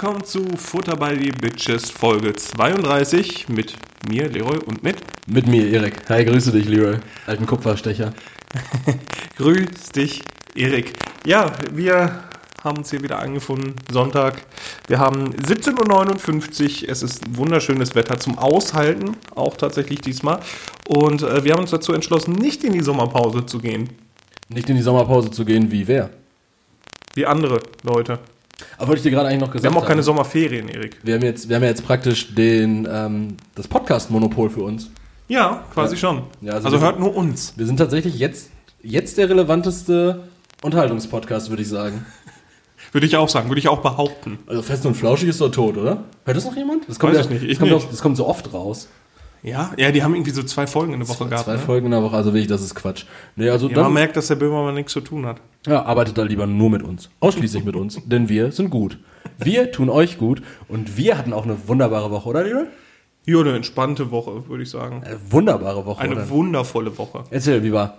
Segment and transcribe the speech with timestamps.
[0.00, 3.74] Willkommen zu Futter by the Bitches Folge 32 mit
[4.08, 6.08] mir, Leroy, und mit Mit mir, Erik.
[6.08, 6.98] Hi, grüße dich, Leroy.
[7.26, 8.14] Alten Kupferstecher.
[9.38, 10.22] Grüß dich,
[10.54, 10.92] Erik.
[11.26, 12.22] Ja, wir
[12.62, 14.40] haben uns hier wieder eingefunden, Sonntag.
[14.86, 20.38] Wir haben 17.59 Uhr, es ist wunderschönes Wetter zum Aushalten, auch tatsächlich diesmal.
[20.86, 23.88] Und äh, wir haben uns dazu entschlossen, nicht in die Sommerpause zu gehen,
[24.48, 26.10] Nicht in die Sommerpause zu gehen, wie wer?
[27.14, 28.20] wie andere Leute.
[28.76, 30.98] Aber wollte ich dir gerade eigentlich noch gesagt Wir haben auch keine haben, Sommerferien, Erik.
[31.02, 34.90] wir haben jetzt, wir haben ja jetzt praktisch den, ähm, das Podcast-Monopol für uns.
[35.28, 36.00] Ja, quasi Ja.
[36.00, 36.22] schon.
[36.40, 37.54] Ja, also also hört nur uns.
[37.56, 38.50] Wir sind tatsächlich jetzt,
[38.82, 40.24] jetzt der relevanteste
[40.62, 42.04] Unterhaltungspodcast, würde ich sagen.
[42.92, 44.38] Würde ich auch sagen, würde ich auch behaupten.
[44.46, 46.04] Also fest und flauschig ist doch tot, oder?
[46.24, 46.88] Hört das noch jemand?
[46.88, 47.84] Das kommt, Weiß ja, ich nicht, ich das, kommt nicht.
[47.84, 48.88] Auch, das kommt so oft raus.
[49.42, 51.44] Ja, ja, die haben irgendwie so zwei Folgen in der Woche gehabt.
[51.44, 51.58] Zwei ne?
[51.58, 53.04] Folgen in der Woche, also wirklich, das ist Quatsch.
[53.36, 55.40] Nee, also Ja, man dann, merkt, dass der Böhmermann nichts zu tun hat.
[55.66, 57.08] Ja, arbeitet da lieber nur mit uns.
[57.20, 58.00] Ausschließlich mit uns.
[58.04, 58.98] Denn wir sind gut.
[59.38, 60.42] Wir tun euch gut.
[60.68, 62.64] Und wir hatten auch eine wunderbare Woche, oder, Leroy?
[63.24, 65.02] Hier eine entspannte Woche, würde ich sagen.
[65.04, 66.30] Eine wunderbare Woche, Eine oder?
[66.30, 67.24] wundervolle Woche.
[67.30, 67.98] Erzähl, wie war?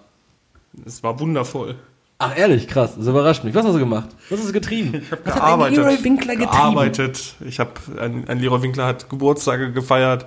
[0.86, 1.76] Es war wundervoll.
[2.18, 2.96] Ach, ehrlich, krass.
[2.98, 3.56] Das überrascht mich.
[3.56, 4.10] Was hast du gemacht?
[4.30, 5.02] Was hast du getrieben?
[5.04, 5.78] Ich habe gearbeitet.
[5.78, 6.52] Leroy Winkler getrieben?
[6.52, 7.36] gearbeitet.
[7.48, 10.26] Ich habe ein, ein Leroy Winkler hat Geburtstage gefeiert.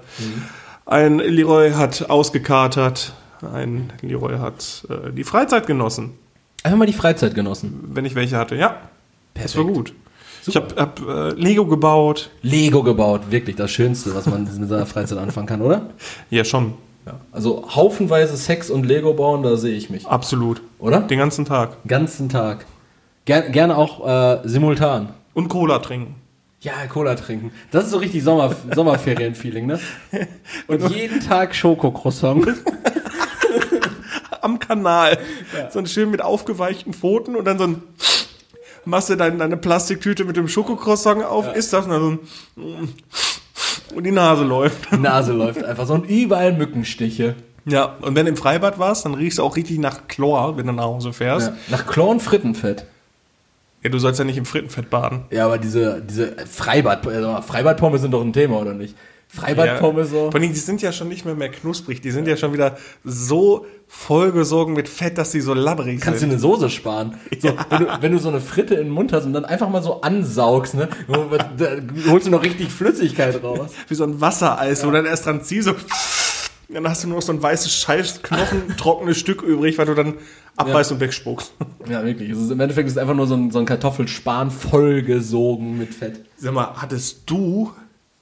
[0.86, 3.12] Ein Leroy hat ausgekatert.
[3.52, 6.12] Ein Leroy hat äh, die Freizeit genossen,
[6.64, 7.90] Einfach mal die Freizeit genossen.
[7.92, 8.54] wenn ich welche hatte.
[8.54, 8.76] Ja,
[9.34, 9.76] das war Perfekt.
[9.90, 9.94] gut.
[10.46, 12.30] Ich habe hab, äh, Lego gebaut.
[12.42, 13.22] Lego gebaut.
[13.30, 15.90] Wirklich das Schönste, was man mit seiner Freizeit anfangen kann, oder?
[16.30, 16.74] Ja, schon.
[17.06, 17.14] Ja.
[17.32, 20.06] Also haufenweise Sex und Lego bauen, da sehe ich mich.
[20.06, 20.62] Absolut.
[20.78, 21.00] Oder?
[21.00, 21.76] Den ganzen Tag.
[21.86, 22.66] ganzen Tag.
[23.24, 25.08] Ger gerne auch äh, simultan.
[25.34, 26.14] Und Cola trinken.
[26.62, 27.50] Ja, Cola trinken.
[27.70, 29.80] Das ist so richtig Sommer Sommerferien-Feeling, ne?
[30.68, 32.46] Und jeden Tag Schokocroissant.
[34.40, 35.18] am Kanal.
[35.70, 37.82] So ein schön mit aufgeweichten Pfoten und dann so ein
[38.84, 42.10] machst du deine, deine Plastiktüte mit dem Schokocroissant auf, isst das und dann so
[42.56, 42.88] ein
[43.94, 44.90] und die Nase läuft.
[44.90, 47.34] Die Nase läuft einfach so und überall Mückenstiche.
[47.64, 50.66] Ja, und wenn du im Freibad warst, dann riechst du auch richtig nach Chlor, wenn
[50.66, 51.48] du nach Hause fährst.
[51.48, 51.56] Ja.
[51.68, 52.86] Nach Chlor und Frittenfett.
[53.82, 55.24] Ja, du sollst ja nicht im Frittenfett baden.
[55.30, 58.94] Ja, aber diese, diese Freibad, äh, Freibadpommes sind doch ein Thema, oder nicht?
[59.34, 60.30] Freibadpommes so.
[60.30, 62.76] Vor allem, die sind ja schon nicht mehr mehr knusprig, die sind ja schon wieder
[63.02, 66.30] so vollgesogen mit Fett, dass die so labbrig Kannst du sind.
[66.30, 67.14] eine Soße sparen.
[67.40, 69.70] So, wenn, du, wenn du so eine Fritte in den Mund hast und dann einfach
[69.70, 71.76] mal so ansaugst, ne, da
[72.10, 73.70] holst du noch richtig Flüssigkeit raus.
[73.88, 75.74] Wie so ein Wassereis, wo du dann erst dran ziehst, so
[76.74, 80.14] dann hast du nur noch so ein weißes Scheißknochen, trockenes Stück übrig, weil du dann
[80.56, 81.52] abbeißt und wegspuckst.
[81.88, 82.30] Ja, wirklich.
[82.30, 85.92] Es ist, Im Endeffekt ist es einfach nur so ein, so ein Kartoffelspan vollgesogen mit
[85.92, 86.20] Fett.
[86.36, 87.72] Sag mal, hattest du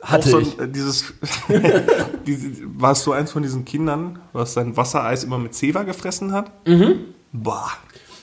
[0.00, 0.58] Hatte auch so ich.
[0.58, 1.12] ein, äh, dieses,
[2.26, 6.50] diese, warst du eins von diesen Kindern, was sein Wassereis immer mit Zewa gefressen hat?
[6.66, 6.96] Mhm.
[7.32, 7.68] Boah.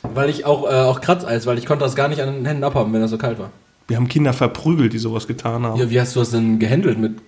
[0.02, 2.64] Weil ich auch, äh, auch Kratzeis, weil ich konnte das gar nicht an den Händen
[2.64, 3.52] abhaben, wenn das so kalt war.
[3.88, 5.78] Wir haben Kinder verprügelt, die sowas getan haben.
[5.78, 7.20] Ja, Ja, wie hast du das denn gehandelt mit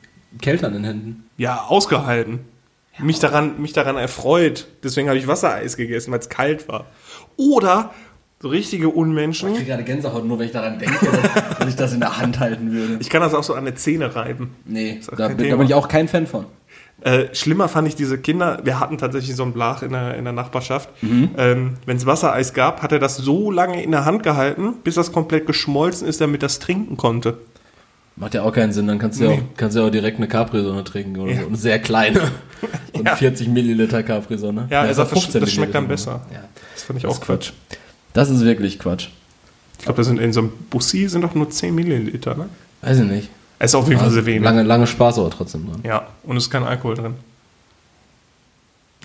[0.42, 1.24] Kälte an den Händen?
[1.46, 2.40] ausgehalten.
[3.02, 4.68] Mich daran, mich daran erfreut.
[4.84, 6.86] Deswegen habe ich Wassereis gegessen, weil es kalt war.
[7.38, 7.92] Oder
[8.42, 9.50] so richtige Unmenschen.
[9.50, 11.08] Ich kriege gerade Gänsehaut, nur wenn ich daran denke,
[11.59, 12.98] dass, ich das in der Hand halten würde.
[13.02, 14.56] Ich kann das auch so an der Zähne reiben.
[14.66, 16.46] Nee, da bin, da bin ich auch kein Fan von.
[17.02, 20.26] Äh, schlimmer fand ich diese Kinder, wir hatten tatsächlich so ein Blach in der, in
[20.26, 20.90] der Nachbarschaft.
[21.02, 24.96] Ähm, Wenn es Wassereis gab, hat er das so lange in der Hand gehalten, bis
[24.96, 27.38] das komplett geschmolzen ist, damit das trinken konnte.
[28.19, 29.38] Macht ja auch keinen Sinn, dann kannst du ja, Nee.
[29.38, 31.41] auch, kannst du ja auch direkt eine Capri-Sonne trinken oder Ja.
[31.41, 31.47] so.
[31.47, 32.19] Eine sehr kleine.
[32.94, 33.16] So eine Ja.
[33.16, 34.68] 40 Milliliter Capri-Sonne.
[34.69, 36.19] Ja, das, 15 das schmeckt dann besser.
[36.34, 36.41] Ja.
[36.74, 37.52] Das fand ich Das auch ist Quatsch.
[38.12, 39.08] Das ist wirklich Quatsch.
[39.78, 42.50] Ich glaube, das sind in so einem Bussi sind doch nur 10 Milliliter, ne?
[42.81, 43.29] Weiß ich nicht.
[43.59, 44.44] Es ist auf jeden Fall sehr wenig.
[44.44, 45.79] Lange, lange Spaß aber trotzdem dran.
[45.85, 47.13] Ja, und es ist kein Alkohol drin.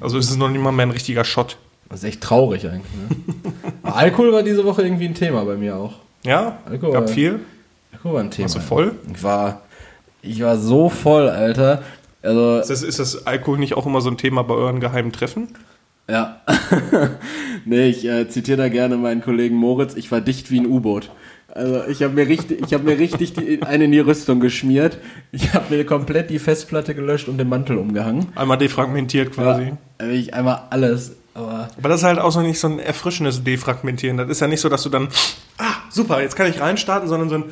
[0.01, 1.57] Also ist es noch nicht mal mehr ein richtiger Shot.
[1.89, 2.93] Das ist echt traurig eigentlich.
[2.93, 3.53] Ne?
[3.85, 5.95] Alkohol war diese Woche irgendwie ein Thema bei mir auch.
[6.25, 6.93] Ja, Alkohol.
[6.95, 7.41] gab viel.
[8.05, 8.45] War ein Thema.
[8.45, 8.93] Warst du voll?
[9.13, 9.63] Ich war,
[10.23, 11.83] ich war so voll, Alter.
[12.23, 15.13] Also, Ist das, ist das Alkohol nicht auch immer so ein Thema bei euren geheimen
[15.13, 15.49] Treffen?
[16.09, 16.41] ja.
[17.65, 19.95] nee, ich äh, zitiere da gerne meinen Kollegen Moritz.
[19.95, 21.11] Ich war dicht wie ein U-Boot.
[21.49, 24.99] Also ich habe mir richtig, ich habe mir richtig die, eine in die Rüstung geschmiert.
[25.33, 28.27] Ich habe mir komplett die Festplatte gelöscht und den Mantel umgehangen.
[28.35, 29.73] Einmal defragmentiert quasi.
[30.01, 31.13] Ja, ich einmal alles.
[31.33, 34.17] Aber Aber das ist halt auch so nicht so ein erfrischendes Defragmentieren.
[34.17, 35.09] Das ist ja nicht so, dass du dann,
[35.59, 37.45] ah, super, jetzt kann ich reinstarten, sondern so ein,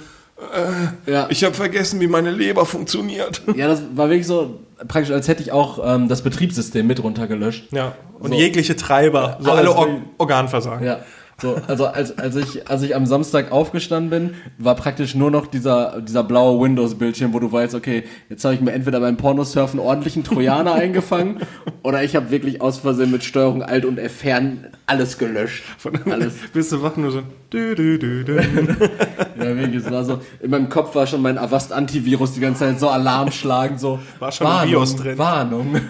[1.06, 3.42] ja, ich habe vergessen, wie meine Leber funktioniert.
[3.56, 7.72] ja, das war wirklich so praktisch, als hätte ich auch ähm, das Betriebssystem mit runtergelöscht.
[7.72, 8.38] Ja, und So.
[8.38, 9.88] jegliche Treiber, so alle Or.
[10.18, 10.86] Organversagen.
[10.86, 11.00] Ja.
[11.42, 15.48] So, also als, als, ich, als ich am Samstag aufgestanden bin, war praktisch nur noch
[15.48, 19.80] dieser, dieser blaue Windows-Bildschirm, wo du weißt, okay, jetzt habe ich mir entweder beim Pornosurfen
[19.80, 21.40] ordentlichen Trojaner eingefangen
[21.82, 25.64] oder ich habe wirklich aus Versehen mit Steuerung Alt und Entfernen alles gelöscht.
[26.08, 26.34] Alles.
[26.52, 27.22] Bist du wach nur so.
[27.52, 28.36] Dü, dü, dü, dü.
[29.36, 32.78] Ja, wirklich, es war so, in meinem Kopf war schon mein Avast-Antivirus die ganze Zeit
[32.78, 35.18] so Alarm schlagen, so War schon ein BIOS drin.
[35.18, 35.80] Warnung.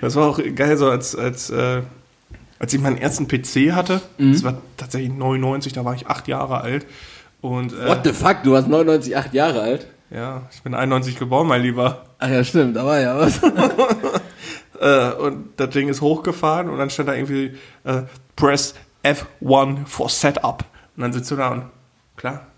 [0.00, 1.82] Das war auch geil, so als, als, äh,
[2.62, 4.00] als ich meinen ersten PC hatte.
[4.18, 4.32] Mhm.
[4.32, 6.86] Das war tatsächlich 99, da war ich acht Jahre alt.
[7.40, 9.86] Und äh, What the fuck, du warst 99, 8 Jahre alt?
[10.10, 12.04] ja, ich bin 91 geboren, mein Lieber.
[12.20, 13.40] Ach ja, stimmt, da war ja was.
[14.80, 18.02] Äh, und das Ding ist hochgefahren und dann stand da irgendwie äh,
[18.34, 18.74] Press
[19.04, 20.64] F1 for Setup.
[20.96, 21.66] Und dann sitzt du da und
[22.16, 22.48] klar,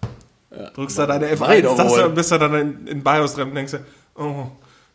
[0.75, 2.05] drückst da deine Mach ich doch F1-Taste wohl.
[2.05, 3.85] und bist da dann in, in BIOS drin und denkst dir,
[4.15, 4.47] oh,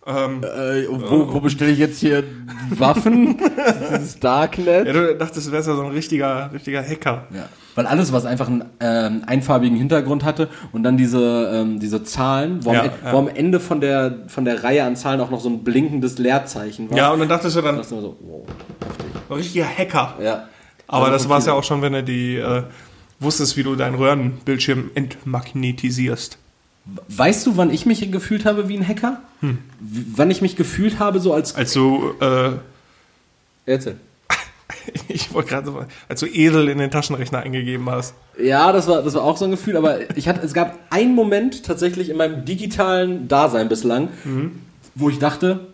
[0.06, 2.24] ähm, Äh, wo, wo bestelle ich jetzt hier
[2.70, 3.38] Waffen?
[3.98, 4.88] Dieses Darknet?
[4.88, 7.28] ja, du dachtest, du wärst ja so ein richtiger, richtiger Hacker.
[7.34, 7.50] Ja.
[7.76, 12.66] Weil alles, was einfach einen ähm, einfarbigen Hintergrund hatte und dann diese, ähm, diese Zahlen,
[12.66, 13.14] wo, Ja, am, E- ja.
[13.14, 16.18] wo am Ende von der, von der Reihe an Zahlen auch noch so ein blinkendes
[16.18, 16.98] Leerzeichen war.
[16.98, 18.42] Ja, und dann dachtest du dann, Das war so, wow,
[18.88, 19.06] heftig.
[19.30, 20.16] ein richtiger Hacker.
[20.22, 20.48] Ja.
[20.88, 22.64] Aber Also das war es ja auch schon, wenn du die äh,
[23.20, 26.39] wusstest, wie du deinen Röhrenbildschirm entmagnetisierst.
[27.08, 29.22] Weißt du, wann ich mich gefühlt habe wie ein Hacker?
[29.42, 29.60] Hm.
[29.80, 31.56] Wann ich mich gefühlt habe, so als.
[31.56, 32.52] Als du, äh,
[33.66, 33.98] Erzähl.
[35.08, 38.14] ich wollte gerade so, als du edel in den Taschenrechner eingegeben hast.
[38.42, 41.16] Ja, das war, das war auch so ein Gefühl, aber ich hatte, es gab einen
[41.16, 44.10] Moment tatsächlich in meinem digitalen Dasein bislang,
[44.96, 45.68] wo ich dachte,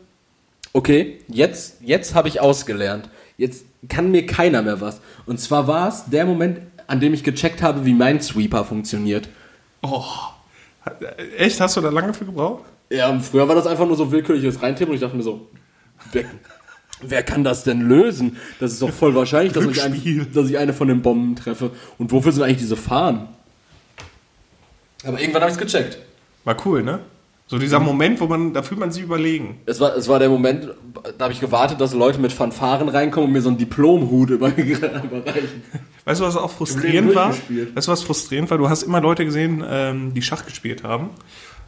[0.74, 3.10] okay, jetzt, jetzt habe ich ausgelernt.
[3.38, 5.00] Jetzt kann mir keiner mehr was.
[5.26, 9.30] Und zwar war es der Moment, an dem ich gecheckt habe, wie mein Sweeper funktioniert.
[9.82, 10.04] Oh.
[11.38, 11.60] Echt?
[11.60, 12.64] Hast du da lange für gebraucht?
[12.90, 15.48] Ja, und früher war das einfach nur so willkürliches Reintippen und ich dachte mir so,
[16.12, 16.26] wer,
[17.02, 18.38] wer kann das denn lösen?
[18.60, 21.72] Das ist doch voll wahrscheinlich, dass ich, ein, dass ich eine von den Bomben treffe.
[21.98, 23.28] Und wofür sind eigentlich diese Fahnen?
[25.04, 26.00] Aber irgendwann habe ich es gecheckt.
[26.44, 27.00] War cool, ne?
[27.48, 29.60] So dieser Moment, wo man, da fühlt man sich überlegen.
[29.68, 30.70] Es war, es war der Moment,
[31.18, 34.48] da habe ich gewartet, dass Leute mit Fanfaren reinkommen und mir so einen Diplomhut über-
[34.58, 35.62] überreichen.
[36.06, 37.30] Weißt du, was auch frustrierend war?
[37.76, 38.58] Weißt du, was frustrierend war?
[38.58, 41.12] Du hast immer Leute gesehen, ähm, die Schach gespielt haben.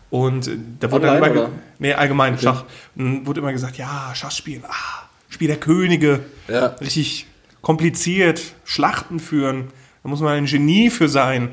[0.10, 1.62] Und äh, da wurde dann Online, immer, ge- oder?
[1.80, 2.64] nee, allgemein Schach.
[2.96, 6.22] Und dann wurde immer gesagt, ja, Schach spielen, ah, Spiel der Könige.
[6.48, 6.68] Ja.
[6.82, 7.28] Richtig
[7.62, 9.66] kompliziert, Schlachten führen.
[10.02, 11.50] Da muss man ein Genie für sein.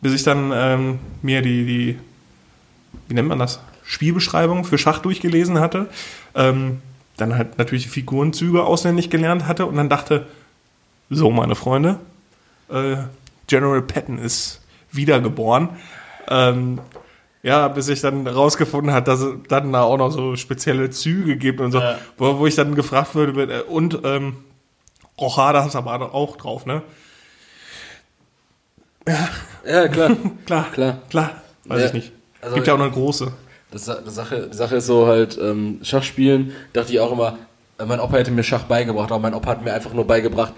[0.00, 1.98] Bis ich dann ähm, mir die, die,
[3.08, 3.60] wie nennt man das?
[3.84, 5.88] Spielbeschreibung für Schach durchgelesen hatte.
[6.34, 6.80] Ähm,
[7.16, 10.26] dann halt natürlich die Figurenzüge auswendig gelernt hatte und dann dachte,
[11.10, 11.98] so, meine Freunde,
[12.70, 12.96] äh,
[13.46, 14.60] General Patton ist
[14.90, 15.68] wiedergeboren.
[16.28, 16.80] Ähm,
[17.42, 21.36] ja, bis ich dann rausgefunden hat, dass es dann da auch noch so spezielle Züge
[21.36, 21.98] gibt und so, Ja.
[22.16, 24.36] wo, wo ich dann gefragt würde, äh, und ähm,
[25.20, 26.82] Rochada hast aber auch drauf, ne?
[29.06, 30.16] Ja, klar.
[30.46, 30.98] Klar, Klar.
[31.10, 31.30] klar,
[31.66, 32.12] weiß Ja, ich nicht.
[32.44, 33.32] Also- gibt ja auch noch eine große.
[33.70, 37.38] Das, die, Sache, die Sache ist so halt, ähm, Schachspielen, dachte ich auch immer,
[37.78, 40.52] äh, mein Opa hätte mir Schach beigebracht, aber mein Opa hat mir einfach nur beigebracht,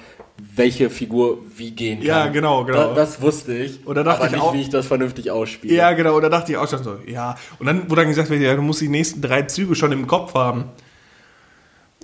[0.55, 2.07] welche Figur wie gehen kann.
[2.07, 2.89] Ja, genau, genau.
[2.89, 3.87] Da, das wusste ich.
[3.87, 5.75] Und da dachte aber ich nicht, auch- wie ich das vernünftig ausspiele.
[5.75, 7.37] Ja, genau, da dachte ich auch schon so, ja.
[7.59, 10.35] Und dann wurde dann gesagt, ja, du musst die nächsten drei Züge schon im Kopf
[10.35, 10.65] haben.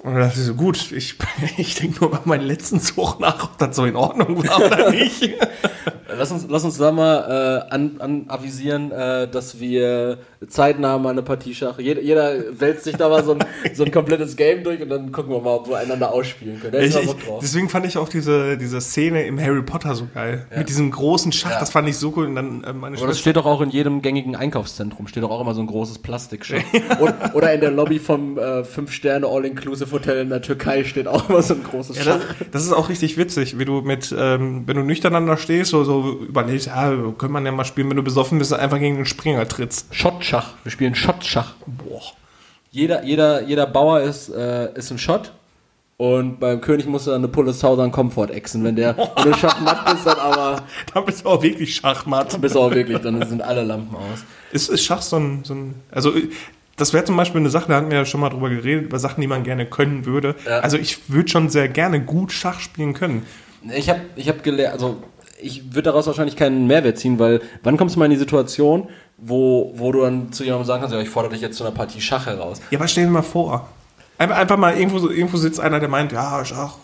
[0.02, 1.14] Und da dachte ich so, gut, ich,
[1.58, 4.90] ich denke nur bei meinem letzten Zug nach, ob das so in Ordnung war oder
[4.92, 5.30] nicht.
[6.14, 11.10] Lass uns, lass uns da mal äh, an, an avisieren, äh, dass wir zeitnah mal
[11.10, 11.78] eine Partie Schach.
[11.78, 13.38] Jeder, jeder wälzt sich da mal so ein,
[13.74, 16.72] so ein komplettes Game durch und dann gucken wir mal, ob wir einander ausspielen können.
[16.72, 20.46] Da Ich, ich, deswegen fand ich auch diese, diese Szene im Harry Potter so geil.
[20.54, 21.60] Mit diesem großen Schach, Ja.
[21.60, 22.26] das fand ich so cool.
[22.26, 25.30] Und dann äh, meine Aber das steht doch auch in jedem gängigen Einkaufszentrum, steht doch
[25.30, 26.62] auch immer so ein großes Plastikschach.
[27.00, 31.28] Und, oder in der Lobby vom äh, 5-Sterne All-Inclusive Hotel in der Türkei steht auch
[31.28, 32.20] immer so ein großes Ja, Schach.
[32.38, 35.70] das, das ist auch richtig witzig, wie du mit, ähm, wenn du nüchtern da stehst,
[35.70, 38.96] so, so überlegst, ja, könnte man ja mal spielen, wenn du besoffen bist, einfach gegen
[38.96, 39.94] den Springer trittst.
[39.94, 40.54] Shot-Schach.
[40.64, 41.54] Wir spielen Shot-Schach.
[41.66, 42.02] Boah.
[42.70, 45.32] Jeder, jeder, jeder Bauer ist, äh, ist ein Shot.
[45.98, 48.64] Und beim König musst du dann eine Pulle Southern Comfort exen.
[48.64, 50.62] Wenn der, wenn du Schachmatt bist, dann aber,
[50.94, 52.40] Da bist du auch wirklich Schachmatt.
[52.40, 54.24] bist du auch wirklich, dann sind alle Lampen aus.
[54.50, 56.12] Ist, ist Schach so ein, so ein also
[56.76, 58.98] das wäre zum Beispiel eine Sache, da hatten wir ja schon mal drüber geredet, über
[58.98, 60.34] Sachen, die man gerne können würde.
[60.46, 60.60] Ja.
[60.60, 63.26] Also ich würde schon sehr gerne gut Schach spielen können.
[63.74, 65.02] Ich habe ich hab gelernt, also
[65.40, 68.88] ich würde daraus wahrscheinlich keinen Mehrwert ziehen, weil wann kommst du mal in die Situation,
[69.18, 71.74] wo, wo du dann zu jemandem sagen kannst, ja, ich fordere dich jetzt zu einer
[71.74, 72.60] Partie Schach heraus.
[72.70, 73.68] Ja, aber stell dir mal vor,
[74.18, 76.76] einfach, einfach mal irgendwo, irgendwo sitzt einer, der meint, ja, Schach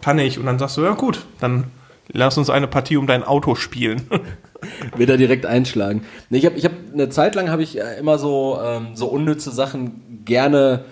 [0.00, 0.38] kann ich.
[0.38, 1.64] Und dann sagst du, ja gut, dann
[2.08, 4.02] lass uns eine Partie um dein Auto spielen.
[4.96, 6.02] Wird er direkt einschlagen.
[6.30, 9.06] Nee, ich habe ich hab, eine Zeit lang habe ich äh, immer so, ähm, so
[9.06, 10.84] unnütze Sachen gerne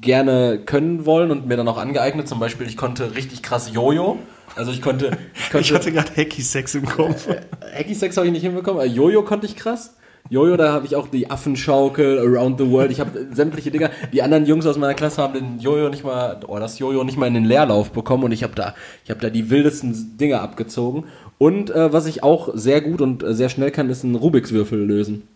[0.00, 2.28] gerne können wollen und mir dann auch angeeignet.
[2.28, 4.18] Zum Beispiel, ich konnte richtig krass Jojo.
[4.56, 7.28] Also ich konnte, ich konnte Ich hatte gerade Hacky-Sex im Kopf.
[7.76, 9.94] Hacky-Sex habe ich nicht hinbekommen, aber Jojo konnte ich krass.
[10.30, 12.90] Jojo, da habe ich auch die Affenschaukel, Around the World.
[12.90, 13.90] Ich habe sämtliche Dinger.
[14.12, 17.16] Die anderen Jungs aus meiner Klasse haben den Jojo nicht mal, oh, das Jojo nicht
[17.16, 18.74] mal in den Leerlauf bekommen und ich habe da,
[19.04, 21.04] ich habe da die wildesten Dinge abgezogen.
[21.38, 24.52] Und äh, was ich auch sehr gut und äh, sehr schnell kann, ist einen Rubiks
[24.52, 25.26] Würfel lösen.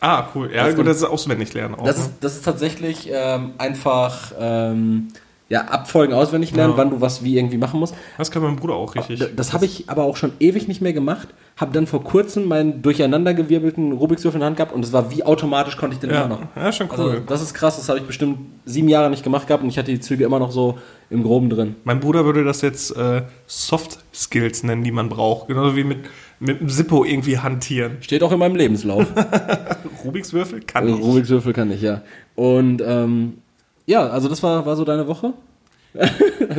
[0.00, 0.50] Ah, cool.
[0.54, 1.84] Ja, Das gut, das ist auswendig lernen auch.
[1.84, 2.04] Das ne?
[2.04, 5.08] ist, das ist tatsächlich ähm, einfach ähm,
[5.50, 6.76] ja, Abfolgen auswendig lernen, Ja.
[6.78, 7.94] wann du was wie irgendwie machen musst.
[8.18, 9.18] Das kann mein Bruder auch richtig.
[9.20, 11.28] D- Das habe ich aber auch schon ewig nicht mehr gemacht.
[11.56, 15.10] Habe dann vor kurzem meinen durcheinandergewirbelten Rubiks Würfel in der Hand gehabt und es war
[15.10, 16.40] wie automatisch konnte ich den immer Ja, noch.
[16.54, 17.10] ja, schon cool.
[17.10, 19.78] Also, das ist krass, das habe ich bestimmt sieben Jahre nicht gemacht gehabt und ich
[19.78, 20.78] hatte die Züge immer noch so
[21.10, 21.76] im Groben drin.
[21.84, 25.48] Mein Bruder würde das jetzt äh, Soft Skills nennen, die man braucht.
[25.48, 25.98] Genauso wie mit,
[26.38, 27.96] mit dem Sippo irgendwie hantieren.
[28.02, 29.06] Steht auch in meinem Lebenslauf.
[30.04, 30.94] Rubiks Würfel kann ich.
[31.00, 32.02] Rubiks Würfel kann ich, ja.
[32.34, 33.38] Und ähm,
[33.88, 35.32] ja, also das war, war so deine Woche?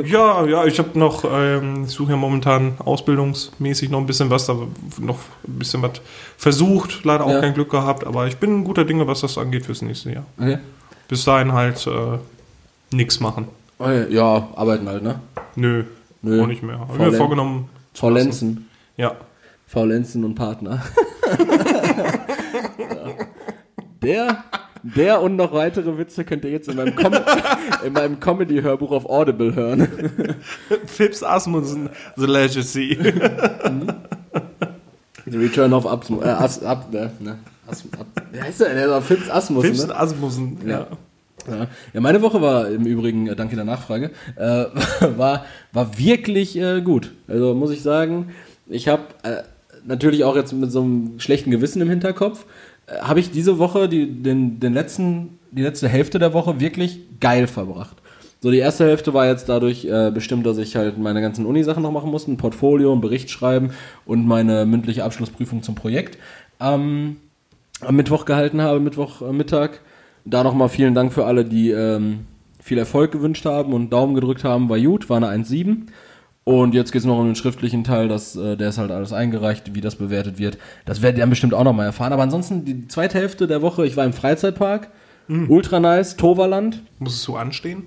[0.05, 4.45] Ja, ja, ich habe noch, ähm, ich suche ja momentan ausbildungsmäßig noch ein bisschen was,
[4.45, 4.53] da
[4.99, 5.17] noch
[5.47, 5.93] ein bisschen was
[6.37, 7.39] versucht, leider auch Ja.
[7.39, 10.25] kein Glück gehabt, aber ich bin guter Dinge, was das angeht fürs nächste Jahr.
[10.37, 10.57] Okay.
[11.07, 12.17] Bis dahin halt äh,
[12.95, 13.47] nichts machen.
[14.09, 15.19] Ja, arbeiten halt, ne?
[15.55, 15.83] Nö,
[16.21, 16.43] Nö.
[16.43, 16.79] auch nicht mehr.
[16.79, 17.69] Habe mir vorgenommen.
[17.69, 17.93] lassen.
[17.93, 18.69] Faulenzen.
[18.97, 19.15] Ja.
[19.67, 20.83] Faulenzen und Partner.
[24.01, 24.43] der,
[24.83, 27.13] der und noch weitere Witze könnt ihr jetzt in meinem, Com
[27.85, 29.87] in meinem Comedy-Hörbuch auf Audible hören.
[30.85, 32.97] Phipps Asmussen, The Legacy.
[35.25, 36.23] The Return of Asmus.
[36.23, 38.73] Äh, As, ab, ne, ne, As, ab, wie heißt der?
[38.73, 39.95] Der war Phipps Asmus, Phipps ne?
[39.95, 40.87] Asmussen, ja.
[41.47, 41.67] Ja.
[41.93, 44.41] ja, meine Woche war im Übrigen, äh, danke der Nachfrage, äh,
[45.17, 47.13] war, war wirklich äh, gut.
[47.27, 48.29] Also muss ich sagen,
[48.67, 49.43] ich habe äh,
[49.85, 52.45] natürlich auch jetzt mit so einem schlechten Gewissen im Hinterkopf,
[53.01, 57.47] habe ich diese Woche, die, den, den letzten, die letzte Hälfte der Woche wirklich geil
[57.47, 57.97] verbracht.
[58.41, 61.83] So, die erste Hälfte war jetzt dadurch äh, bestimmt, dass ich halt meine ganzen Uni-Sachen
[61.83, 63.71] noch machen musste, ein Portfolio, einen Bericht schreiben
[64.05, 66.17] und meine mündliche Abschlussprüfung zum Projekt
[66.61, 67.17] ähm,
[67.81, 69.71] am Mittwoch gehalten habe, Mittwochmittag.
[69.71, 69.77] Äh,
[70.25, 72.25] da nochmal vielen Dank für alle, die ähm,
[72.61, 75.87] viel Erfolg gewünscht haben und Daumen gedrückt haben, war gut, war eine 1,7.
[76.43, 79.13] Und jetzt geht es noch um den schriftlichen Teil, das, äh, der ist halt alles
[79.13, 80.57] eingereicht, wie das bewertet wird.
[80.85, 82.13] Das werdet ihr dann bestimmt auch nochmal erfahren.
[82.13, 84.89] Aber ansonsten, die zweite Hälfte der Woche, ich war im Freizeitpark,
[85.47, 86.81] ultra nice, Toverland.
[86.97, 87.85] Muss es so anstehen?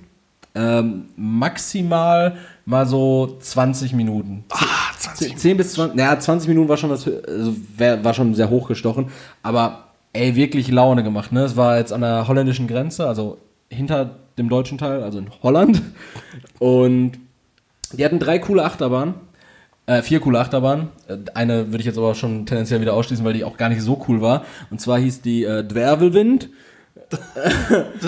[0.54, 4.44] Ähm, maximal mal so 20 Minuten.
[4.50, 8.34] Ah, 20 10 bis 20, naja, 20 Minuten war schon das, also wär, war schon
[8.34, 9.06] sehr hochgestochen,
[9.42, 11.42] aber ey, wirklich Laune gemacht, ne?
[11.44, 13.38] Es war jetzt an der holländischen Grenze, also
[13.70, 15.82] hinter dem deutschen Teil, also in Holland.
[16.58, 17.12] Und
[17.92, 19.14] die hatten drei coole Achterbahnen.
[19.86, 20.88] Äh, vier coole Achterbahnen.
[21.08, 23.82] Äh, Eine würde ich jetzt aber schon tendenziell wieder ausschließen, weil die auch gar nicht
[23.82, 24.44] so cool war.
[24.70, 26.44] Und zwar hieß die äh, Dwervelwind.
[26.44, 26.50] Wind.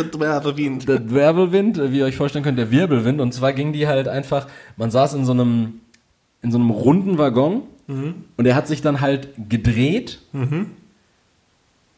[0.88, 3.20] Der Wirbelwind, äh, wie ihr euch vorstellen könnt, der Wirbelwind.
[3.20, 5.80] Und zwar ging die halt einfach, man saß in so einem,
[6.42, 7.62] in so einem runden Waggon
[8.38, 10.20] und er hat sich dann halt gedreht,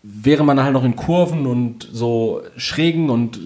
[0.02, 3.38] während man halt noch in Kurven und so schrägen und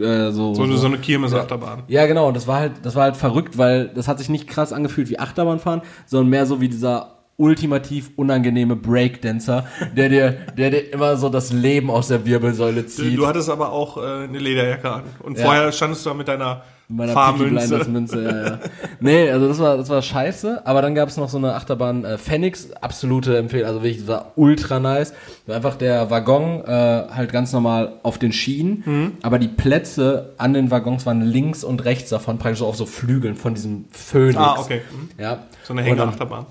[0.00, 1.84] äh, so, So, eine- so eine Kirmes-Achterbahn.
[1.88, 4.46] ja, genau, und das war halt, das war halt verrückt, weil das hat sich nicht
[4.48, 10.70] krass angefühlt wie Achterbahnfahren, sondern mehr so wie dieser ultimativ unangenehme Breakdancer, der dir, der
[10.70, 13.18] dir immer so das Leben aus der Wirbelsäule Du, zieht.
[13.18, 15.02] du hattest aber auch äh, eine Lederjacke an.
[15.20, 15.44] Und Ja.
[15.44, 17.88] vorher standest du da mit deiner meiner Peaky Blinders.
[17.88, 18.58] Münze, ja, ja.
[19.00, 22.04] Nee, also das war, das war scheiße, aber dann gab es noch so eine Achterbahn
[22.04, 25.14] äh, Phoenix, absolute Empfehlung, also wirklich, das war ultra nice.
[25.46, 29.12] War einfach der Waggon äh, halt ganz normal auf den Schienen, Mhm.
[29.22, 32.86] aber die Plätze an den Waggons waren links und rechts davon, praktisch so auf so
[32.86, 34.36] Flügeln von diesem Phönix.
[34.36, 34.82] Ah, okay.
[34.92, 35.08] Mhm.
[35.22, 35.38] Ja.
[35.62, 36.46] So eine Hängeachterbahn.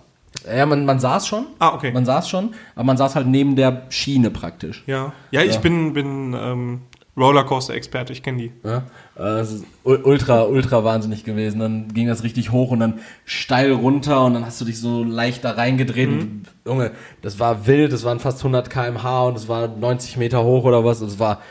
[0.52, 1.46] Ja, man, man saß schon.
[1.60, 1.92] Ah, okay.
[1.92, 4.84] Man saß schon, aber man saß halt neben der Schiene praktisch.
[4.88, 5.60] Ja, ja ich Ja.
[5.62, 6.82] bin, bin ähm,
[7.16, 8.52] Rollercoaster-Experte, ich kenne die.
[8.64, 8.84] Ja,
[9.16, 9.46] äh,
[9.84, 11.60] ultra, ultra wahnsinnig gewesen.
[11.60, 15.04] Dann ging das richtig hoch und dann steil runter und dann hast du dich so
[15.04, 16.10] leicht da reingedreht.
[16.10, 16.92] Und, Junge,
[17.22, 20.84] das war wild, das waren fast 100 km/h und es war 90 Meter hoch oder
[20.84, 21.02] was.
[21.02, 21.42] Es war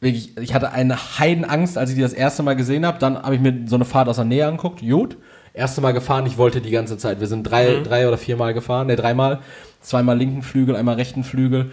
[0.00, 2.98] wirklich, ich hatte eine Heidenangst, als ich die das erste Mal gesehen habe.
[2.98, 4.80] Dann habe ich mir so eine Fahrt aus der Nähe angeguckt.
[4.80, 5.16] Gut.
[5.52, 7.20] Erste Mal gefahren, ich wollte die ganze Zeit.
[7.20, 9.38] Wir sind drei, drei oder viermal gefahren, ne, dreimal.
[9.80, 11.70] Zweimal linken Flügel, einmal rechten Flügel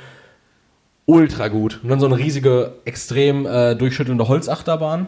[1.12, 1.80] ultra gut.
[1.84, 5.08] Und dann so eine riesige, extrem äh, durchschüttelnde Holzachterbahn.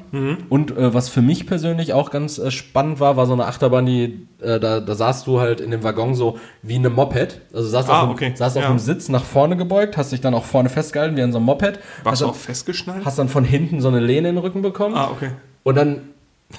[0.50, 3.86] Und äh, was für mich persönlich auch ganz äh, spannend war, war so eine Achterbahn,
[3.86, 7.39] die äh, da, da saßt du halt in dem Waggon so wie eine Moped.
[7.53, 8.31] Also saßt Ah, auf, dem, okay.
[8.36, 8.69] saßt auf Ja.
[8.69, 11.45] dem Sitz nach vorne gebeugt, hast dich dann auch vorne festgehalten wie an so einem
[11.45, 11.79] Moped.
[12.03, 13.05] Warst du auch festgeschnallt?
[13.05, 14.95] hast dann von hinten so eine Lehne in den Rücken bekommen.
[14.95, 15.29] Ah, okay.
[15.63, 16.01] Und dann,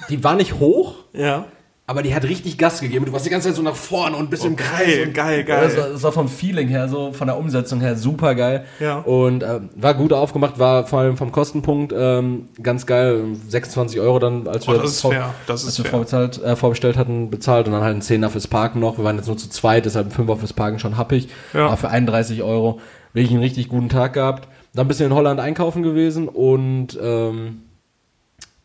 [0.09, 1.45] die war nicht hoch, Ja.
[1.87, 3.05] Aber die hat richtig Gas gegeben.
[3.05, 5.39] Du warst die ganze Zeit so nach vorne und ein bisschen Oh, geil, und, geil,
[5.39, 5.63] Ja, geil.
[5.65, 8.65] Das war, das war vom Feeling her, so von der Umsetzung her super geil.
[8.79, 8.97] Ja.
[8.99, 13.25] Und äh, war gut aufgemacht, war vor allem vom Kostenpunkt ähm, ganz geil.
[13.49, 15.13] 26 Euro dann, als Oh, wir, das vor,
[15.45, 18.79] das als wir vorbezahlt, äh, vorbestellt hatten, bezahlt und dann halt ein Zehner fürs Parken
[18.79, 18.97] noch.
[18.97, 21.29] Wir waren jetzt nur zu zweit, deshalb ein Fünfer fürs Parken schon happig.
[21.53, 21.67] Ja.
[21.67, 22.79] Aber für 31 Euro
[23.13, 24.47] wirklich einen richtig guten Tag gehabt.
[24.73, 27.61] Dann ein bisschen in Holland einkaufen gewesen und ähm,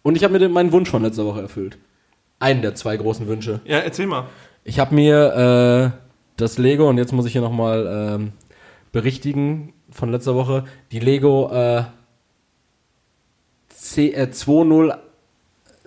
[0.02, 1.76] und ich habe mir den, meinen Wunsch von letzter Woche erfüllt.
[2.40, 3.60] Einen der zwei großen Wünsche.
[3.64, 4.24] Ja, erzähl mal.
[4.64, 5.98] Ich habe mir äh,
[6.36, 8.32] das Lego, und jetzt muss ich hier nochmal ähm,
[8.92, 11.84] berichtigen von letzter Woche, die Lego äh,
[13.68, 14.96] C, äh, 2.0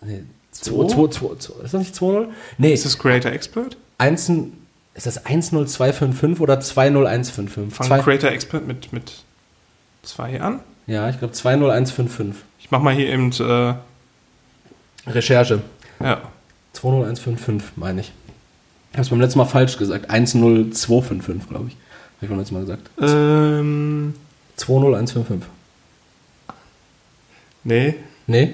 [0.03, 2.27] nee, 2, 2, 2, 2, ist das nicht 2.0?
[2.57, 3.77] Nee, Ist das Creator Expert?
[3.97, 4.31] 1,
[4.93, 7.73] ist das 10255 oder 20155?
[7.75, 9.23] Fang Zwei, Creator Expert mit, mit
[10.03, 10.59] zwei an.
[10.87, 12.43] ja, ich glaube 20155.
[12.59, 13.73] Ich mach mal hier eben, äh,
[15.09, 15.61] Recherche.
[16.01, 16.21] ja.
[16.73, 18.11] 20155, meine ich.
[18.91, 20.09] Ich habe es beim letzten Mal falsch gesagt.
[20.09, 21.73] 10255, glaube ich.
[22.17, 22.89] Habe ich beim letzten Mal gesagt.
[23.01, 24.13] Ähm,
[24.57, 25.47] 20155.
[27.63, 27.95] nee,
[28.27, 28.53] Nee?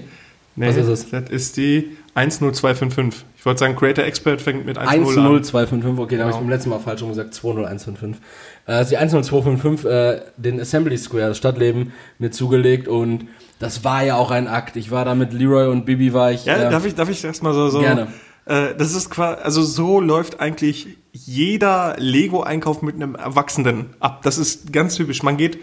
[0.56, 0.68] nee.
[0.68, 1.10] Was ist es?
[1.10, 3.26] Das ist die 10255.
[3.38, 5.04] Ich wollte sagen, Creator Expert fängt mit 1.0 an.
[5.06, 6.40] 10255, okay, da habe ich Genau.
[6.40, 8.22] beim letzten Mal falsch rum gesagt, 20155.
[8.68, 13.28] Äh, ist die 10255, äh, den Assembly Square, das Stadtleben, mir zugelegt und
[13.60, 14.76] das war ja auch ein Akt.
[14.78, 16.46] Ich war da mit Leroy und Bibi war ich.
[16.46, 17.82] Ja, äh, darf ich, darf ich erstmal so, so.
[17.82, 18.08] Gerne.
[18.46, 24.22] Äh, das ist quasi, also so läuft eigentlich jeder Lego-Einkauf mit einem Erwachsenen ab.
[24.24, 25.24] Das ist ganz typisch.
[25.24, 25.60] Man geht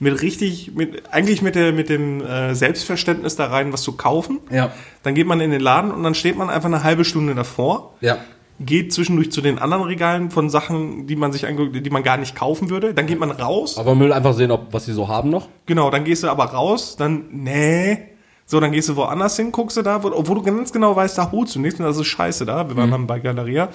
[0.00, 4.40] mit richtig, mit, eigentlich mit der, mit dem äh, Selbstverständnis da rein, was zu kaufen.
[4.50, 4.72] Ja,
[5.02, 7.94] Dann geht man in den Laden und dann steht man einfach eine halbe Stunde davor,
[8.00, 8.18] ja.
[8.60, 12.16] Geht zwischendurch zu den anderen Regalen von Sachen, die man sich anguckt, die man gar
[12.16, 12.94] nicht kaufen würde.
[12.94, 13.78] Dann geht man raus.
[13.78, 15.48] Aber Müll einfach sehen, ob was sie so haben noch.
[15.66, 17.98] Genau, dann gehst du aber raus, dann, nee.
[18.46, 21.16] So, dann gehst du woanders hin, guckst du da, wo, obwohl du ganz genau weißt,
[21.16, 22.68] da holst du nichts und das ist scheiße da.
[22.68, 23.70] Wir waren dann bei Galeria.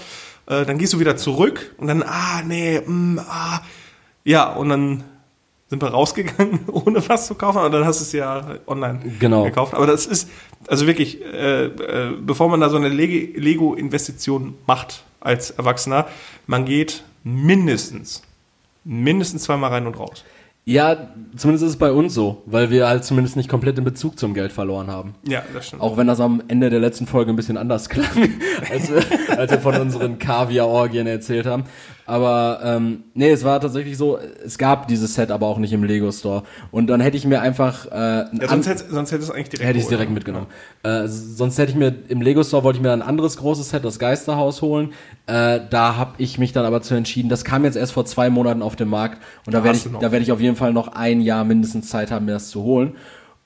[0.45, 3.61] Äh, dann gehst du wieder zurück und dann, ah, nee, mm, ah.
[4.23, 5.03] Ja, und dann
[5.69, 9.43] sind wir rausgegangen, ohne was zu kaufen, aber dann hast du es ja online Genau.
[9.43, 9.73] gekauft.
[9.73, 10.29] Aber das ist,
[10.67, 16.07] also wirklich, äh, äh, bevor man da so eine Lego-Investition macht als Erwachsener,
[16.47, 18.23] man geht mindestens,
[18.83, 20.23] mindestens zweimal rein und raus.
[20.65, 24.19] Ja, zumindest ist es bei uns so, weil wir halt zumindest nicht komplett den Bezug
[24.19, 25.15] zum Geld verloren haben.
[25.27, 25.81] Ja, das stimmt.
[25.81, 28.05] Auch wenn das am Ende der letzten Folge ein bisschen anders klang,
[28.69, 29.01] als wir,
[29.37, 31.63] als wir von unseren Kaviar-Orgien erzählt haben.
[32.09, 35.83] Aber ähm, nee, es war tatsächlich so, es gab dieses Set aber auch nicht im
[35.83, 36.41] Lego Store.
[36.71, 39.69] Und dann hätte ich mir einfach äh, Ja, sonst hätte sonst hätte es eigentlich direkt
[39.69, 40.47] hätte ich direkt mitgenommen.
[40.81, 43.85] Äh, sonst hätte ich mir im Lego Store wollte ich mir ein anderes großes Set,
[43.85, 44.93] das Geisterhaus holen.
[45.27, 47.29] Äh, da habe ich mich dann aber zu entschieden.
[47.29, 49.83] Das kam jetzt erst vor zwei Monaten auf den Markt und da Da werde ich,
[49.83, 52.49] du da werde ich auf jeden Fall noch ein Jahr mindestens Zeit haben, mir das
[52.49, 52.93] zu holen.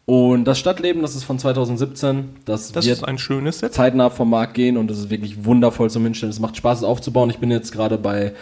[0.06, 2.30] Und das Stadtleben, das ist von 2017.
[2.46, 3.74] Das, Das wird ein schönes Set.
[3.74, 6.32] zeitnah vom Markt gehen und es ist wirklich wundervoll zum Hinstellen.
[6.32, 7.30] Es macht Spaß, es aufzubauen.
[7.30, 8.34] Ich bin jetzt gerade bei,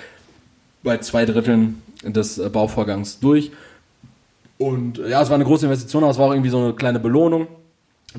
[0.81, 3.51] bei zwei Dritteln des äh, Bauvorgangs durch.
[4.57, 6.73] Und äh, ja, es war eine große Investition, aber es war auch irgendwie so eine
[6.73, 7.47] kleine Belohnung.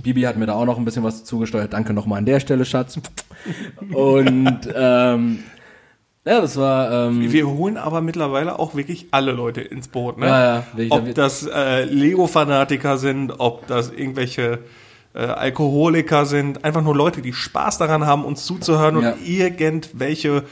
[0.01, 1.73] Bibi hat mir da auch noch ein bisschen was zugesteuert.
[1.73, 2.99] Danke nochmal an der Stelle, Schatz.
[3.93, 5.41] Und ähm,
[6.25, 10.19] ja, das war ähm, Wir holen aber mittlerweile auch wirklich alle Leute ins Boot.
[10.19, 10.27] Ne?
[10.27, 14.61] Ja, ja, wirklich, ob das äh, Lego-Fanatiker sind, ob das irgendwelche
[15.15, 19.13] äh, Alkoholiker sind, einfach nur Leute, die Spaß daran haben, uns zuzuhören Ja.
[19.13, 20.45] und irgendwelche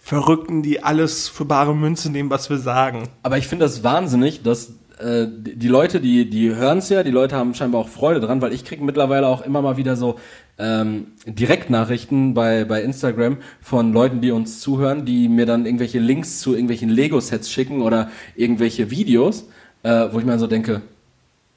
[0.00, 3.08] Verrückten, die alles für bare Münze nehmen, was wir sagen.
[3.22, 7.02] Aber ich finde das wahnsinnig, dass äh, die die Leute, die, die hören es ja,
[7.02, 9.96] die Leute haben scheinbar auch Freude dran, weil ich kriege mittlerweile auch immer mal wieder
[9.96, 10.16] so
[10.58, 16.40] ähm, Direktnachrichten bei, bei Instagram von Leuten, die uns zuhören, die mir dann irgendwelche Links
[16.40, 19.48] zu irgendwelchen Lego-Sets schicken oder irgendwelche Videos,
[19.82, 20.82] äh, wo ich mir so denke,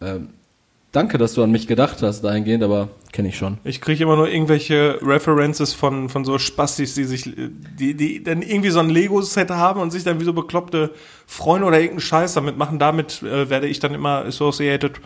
[0.01, 0.29] ähm,
[0.91, 3.57] danke, dass du an mich gedacht hast dahingehend, aber kenne ich schon.
[3.63, 7.23] Ich kriege immer nur irgendwelche References von, von so Spastis, die sich,
[7.79, 10.91] die, die dann irgendwie so ein Lego-Set haben und sich dann wie so bekloppte
[11.25, 12.79] Freunde oder irgendeinen Scheiß damit machen.
[12.79, 14.99] Damit äh, werde ich dann immer associated.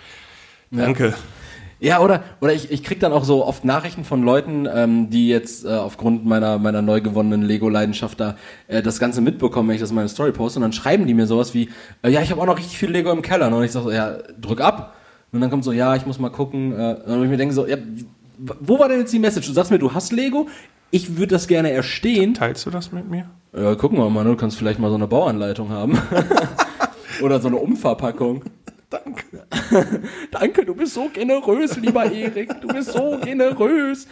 [0.71, 1.09] Danke.
[1.09, 1.15] Ja,
[1.81, 5.65] oder, oder ich, ich krieg dann auch so oft Nachrichten von Leuten, ähm, die jetzt
[5.65, 8.35] äh, aufgrund meiner, meiner neu gewonnenen Lego-Leidenschaft da
[8.67, 10.59] äh, das Ganze mitbekommen, wenn ich das in meine Story poste.
[10.59, 11.69] Und dann schreiben die mir sowas wie,
[12.03, 13.53] äh, ja, ich habe auch noch richtig viel Lego im Keller.
[13.55, 14.95] Und ich sag so, ja, drück ab.
[15.31, 16.71] Und dann kommt so, ja, ich muss mal gucken.
[16.71, 17.77] Äh, und ich mir denke so, ja,
[18.37, 19.47] wo war denn jetzt die Message?
[19.47, 20.47] Du sagst mir, du hast Lego,
[20.91, 22.33] ich würde das gerne erstehen.
[22.33, 23.25] Teilst du das mit mir?
[23.55, 24.31] Ja, gucken wir mal, ne?
[24.31, 25.97] du kannst vielleicht mal so eine Bauanleitung haben.
[27.21, 28.43] Oder so eine Umverpackung.
[28.93, 29.23] Danke.
[30.31, 32.61] Danke, du bist so generös, lieber Erik.
[32.61, 34.07] Du bist so generös.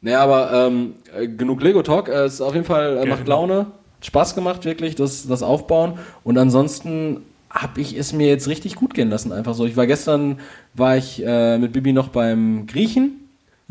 [0.00, 2.08] Naja, aber ähm, äh, genug Lego-Talk.
[2.08, 3.28] Äh, Es ist auf jeden Fall äh, macht.
[3.28, 3.66] Laune.
[4.00, 5.98] Spaß gemacht, wirklich, das, das Aufbauen.
[6.24, 9.32] Und ansonsten habe ich es mir jetzt richtig gut gehen lassen.
[9.32, 9.66] Einfach so.
[9.66, 10.40] Ich war gestern,
[10.74, 13.28] war ich äh, mit Bibi noch beim Griechen.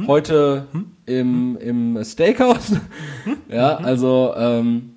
[0.08, 0.68] heute
[1.06, 2.74] im, im Steakhouse.
[3.50, 4.94] ja, also ähm,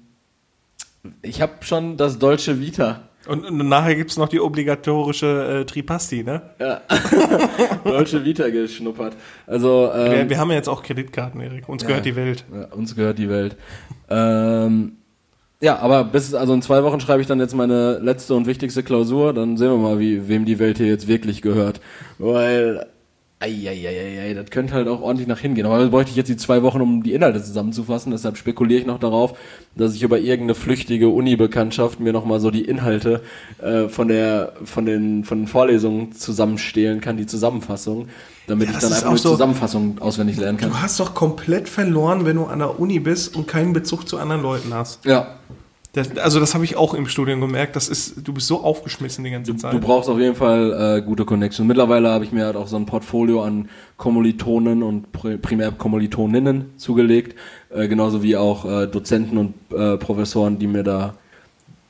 [1.22, 3.08] ich habe schon das deutsche Vita.
[3.26, 6.42] Und, und nachher gibt's noch die obligatorische äh, Tripasti, ne?
[7.84, 9.16] Deutsche Vita geschnuppert.
[9.46, 11.68] Also ähm, Wir, wir haben ja jetzt auch Kreditkarten, Erik.
[11.68, 12.44] Uns gehört die Welt.
[12.52, 13.56] Ja, uns gehört die Welt.
[14.10, 14.96] ähm,
[15.60, 18.82] ja, aber bis, also in zwei Wochen schreibe ich dann jetzt meine letzte und wichtigste
[18.82, 21.80] Klausur, dann sehen wir mal, wie, wem die Welt hier jetzt wirklich gehört.
[22.18, 22.86] Weil,
[23.44, 25.66] eieieiei, das könnte halt auch ordentlich nach hingehen.
[25.66, 28.86] Aber da bräuchte ich jetzt die zwei Wochen, um die Inhalte zusammenzufassen, deshalb spekuliere ich
[28.86, 29.36] noch darauf,
[29.76, 33.22] dass ich über irgendeine flüchtige Uni-Bekanntschaft mir nochmal so die Inhalte
[33.62, 38.08] äh, von der, von den, von den Vorlesungen zusammenstehlen kann, die Zusammenfassung,
[38.46, 40.70] damit Ja, ich dann einfach nur so- Zusammenfassung auswendig lernen kann.
[40.70, 44.18] Du hast doch komplett verloren, wenn du an der Uni bist und keinen Bezug zu
[44.18, 45.04] anderen Leuten hast.
[45.04, 45.34] Ja,
[45.94, 47.76] Das, also das habe ich auch im Studium gemerkt.
[47.76, 49.72] Das ist, du bist so aufgeschmissen die ganze Zeit.
[49.72, 51.66] Du brauchst auf jeden Fall äh, gute Connections.
[51.68, 56.72] Mittlerweile habe ich mir halt auch so ein Portfolio an Kommilitonen und pri- primär Kommilitoninnen
[56.78, 57.38] zugelegt,
[57.72, 61.14] äh, genauso wie auch äh, Dozenten und äh, Professoren, die mir da,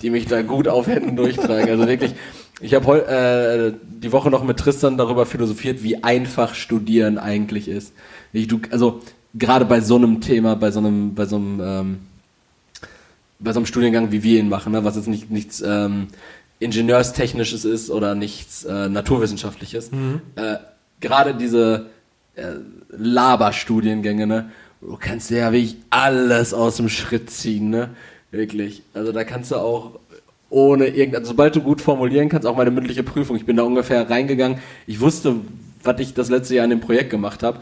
[0.03, 1.71] die mich da gut auf Händen durchtragen.
[1.71, 2.14] Also wirklich,
[2.61, 7.69] ich habe heute äh, die Woche noch mit Tristan darüber philosophiert, wie einfach Studieren eigentlich
[7.69, 7.95] ist.
[8.35, 9.01] Ich, du, also
[9.33, 11.99] gerade bei so einem Thema, bei so einem, bei so einem ähm,
[13.45, 16.09] bei so einem Studiengang, wie wir ihn machen, ne, was jetzt nicht, nichts ähm,
[16.59, 19.91] Ingenieurstechnisches ist oder nichts äh, Naturwissenschaftliches.
[20.37, 20.57] Äh,
[21.01, 21.91] Gerade diese
[22.35, 22.55] äh,
[22.89, 27.91] Laberstudiengänge, ne, du kannst dir ja wirklich alles aus dem Schritt ziehen, ne?
[28.31, 28.83] Wirklich.
[28.95, 30.01] Also da kannst du auch
[30.51, 33.63] ohne irgend, also sobald du gut formulieren kannst, auch meine mündliche Prüfung, ich bin da
[33.63, 35.37] ungefähr reingegangen, ich wusste,
[35.83, 37.61] was ich das letzte Jahr in dem Projekt gemacht habe,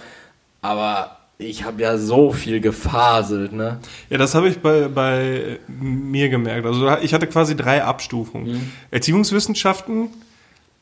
[0.60, 3.78] aber ich habe ja so viel gefaselt, ne?
[4.10, 6.66] Ja, das habe ich bei, bei mir gemerkt.
[6.66, 8.72] Also ich hatte quasi drei Abstufungen.
[8.90, 10.08] Erziehungswissenschaften,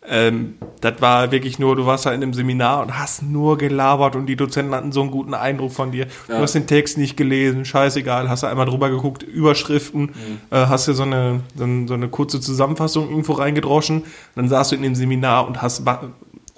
[0.09, 4.17] ähm, das war wirklich nur, du warst da in einem Seminar und hast nur gelabert
[4.17, 6.07] und die Dozenten hatten so einen guten Eindruck von dir.
[6.27, 6.39] Du Ja.
[6.41, 10.13] hast den Text nicht gelesen, scheißegal, hast du einmal drüber geguckt, Überschriften,
[10.51, 14.05] äh, hast dir so eine, so, eine, so eine kurze Zusammenfassung irgendwo reingedroschen,
[14.37, 15.83] dann saßt du in dem Seminar und hast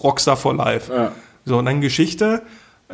[0.03, 0.93] Rockstar for Life.
[0.93, 1.13] Ja.
[1.45, 2.43] So, und dann Geschichte.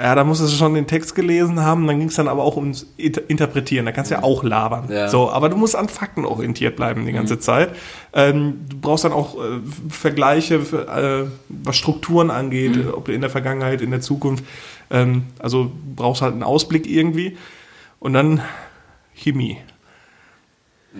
[0.00, 2.56] Ja, da musstest du schon den Text gelesen haben, dann ging es dann aber auch
[2.56, 3.84] ums Inter- Interpretieren.
[3.84, 4.84] Da kannst du ja auch labern.
[4.90, 5.08] Ja.
[5.08, 7.70] So, aber du musst an Fakten orientiert bleiben die ganze Zeit.
[8.12, 9.58] Ähm, du brauchst dann auch äh,
[9.88, 14.44] Vergleiche, für, äh, was Strukturen angeht, äh, ob in der Vergangenheit, in der Zukunft.
[14.90, 17.36] Ähm, also brauchst halt einen Ausblick irgendwie.
[17.98, 18.40] Und dann
[19.14, 19.58] Chemie.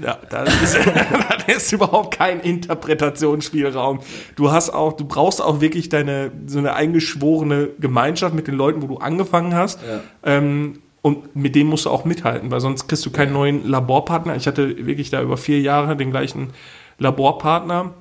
[0.03, 0.77] Ja, da ist,
[1.47, 4.01] da ist überhaupt kein Interpretationsspielraum.
[4.37, 8.83] Du hast auch, du brauchst auch wirklich deine so eine eingeschworene Gemeinschaft mit den Leuten,
[8.83, 9.81] wo du angefangen hast.
[9.83, 10.01] Ja.
[10.25, 14.37] Ähm, und mit denen musst du auch mithalten, weil sonst kriegst du keinen neuen Laborpartner.
[14.37, 16.51] Ich hatte wirklich da über vier Jahre den gleichen
[16.99, 17.95] Laborpartner,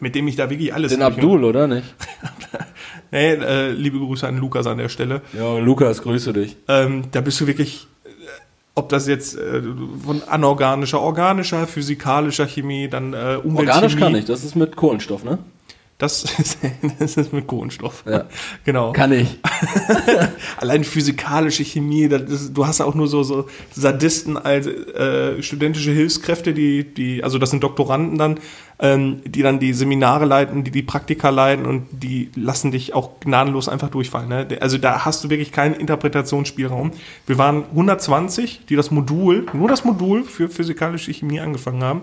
[0.00, 0.92] mit dem ich da wirklich alles.
[0.92, 1.94] Den Abdul, oder nicht?
[3.10, 5.22] Nee, äh, liebe Grüße an Lukas an der Stelle.
[5.32, 6.56] Ja, Lukas, grüße dich.
[6.68, 7.86] Ähm, da bist du wirklich,
[8.78, 9.60] ob das jetzt äh,
[10.04, 13.68] von anorganischer, organischer, physikalischer Chemie, dann äh, Umweltchemie.
[13.68, 15.38] Organisch kann ich, das ist mit Kohlenstoff, ne?
[15.98, 16.58] Das ist,
[17.00, 18.04] das ist mit Kohlenstoff.
[18.06, 18.26] Ja.
[18.64, 18.92] Genau.
[18.92, 19.38] Kann ich.
[20.58, 25.90] Allein physikalische Chemie, ist, du hast ja auch nur so, so Sadisten als äh, studentische
[25.90, 28.40] Hilfskräfte, die, die, also das sind Doktoranden dann,
[28.78, 33.20] ähm, die dann die Seminare leiten, die die Praktika leiten und die lassen dich auch
[33.20, 34.28] gnadenlos einfach durchfallen.
[34.28, 34.46] Ne?
[34.60, 36.92] Also da hast du wirklich keinen Interpretationsspielraum.
[37.26, 42.02] Wir waren 120, die das Modul, nur das Modul für physikalische Chemie angefangen haben.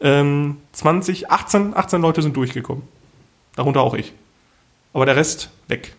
[0.00, 2.82] Ähm, 20, 18, 18 Leute sind durchgekommen.
[3.56, 4.12] Darunter auch ich.
[4.92, 5.94] Aber der Rest weg.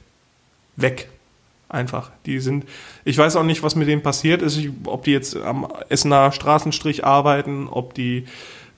[0.75, 1.07] Weg.
[1.69, 2.11] Einfach.
[2.27, 2.65] Die sind,
[3.03, 6.31] ich weiß auch nicht, was mit denen passiert ist, ich- ob die jetzt am Essener
[6.31, 8.25] Straßenstrich arbeiten, ob die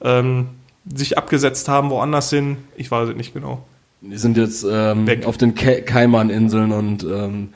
[0.02, 0.48] ähm,
[0.94, 2.58] sich abgesetzt haben, woanders sind.
[2.78, 3.66] Ich weiß es nicht genau.
[4.02, 5.26] Die sind jetzt ähm, Weg.
[5.26, 7.50] auf den Ke Kaiman-Inseln und ähm,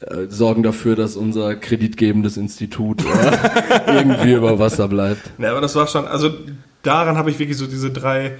[0.00, 5.38] äh, sorgen dafür, dass unser kreditgebendes Institut äh, irgendwie über Wasser bleibt.
[5.38, 6.30] Ne, aber das war schon, also
[6.82, 8.32] daran habe ich wirklich so diese drei,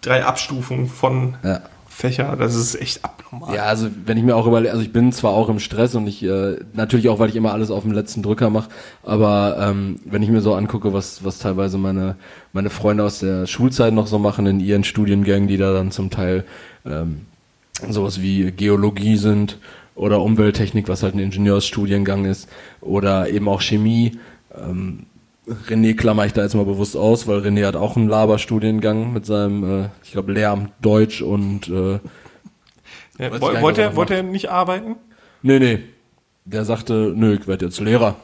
[0.00, 1.60] drei Abstufungen von Ja.
[1.92, 2.36] Fächer.
[2.36, 3.54] Das ist echt abnormal.
[3.54, 6.06] Ja, also wenn ich mir auch überlege, also ich bin zwar auch im Stress und
[6.06, 8.70] ich äh, natürlich auch, weil ich immer alles auf dem letzten Drücker mache,
[9.02, 12.16] aber ähm, wenn ich mir so angucke, was was teilweise meine
[12.52, 16.10] meine Freunde aus der Schulzeit noch so machen in ihren Studiengängen, die da dann zum
[16.10, 16.44] Teil
[16.86, 17.26] ähm,
[17.88, 19.58] sowas wie Geologie sind
[19.94, 22.48] oder Umwelttechnik, was halt ein Ingenieursstudiengang ist
[22.80, 24.18] oder eben auch Chemie.
[24.54, 25.06] Ähm,
[25.46, 29.26] René klammer ich da jetzt mal bewusst aus, weil René hat auch einen Laberstudiengang mit
[29.26, 31.98] seinem, äh, ich glaube, Lehramt Deutsch und äh,
[33.18, 34.96] Ja, nicht, wollte, er, wollte er nicht arbeiten?
[35.42, 35.78] Nee, nee.
[36.44, 38.16] Der sagte, nö, ich werde jetzt Lehrer.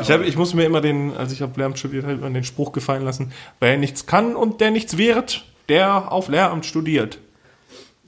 [0.00, 2.44] Ich, hab, ich muss mir immer den, als ich auf Lehramt studiert habe, immer den
[2.44, 7.18] Spruch gefallen lassen, wer nichts kann und der nichts wird, der auf Lehramt studiert.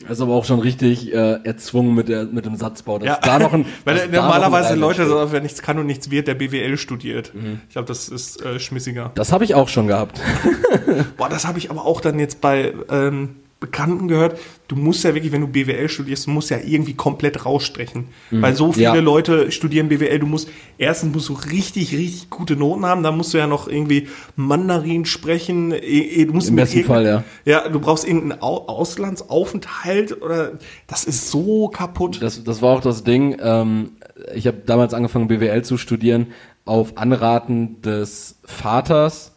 [0.00, 2.98] Das ist aber auch schon richtig äh, erzwungen mit, der, mit dem Satzbau.
[2.98, 5.08] Dass da noch ein, Weil normalerweise Leute, steht.
[5.08, 7.32] so, wer nichts kann und nichts wird, der BWL studiert.
[7.68, 9.12] Ich glaube, das ist äh, schmissiger.
[9.14, 10.20] Das habe ich auch schon gehabt.
[11.16, 14.38] Boah, das habe ich aber auch dann jetzt bei ähm, Bekannten gehört.
[14.68, 18.08] Du musst ja wirklich, wenn du BWL studierst, du musst ja irgendwie komplett rausstrechen.
[18.30, 18.94] Weil so viele Ja.
[18.94, 20.18] Leute studieren BWL.
[20.18, 23.02] Du musst, erstens musst du richtig, richtig gute Noten haben.
[23.02, 25.72] Dann musst du ja noch irgendwie Mandarin sprechen.
[25.72, 27.24] Eh, eh, Du musst Im besten Fall, ja.
[27.46, 30.52] Ja, du brauchst irgendeinen Au Auslandsaufenthalt oder,
[30.86, 32.20] das ist so kaputt.
[32.22, 33.36] Das, das war auch das Ding.
[33.40, 33.92] Ähm,
[34.34, 36.28] ich habe damals angefangen, BWL zu studieren,
[36.64, 39.32] auf Anraten des Vaters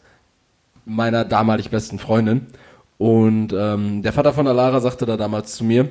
[0.86, 2.48] meiner damalig besten Freundin.
[2.97, 5.89] Und ähm, der Vater von der Lara sagte da damals zu mir,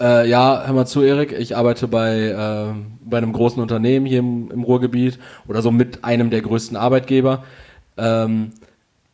[0.00, 2.74] äh, ja, hör mal zu, Erik, ich arbeite bei, äh,
[3.04, 7.44] bei einem großen Unternehmen hier im, im Ruhrgebiet oder so mit einem der größten Arbeitgeber.
[7.96, 8.52] Ähm,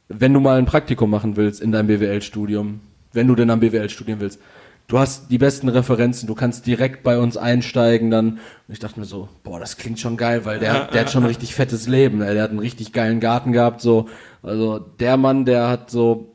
[0.08, 2.80] wenn du mal ein Praktikum machen willst in deinem BWL-Studium,
[3.12, 4.40] wenn du denn am BWL studieren willst,
[4.88, 8.32] du hast die besten Referenzen, du kannst direkt bei uns einsteigen dann.
[8.32, 11.22] Und ich dachte mir so, boah, das klingt schon geil, weil der, der hat schon
[11.22, 14.08] ein richtig fettes Leben, der hat einen richtig geilen Garten gehabt, so.
[14.42, 16.32] Also der Mann, der hat so,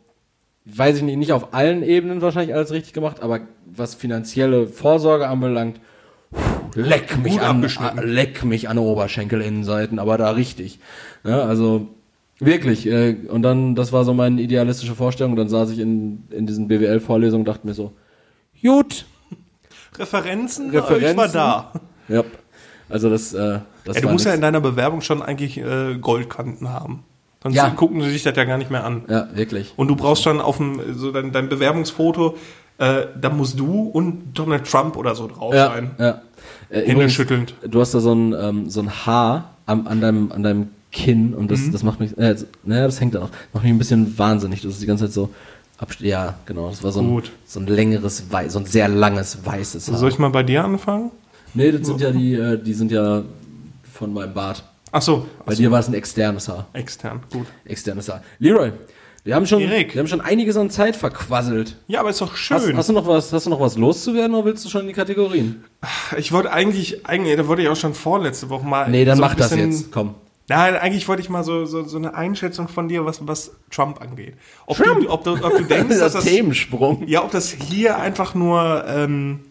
[0.65, 5.28] weiß ich nicht, nicht auf allen Ebenen wahrscheinlich alles richtig gemacht, aber was finanzielle Vorsorge
[5.28, 5.80] anbelangt,
[6.73, 10.80] leck mich an, äh, leck mich an Oberschenkelinnenseiten, aber da richtig.
[11.23, 11.88] Ja, also
[12.39, 12.88] wirklich.
[12.88, 15.34] Äh, und dann, das war so meine idealistische Vorstellung.
[15.34, 17.93] Und dann saß ich in, in diesen BWL-Vorlesungen und dachte mir so,
[18.62, 19.06] gut,
[19.97, 21.12] Referenzen, Referenzen.
[21.12, 21.73] ich war da.
[22.08, 22.23] ja.
[22.89, 26.69] Also das, äh, das Ja, du musst ja in deiner Bewerbung schon eigentlich äh, Goldkanten
[26.69, 27.04] haben.
[27.46, 27.70] Sonst Ja.
[27.70, 29.04] gucken sie sich das ja gar nicht mehr an.
[29.08, 29.72] ja, wirklich.
[29.78, 32.36] Und du brauchst schon auf dem, so dein, dein Bewerbungsfoto,
[32.80, 35.92] äh, da musst du und Donald Trump oder so drauf Ja, sein.
[36.00, 36.22] ja.
[36.70, 37.54] Äh, Hände übrigens, schüttelnd.
[37.70, 41.36] Du hast da so ein, ähm, so ein Haar am, an, deinem, an deinem Kinn
[41.36, 41.48] und Mhm.
[41.50, 44.62] das, das macht mich, äh, naja, das hängt da noch, macht mich ein bisschen wahnsinnig.
[44.64, 45.30] Das ist die ganze Zeit so,
[46.00, 49.92] ja, genau, das war so ein, so ein längeres, Weiß, so ein sehr langes weißes
[49.92, 49.98] Haar.
[50.00, 51.12] Soll ich mal bei dir anfangen?
[51.54, 53.22] Nee, das sind ja die, äh, die sind ja
[53.94, 54.64] von meinem Bart.
[54.98, 56.68] Ach so, Bei dir war es ein externes Haar.
[56.72, 57.48] extern, gut.
[57.66, 58.24] Externes Haar.
[58.40, 58.72] Leroy,
[59.26, 59.94] wir haben schon, Erik.
[59.94, 61.76] wir haben schon einiges an Zeit verquasselt.
[61.88, 62.78] Ja, aber ist doch Hast, schön.
[62.78, 64.94] hast du noch was, hast du noch was loszuwerden oder willst du schon in die
[64.94, 65.66] Kategorien?
[66.18, 68.90] ich wollte eigentlich, eigentlich, da wollte ich auch schon vorletzte Woche mal.
[68.90, 69.92] Nee, dann so mach das jetzt.
[69.92, 70.16] Komm.
[70.48, 74.00] Nein, eigentlich wollte ich mal so, so, so eine Einschätzung von dir, was, was Trump
[74.00, 74.36] angeht.
[74.66, 75.02] Ob, Trump?
[75.02, 77.06] Du, ob, du, ob du denkst, dass das, Themensprung.
[77.06, 79.42] ja, ob das hier einfach nur ähm,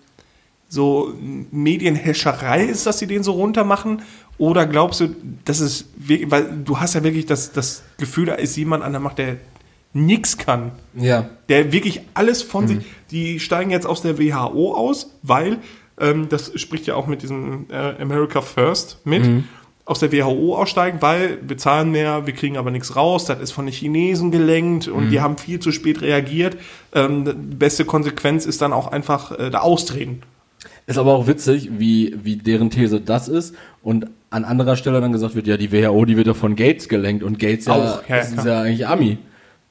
[0.71, 1.13] so
[1.51, 4.03] Medienhäscherei ist, dass sie den so runter machen,
[4.39, 8.35] oder glaubst du, dass es wirklich, weil du hast ja wirklich das, das Gefühl, da
[8.35, 9.37] ist jemand an der Macht, der
[9.93, 10.73] nix kann.
[10.97, 11.29] Ja.
[11.49, 12.69] der wirklich alles von Mhm.
[12.69, 12.79] sich,
[13.13, 15.59] die steigen jetzt aus der WHO aus, weil,
[16.01, 19.45] ähm, das spricht ja auch mit diesem äh, America First mit, Mhm.
[19.85, 23.53] aus der WHO aussteigen, weil wir zahlen mehr, wir kriegen aber nichts raus, das ist
[23.53, 25.11] von den Chinesen gelenkt und Mhm.
[25.11, 26.57] die haben viel zu spät reagiert.
[26.93, 27.25] Ähm,
[27.57, 30.23] beste Konsequenz ist dann auch einfach äh, da austreten.
[30.87, 35.13] Ist aber auch witzig, wie, wie deren These das ist und an anderer Stelle dann
[35.13, 38.09] gesagt wird, ja, die WHO, die wird doch von Gates gelenkt und Gates ja, Auch,
[38.09, 38.47] ja, ist, ist klar.
[38.47, 39.19] ja eigentlich Ami.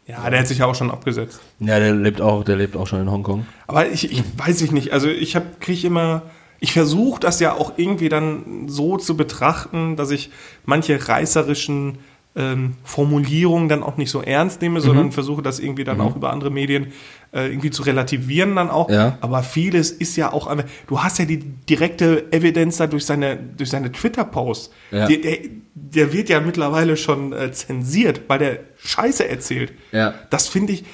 [0.07, 1.39] Ja, der hat sich ja auch schon abgesetzt.
[1.59, 3.45] Ja, der lebt auch, der lebt auch schon in Hongkong.
[3.67, 4.91] Aber ich, ich weiß ich nicht.
[4.91, 6.23] Also ich habe kriege immer,
[6.59, 10.29] ich versuche das ja auch irgendwie dann so zu betrachten, dass ich
[10.65, 11.99] manche reißerischen
[12.35, 14.83] ähm, Formulierungen dann auch nicht so ernst nehme, Mhm.
[14.83, 16.87] sondern versuche das irgendwie dann auch über andere Medien
[17.31, 18.89] äh, irgendwie zu relativieren dann auch.
[18.89, 19.17] Ja.
[19.21, 20.51] Aber vieles ist ja auch,
[20.87, 24.71] du hast ja die direkte Evidenz da durch seine durch seine Twitter-Posts.
[24.91, 25.07] Ja.
[25.07, 25.37] Der, der,
[25.75, 29.73] der wird ja mittlerweile schon äh, zensiert, weil der Scheiße erzählt.
[29.91, 30.15] Ja.
[30.31, 30.85] Das finde ich,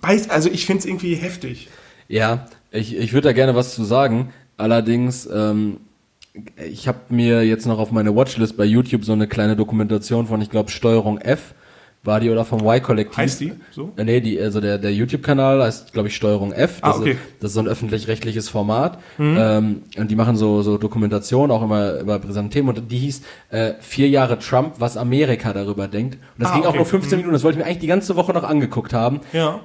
[0.00, 1.68] weiß, also ich finde es irgendwie heftig.
[2.08, 4.32] Ja, ich, ich würde da gerne was zu sagen.
[4.56, 5.78] Allerdings, ähm,
[6.70, 10.40] ich habe mir jetzt noch auf meine Watchlist bei YouTube so eine kleine Dokumentation von,
[10.40, 11.54] ich glaube, Steuerung F
[12.02, 13.16] war die oder vom Y-Kollektiv.
[13.16, 13.92] Heißt die so?
[13.96, 16.78] Äh, Nee, die, also der, der YouTube-Kanal heißt, glaube ich, Steuerung F.
[16.82, 17.14] Ah, Das, okay.
[17.14, 17.18] Mhm.
[17.18, 18.98] ist, das ist so ein öffentlich-rechtliches Format.
[19.18, 22.68] Ähm, und die machen so, so Dokumentation, auch immer über brisante Themen.
[22.68, 26.16] Und die hieß äh, Vier Jahre Trump, was Amerika darüber denkt.
[26.36, 26.78] Und das Ah, ging auch okay.
[26.78, 27.32] nur 15 Minuten.
[27.32, 29.20] Das wollte ich mir eigentlich die ganze Woche noch angeguckt haben.
[29.32, 29.60] Ja.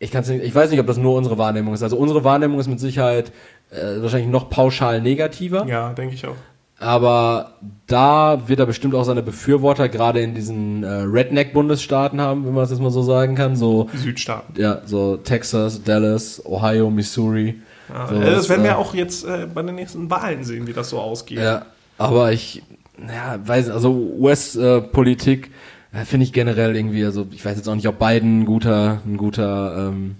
[0.00, 1.82] Ich, kann's nicht, ich weiß nicht, ob das nur unsere Wahrnehmung ist.
[1.84, 3.30] Also unsere Wahrnehmung ist mit Sicherheit
[3.74, 5.66] äh, wahrscheinlich noch pauschal negativer.
[5.66, 6.36] Ja, denke ich auch.
[6.78, 7.54] Aber
[7.86, 12.62] da wird er bestimmt auch seine Befürworter gerade in diesen äh, Redneck-Bundesstaaten haben, wenn man
[12.62, 13.56] das jetzt mal so sagen kann.
[13.56, 14.60] So, Südstaaten.
[14.60, 17.60] ja, so Texas, Dallas, Ohio, Missouri.
[17.88, 20.66] Ja, so äh, das werden äh, wir auch jetzt äh, bei den nächsten Wahlen sehen,
[20.66, 21.38] wie das so ausgeht.
[21.38, 22.62] Ja, aber ich,
[22.98, 25.50] ja, weiß, also US-Politik
[25.92, 29.00] äh, finde ich generell irgendwie, also ich weiß jetzt auch nicht, ob Biden ein guter,
[29.06, 30.16] ein guter ähm,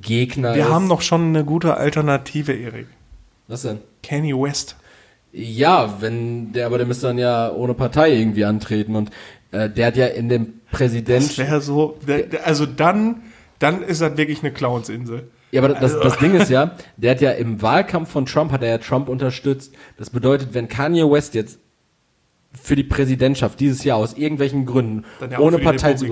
[0.00, 0.70] Gegner Wir ist.
[0.70, 2.86] haben noch schon eine gute Alternative, Erik.
[3.48, 3.78] Was denn?
[4.02, 4.76] Kanye West.
[5.32, 9.10] Ja, wenn der, aber der müsste dann ja ohne Partei irgendwie antreten und
[9.50, 13.22] äh, der hat ja in dem Das Präsident, wäre so, der, also dann,
[13.58, 15.28] dann ist das wirklich eine Clownsinsel.
[15.50, 18.62] Ja, aber das, das Ding ist ja, der hat ja im Wahlkampf von Trump, hat
[18.62, 19.72] er ja Trump unterstützt.
[19.98, 21.58] Das bedeutet, wenn Kanye West jetzt
[22.60, 26.06] für die Präsidentschaft dieses Jahr aus irgendwelchen Gründen ja ohne Partei zu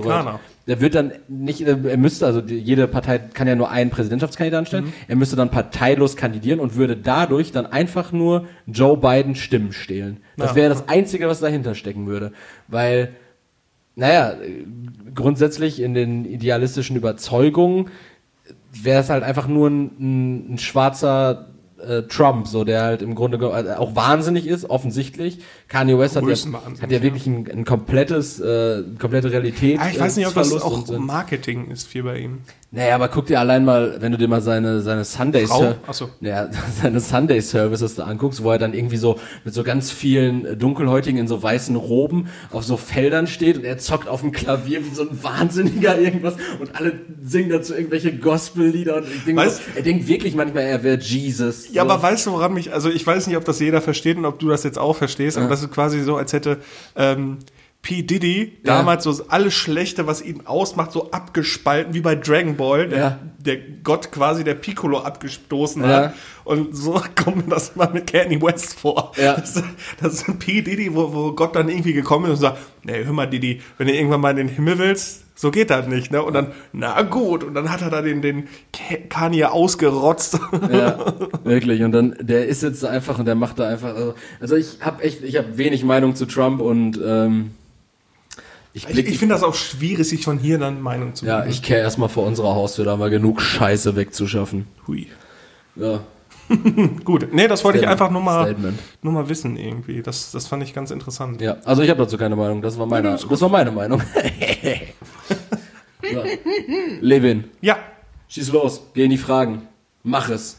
[0.65, 4.85] der wird dann nicht, er müsste, also jede Partei kann ja nur einen Präsidentschaftskandidaten stellen,
[4.85, 4.93] Mhm.
[5.09, 10.17] er müsste dann parteilos kandidieren und würde dadurch dann einfach nur Joe Biden Stimmen stehlen.
[10.37, 10.55] Das Ja.
[10.55, 12.31] wäre das Einzige, was dahinter stecken würde.
[12.69, 13.09] Weil,
[13.95, 14.65] naja, äh,
[15.13, 17.89] grundsätzlich in den idealistischen Überzeugungen
[18.71, 21.49] wäre es halt einfach nur ein, ein, ein schwarzer
[21.85, 25.39] äh, Trump, so der halt im Grunde also auch wahnsinnig ist, offensichtlich.
[25.73, 26.35] Kanye West hat ja,
[26.83, 29.79] hat ja wirklich ein, ein komplettes, äh, komplette Realität.
[29.79, 30.99] Ah, ich weiß nicht, ob das Verlust auch.
[30.99, 32.41] Marketing ist viel bei ihm.
[32.75, 35.59] Naja, aber guck dir allein mal, wenn du dir mal seine, seine Sunday Frau?
[35.59, 36.09] Ser- Ach so.
[36.21, 36.49] ja,
[36.81, 40.57] seine Sunday Services da anguckst, wo er dann irgendwie so mit so ganz vielen äh,
[40.57, 44.83] Dunkelhäutigen in so weißen Roben auf so Feldern steht und er zockt auf dem Klavier
[44.85, 49.49] wie so ein Wahnsinniger irgendwas und alle singen dazu irgendwelche Gospellieder und ich denke, Weißt-
[49.57, 51.71] so, er denkt wirklich manchmal, er wäre Jesus.
[51.73, 51.91] Ja, so.
[51.91, 54.39] aber weißt du, woran mich, also ich weiß nicht, ob das jeder versteht und ob
[54.39, 56.59] du das jetzt auch verstehst, aber das ist quasi so, als hätte
[56.95, 57.39] ähm,
[57.81, 58.01] P.
[58.01, 58.77] Diddy Ja.
[58.77, 63.19] damals so alles Schlechte, was ihn ausmacht, so abgespalten, wie bei Dragon Ball, der, Ja.
[63.39, 65.89] der Gott quasi der Piccolo abgestoßen Ja.
[65.89, 66.13] hat.
[66.45, 69.11] Und so kommt mir das mal mit Kanye West vor.
[69.17, 69.61] Das,
[70.01, 70.61] das ist ein P.
[70.61, 73.87] Diddy, wo, wo Gott dann irgendwie gekommen ist und sagt, nee, hör mal Diddy, wenn
[73.87, 76.21] du irgendwann mal in den Himmel willst, so geht das nicht, ne?
[76.21, 78.47] Und dann, na gut, und dann hat er da den, den
[79.09, 80.39] Kanye ausgerotzt.
[80.71, 81.81] Ja, wirklich.
[81.83, 83.95] Und dann, der ist jetzt einfach und der macht da einfach.
[83.95, 87.51] Also, also ich habe echt, ich habe wenig Meinung zu Trump und ähm,
[88.73, 91.45] ich Ich, blick, ich finde das auch schwierig, sich von hier dann Meinung zu ja,
[91.45, 94.67] ich kehre erstmal vor unserer Haustür, da wir genug Scheiße wegzuschaffen.
[94.87, 95.07] Hui.
[95.75, 96.01] Ja,
[97.03, 98.01] Gut, nee, das wollte ich Statement.
[98.01, 98.79] einfach nur mal, Statement.
[99.01, 100.01] nur mal wissen irgendwie.
[100.01, 101.41] Das, das fand ich ganz interessant.
[101.41, 101.57] ja.
[101.63, 102.61] Also ich habe dazu keine Meinung.
[102.61, 104.01] Das war meine, das war meine Meinung.
[106.01, 106.23] so.
[107.01, 107.77] Levin, Ja,
[108.29, 109.67] schieß los, geh in die Fragen,
[110.03, 110.57] mach es.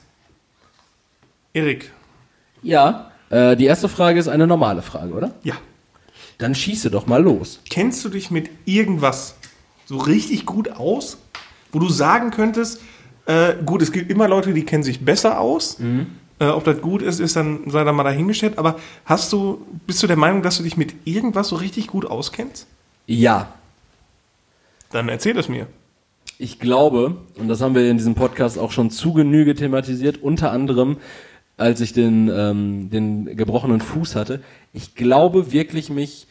[1.52, 1.92] Erik.
[2.62, 5.34] Ja, äh, die erste Frage ist eine normale Frage, oder?
[5.42, 5.54] Ja.
[6.38, 7.60] Dann schieße doch mal los.
[7.70, 9.36] Kennst du dich mit irgendwas
[9.86, 11.18] so richtig gut aus,
[11.72, 12.80] wo du sagen könntest,
[13.26, 15.78] äh, gut, es gibt immer Leute, die kennen sich besser aus.
[16.40, 18.58] Äh, ob das gut ist, ist dann, sei dann mal dahingestellt.
[18.58, 22.04] Aber hast du, bist du der Meinung, dass du dich mit irgendwas so richtig gut
[22.06, 22.66] auskennst?
[23.06, 23.52] Ja,
[24.94, 25.66] Dann erzähl es mir.
[26.38, 30.52] Ich glaube, und das haben wir in diesem Podcast auch schon zu Genüge thematisiert, unter
[30.52, 30.98] anderem,
[31.56, 34.40] als ich den, ähm, den gebrochenen Fuß hatte,
[34.72, 36.28] ich glaube wirklich mich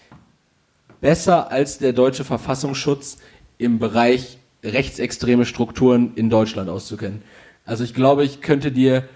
[1.02, 3.18] besser als der deutsche Verfassungsschutz
[3.58, 7.22] im Bereich rechtsextreme Strukturen in Deutschland auszukennen.
[7.66, 9.10] Also ich glaube, ich könnte dir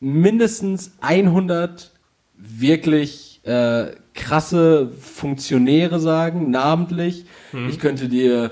[0.00, 1.90] mindestens 100
[2.38, 7.24] wirklich äh, krasse Funktionäre sagen, namentlich.
[7.68, 8.50] Ich könnte dir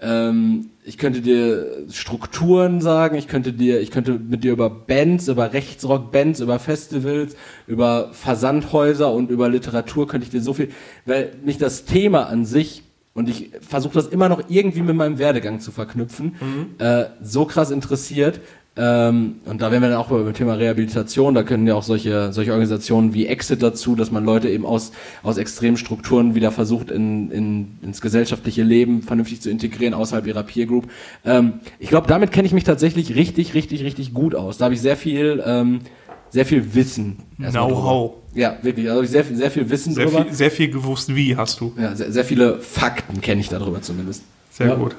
[0.00, 5.28] ähm, ich könnte dir Strukturen sagen, ich könnte dir, ich könnte mit dir über Bands,
[5.28, 7.36] über Rechtsrock-Bands, über Festivals,
[7.66, 10.68] über Versandhäuser und über Literatur könnte ich dir so viel,
[11.06, 12.82] weil mich das Thema an sich
[13.14, 16.34] und ich versuche das immer noch irgendwie mit meinem Werdegang zu verknüpfen,
[16.78, 18.40] äh, so krass interessiert.
[18.76, 22.32] Ähm, und da wären wir dann auch beim Thema Rehabilitation, da können ja auch solche,
[22.32, 24.90] solche Organisationen wie Exit dazu, dass man Leute eben aus,
[25.22, 30.42] aus extremen Strukturen wieder versucht, in, in, ins gesellschaftliche Leben vernünftig zu integrieren, außerhalb ihrer
[30.42, 30.88] Peer Group.
[31.24, 34.58] Ähm, ich glaube, damit kenne ich mich tatsächlich richtig, richtig, richtig gut aus.
[34.58, 35.82] Da habe ich sehr viel, ähm,
[36.30, 37.18] sehr viel Wissen.
[37.38, 38.14] Know-how.
[38.34, 38.90] Ja, wirklich.
[38.90, 40.24] Also sehr, viel- sehr viel Wissen Sehr drüber.
[40.24, 41.72] viel, sehr viel gewusst, wie hast du.
[41.78, 44.24] Ja, sehr, sehr viele Fakten kenne ich darüber zumindest.
[44.50, 44.74] Sehr Ja.
[44.74, 44.96] gut.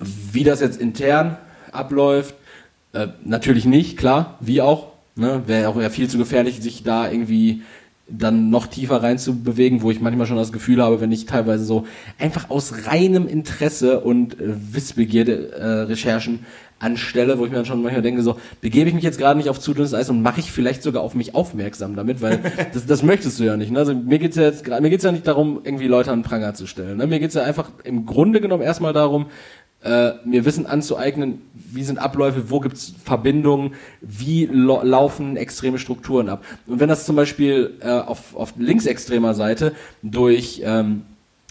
[0.00, 1.36] Wie das jetzt intern
[1.72, 2.34] abläuft,
[2.92, 4.88] äh, natürlich nicht, klar, wie auch.
[5.16, 5.42] Ne?
[5.46, 7.62] Wäre auch ja viel zu gefährlich, sich da irgendwie
[8.10, 11.26] dann noch tiefer rein zu bewegen, wo ich manchmal schon das Gefühl habe, wenn ich
[11.26, 11.86] teilweise so
[12.18, 16.40] einfach aus reinem Interesse und äh, Wissbegierde äh, Recherchen
[16.80, 19.50] anstelle, wo ich mir dann schon manchmal denke, so, begebe ich mich jetzt gerade nicht
[19.50, 22.40] auf zu dünnes Eis und mache ich vielleicht sogar auf mich aufmerksam damit, weil
[22.72, 23.70] das, das möchtest du ja nicht.
[23.70, 23.78] Ne?
[23.78, 26.54] Also mir geht's ja jetzt mir geht's ja nicht darum, irgendwie Leute an den Pranger
[26.54, 26.96] zu stellen.
[26.96, 27.06] Ne?
[27.06, 29.26] Mir geht's ja einfach im Grunde genommen erstmal darum,
[29.82, 36.44] äh, mir Wissen anzueignen, wie sind Abläufe, wo gibt's Verbindungen, wie laufen extreme Strukturen ab.
[36.66, 41.02] Und wenn das zum Beispiel äh, auf, auf linksextremer Seite durch ähm,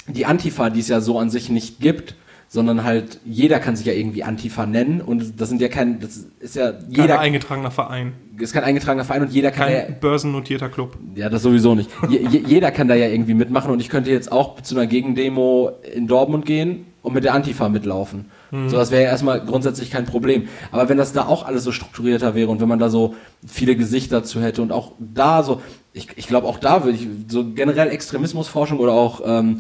[0.07, 2.15] die Antifa, die es ja so an sich nicht gibt,
[2.51, 6.25] sondern halt jeder kann sich ja irgendwie Antifa nennen und das sind ja kein, das
[6.39, 8.13] ist ja Kein jeder eingetragener Verein.
[8.39, 10.97] ist kein eingetragener Verein und jeder kann ja, Kein börsennotierter Club.
[11.15, 11.89] ja, das sowieso nicht.
[12.10, 14.87] Je, je, jeder kann da ja irgendwie mitmachen und ich könnte jetzt auch zu einer
[14.87, 18.25] Gegendemo in Dortmund gehen und mit der Antifa mitlaufen.
[18.52, 20.47] So, das wäre ja erstmal grundsätzlich kein Problem.
[20.71, 23.13] Aber wenn das da auch alles so strukturierter wäre und wenn man da so
[23.45, 25.62] viele Gesichter zu hätte und auch da so,
[25.93, 29.60] ich, ich glaube auch da würde ich so generell Extremismusforschung oder auch ähm,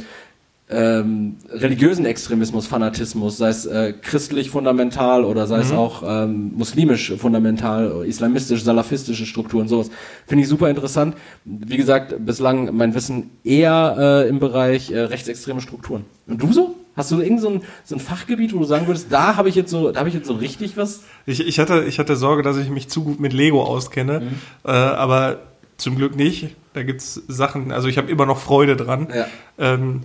[0.69, 7.13] ähm, religiösen Extremismus, Fanatismus, sei es äh, christlich fundamental oder sei es auch ähm, muslimisch
[7.17, 9.89] fundamental, islamistisch, salafistische Strukturen, sowas.
[10.27, 11.15] Finde ich super interessant.
[11.43, 16.05] Wie gesagt, bislang mein Wissen eher äh, im Bereich äh, rechtsextreme Strukturen.
[16.27, 16.75] Und du so?
[16.95, 19.55] Hast du irgend so ein, so ein Fachgebiet, wo du sagen würdest, da habe ich
[19.55, 21.03] jetzt so, da habe ich jetzt so richtig was?
[21.25, 24.21] Ich, ich, hatte, ich hatte Sorge, dass ich mich zu gut mit Lego auskenne,
[24.65, 25.39] äh, aber
[25.77, 26.55] zum Glück nicht.
[26.73, 29.07] Da gibt's Sachen, also ich habe immer noch Freude dran.
[29.15, 29.27] Ja.
[29.57, 30.01] Ähm,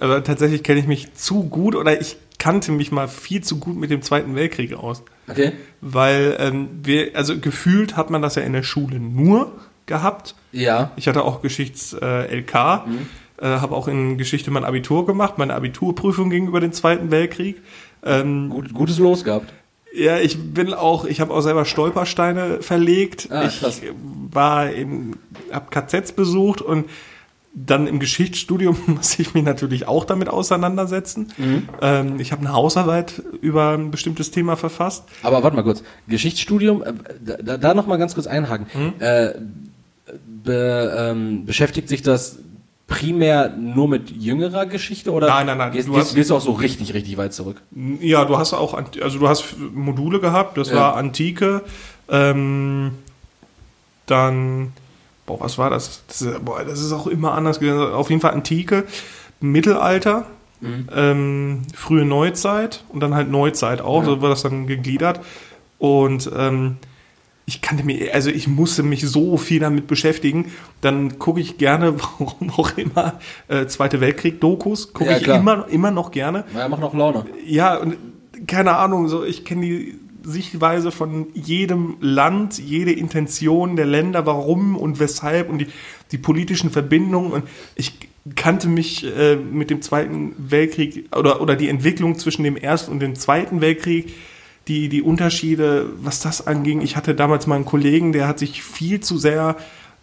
[0.00, 3.76] aber tatsächlich kenne ich mich zu gut oder ich kannte mich mal viel zu gut
[3.76, 5.02] mit dem Zweiten Weltkrieg aus.
[5.28, 5.52] Okay.
[5.80, 9.52] Weil ähm, wir, also gefühlt hat man das ja in der Schule nur
[9.86, 10.34] gehabt.
[10.52, 10.92] Ja.
[10.96, 12.80] Ich hatte auch Geschichts-LK, äh,
[13.42, 15.38] habe auch in Geschichte mein Abitur gemacht.
[15.38, 17.60] Meine Abiturprüfung ging über den Zweiten Weltkrieg.
[18.04, 19.52] Ähm, Gut, gutes Los gehabt.
[19.92, 23.28] ja, ich bin auch, ich habe auch selber Stolpersteine verlegt.
[23.30, 23.82] Ah, ich
[24.30, 25.16] war in,
[25.50, 26.84] hab KZs besucht und
[27.66, 31.32] dann im Geschichtsstudium muss ich mich natürlich auch damit auseinandersetzen.
[31.36, 31.68] Mhm.
[31.80, 35.04] Ähm, ich habe eine Hausarbeit über ein bestimmtes Thema verfasst.
[35.22, 35.82] Aber warte mal kurz.
[36.08, 36.92] Geschichtsstudium, äh,
[37.42, 38.66] da, da noch mal ganz kurz einhaken.
[38.74, 38.92] Mhm.
[39.00, 39.30] Äh,
[40.44, 42.38] be, ähm, beschäftigt sich das
[42.86, 46.36] primär nur mit jüngerer Geschichte oder Nein, nein, nein, Gehst, du gehst, hast- gehst du
[46.36, 47.60] auch so richtig, richtig weit zurück?
[48.00, 50.76] Ja, du hast auch, also du hast Module gehabt, das Ja.
[50.76, 51.62] war Antike,
[52.08, 52.92] ähm,
[54.06, 54.72] dann,
[55.28, 56.02] boah, was war das?
[56.08, 57.78] Das ist, boah, das ist auch immer anders gewesen.
[57.92, 58.84] Auf jeden Fall Antike,
[59.40, 60.26] Mittelalter,
[60.60, 65.20] ähm, frühe Neuzeit und dann halt Neuzeit auch, so war das dann gegliedert.
[65.78, 66.78] Und ähm,
[67.46, 70.50] ich kannte mir, also ich musste mich so viel damit beschäftigen.
[70.80, 75.90] Dann gucke ich gerne, warum auch immer, äh, Zweite Weltkrieg-Dokus, gucke Ja, ich immer, immer
[75.90, 76.44] noch gerne.
[76.56, 77.26] Ja, macht noch Laune.
[77.46, 77.96] Ja, und
[78.46, 79.98] keine Ahnung, so ich kenne die
[80.28, 85.66] Sichtweise von jedem Land, jede Intention der Länder, warum und weshalb und die,
[86.12, 87.94] die politischen Verbindungen und ich
[88.36, 93.00] kannte mich äh, mit dem Zweiten Weltkrieg oder, oder die Entwicklung zwischen dem Ersten und
[93.00, 94.14] dem Zweiten Weltkrieg,
[94.66, 96.82] die, die Unterschiede, was das anging.
[96.82, 99.56] Ich hatte damals mal einen Kollegen, der hat sich viel zu sehr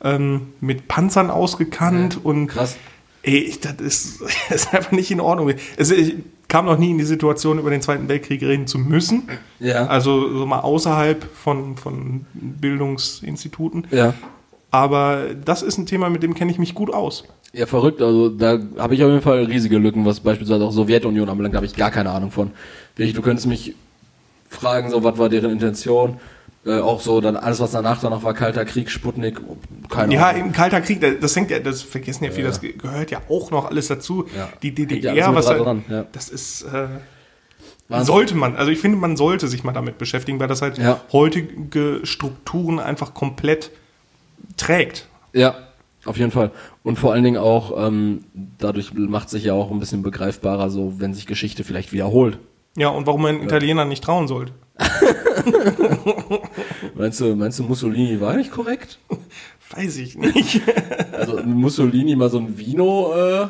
[0.03, 2.78] ähm, mit Panzern ausgekannt und Krass.
[3.26, 5.51] Ey, das ist, das ist einfach nicht in Ordnung.
[5.78, 6.15] Also ich
[6.47, 9.28] kam noch nie in die Situation, über den Zweiten Weltkrieg reden zu müssen.
[9.59, 9.88] Ja.
[9.88, 13.88] Also so mal außerhalb von, von Bildungsinstituten.
[13.89, 14.13] Ja.
[14.69, 17.23] Aber das ist ein Thema, mit dem kenne ich mich gut aus.
[17.51, 18.01] Ja, verrückt.
[18.01, 21.57] Also da habe ich auf jeden Fall riesige Lücken, was beispielsweise auch Sowjetunion anbelangt, da
[21.57, 22.51] habe ich gar keine Ahnung von.
[22.97, 23.73] Du könntest mich
[24.49, 26.19] fragen, so was war deren Intention.
[26.66, 29.39] Äh, auch so, dann alles, was danach dann noch war, Kalter Krieg, Sputnik,
[29.89, 30.47] keine Ja, Ahnung.
[30.47, 33.51] im Kalter Krieg, das hängt ja, das vergessen ja viele, das ge- gehört ja auch
[33.51, 34.26] noch alles dazu.
[34.36, 34.49] Ja.
[34.63, 36.05] Die ja DDR, was ja.
[36.11, 36.88] das ist, äh,
[37.88, 38.05] Wahnsinn.
[38.07, 41.01] sollte man, also ich finde, man sollte sich mal damit beschäftigen, weil das halt Ja.
[41.13, 43.70] heutige Strukturen einfach komplett
[44.57, 45.07] trägt.
[45.34, 45.53] Ja,
[46.03, 46.49] auf jeden Fall.
[46.82, 48.24] Und vor allen Dingen auch, ähm,
[48.57, 52.39] dadurch macht sich ja auch ein bisschen begreifbarer, so wenn sich Geschichte vielleicht wiederholt.
[52.76, 54.51] Ja, und warum man Italienern nicht trauen sollte.
[56.95, 58.99] Meinst du, meinst du, Mussolini war nicht korrekt?
[59.71, 60.61] Weiß ich nicht.
[61.13, 63.47] Also Mussolini mal so ein Vino, äh,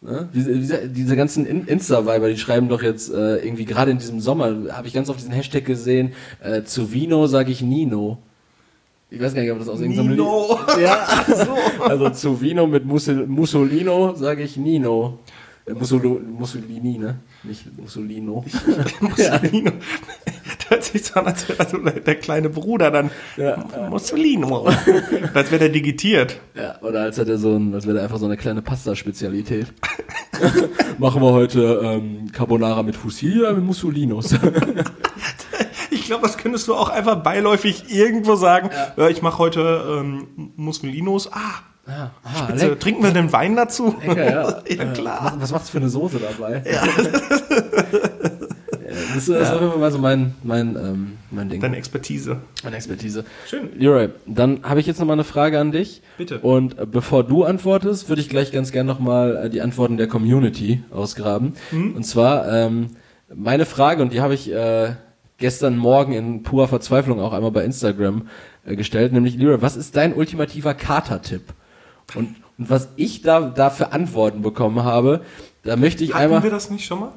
[0.00, 0.28] ne?
[0.32, 4.20] diese, diese, diese ganzen In- Insta-Weiber, die schreiben doch jetzt äh, irgendwie gerade in diesem
[4.20, 8.18] Sommer, habe ich ganz oft diesen Hashtag gesehen, äh, zu Vino sage ich Nino.
[9.10, 10.58] Ich weiß gar nicht, ob das aus irgendeinem Nino.
[10.80, 11.06] Ja,
[11.80, 15.18] also zu Vino mit Mussul Mussolino sage ich Nino.
[15.66, 17.16] Äh, Mussolo Mussolini, ne?
[17.42, 18.44] Nicht Mussolino.
[19.00, 19.72] Mussolino.
[20.68, 23.10] hört sich so an, als wäre so der kleine Bruder dann.
[23.36, 24.66] Ja, Mussolino.
[25.34, 26.40] Als wäre der digitiert.
[26.54, 29.66] Ja, oder als hätte er so ein, als wäre einfach so eine kleine Pasta-Spezialität.
[30.98, 34.34] Machen wir heute ähm, Carbonara mit Fusilli oder mit Mussolinos?
[35.90, 38.70] Ich glaube, das könntest du auch einfach beiläufig irgendwo sagen.
[38.96, 39.08] Ja.
[39.08, 41.32] ich mache heute ähm, Mussolinos.
[41.32, 42.78] Ah, ah, ah, Spitze.
[42.78, 43.96] Trinken wir den Wein dazu?
[44.06, 44.62] lecker, ja.
[44.68, 45.24] ja, klar.
[45.24, 46.62] Was, was macht's für eine Soße dabei?
[46.70, 46.82] Ja.
[49.14, 51.60] Das ist, das auf jeden Fall mal so mein, mein, ähm, mein Ding.
[51.60, 52.38] Deine Expertise.
[52.62, 53.24] Meine Expertise.
[53.48, 53.70] Schön.
[53.78, 56.02] Leroy, dann habe ich jetzt noch mal eine Frage an dich.
[56.18, 56.40] Bitte.
[56.40, 59.96] Und äh, bevor du antwortest, würde ich gleich ganz gern noch mal äh, die Antworten
[59.96, 61.54] der Community ausgraben.
[61.70, 61.96] Mhm.
[61.96, 62.90] Und zwar ähm,
[63.34, 64.94] meine Frage, und die habe ich äh,
[65.38, 68.28] gestern Morgen in purer Verzweiflung auch einmal bei Instagram
[68.64, 71.42] äh, gestellt, nämlich Leroy, was ist dein ultimativer Kater-Tipp?
[72.14, 75.22] Und, und was ich da, da für Antworten bekommen habe,
[75.62, 76.42] da möchte ich Hatten einmal...
[76.42, 77.12] wir das nicht schon mal?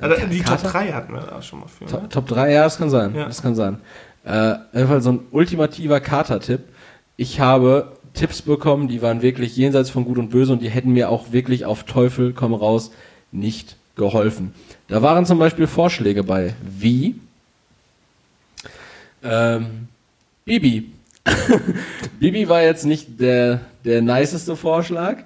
[0.00, 0.68] Ja, die Top Kater?
[0.70, 1.84] 3 hatten wir da schon mal für.
[1.84, 1.90] Ne?
[1.90, 3.14] Top, Top 3, ja, das kann sein.
[3.14, 3.26] Ja.
[3.26, 3.78] Das kann sein.
[4.24, 6.60] Äh, auf jeden Fall so ein ultimativer Kater-Tipp.
[7.16, 10.92] Ich habe Tipps bekommen, die waren wirklich jenseits von Gut und Böse und die hätten
[10.92, 12.90] mir auch wirklich auf Teufel komm raus
[13.32, 14.54] nicht geholfen.
[14.88, 17.16] Da waren zum Beispiel Vorschläge bei, wie
[19.22, 19.88] ähm,
[20.44, 20.92] Bibi.
[22.18, 25.18] Bibi war jetzt nicht der, der niceste Vorschlag,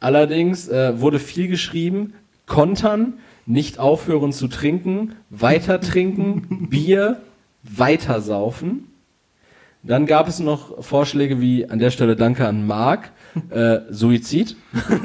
[0.00, 2.14] Allerdings äh, wurde viel geschrieben,
[2.46, 3.14] kontern,
[3.46, 7.20] nicht aufhören zu trinken, weiter trinken, Bier,
[7.62, 8.92] weiter saufen.
[9.82, 13.12] Dann gab es noch Vorschläge wie an der Stelle Danke an Marc,
[13.50, 14.56] äh, Suizid.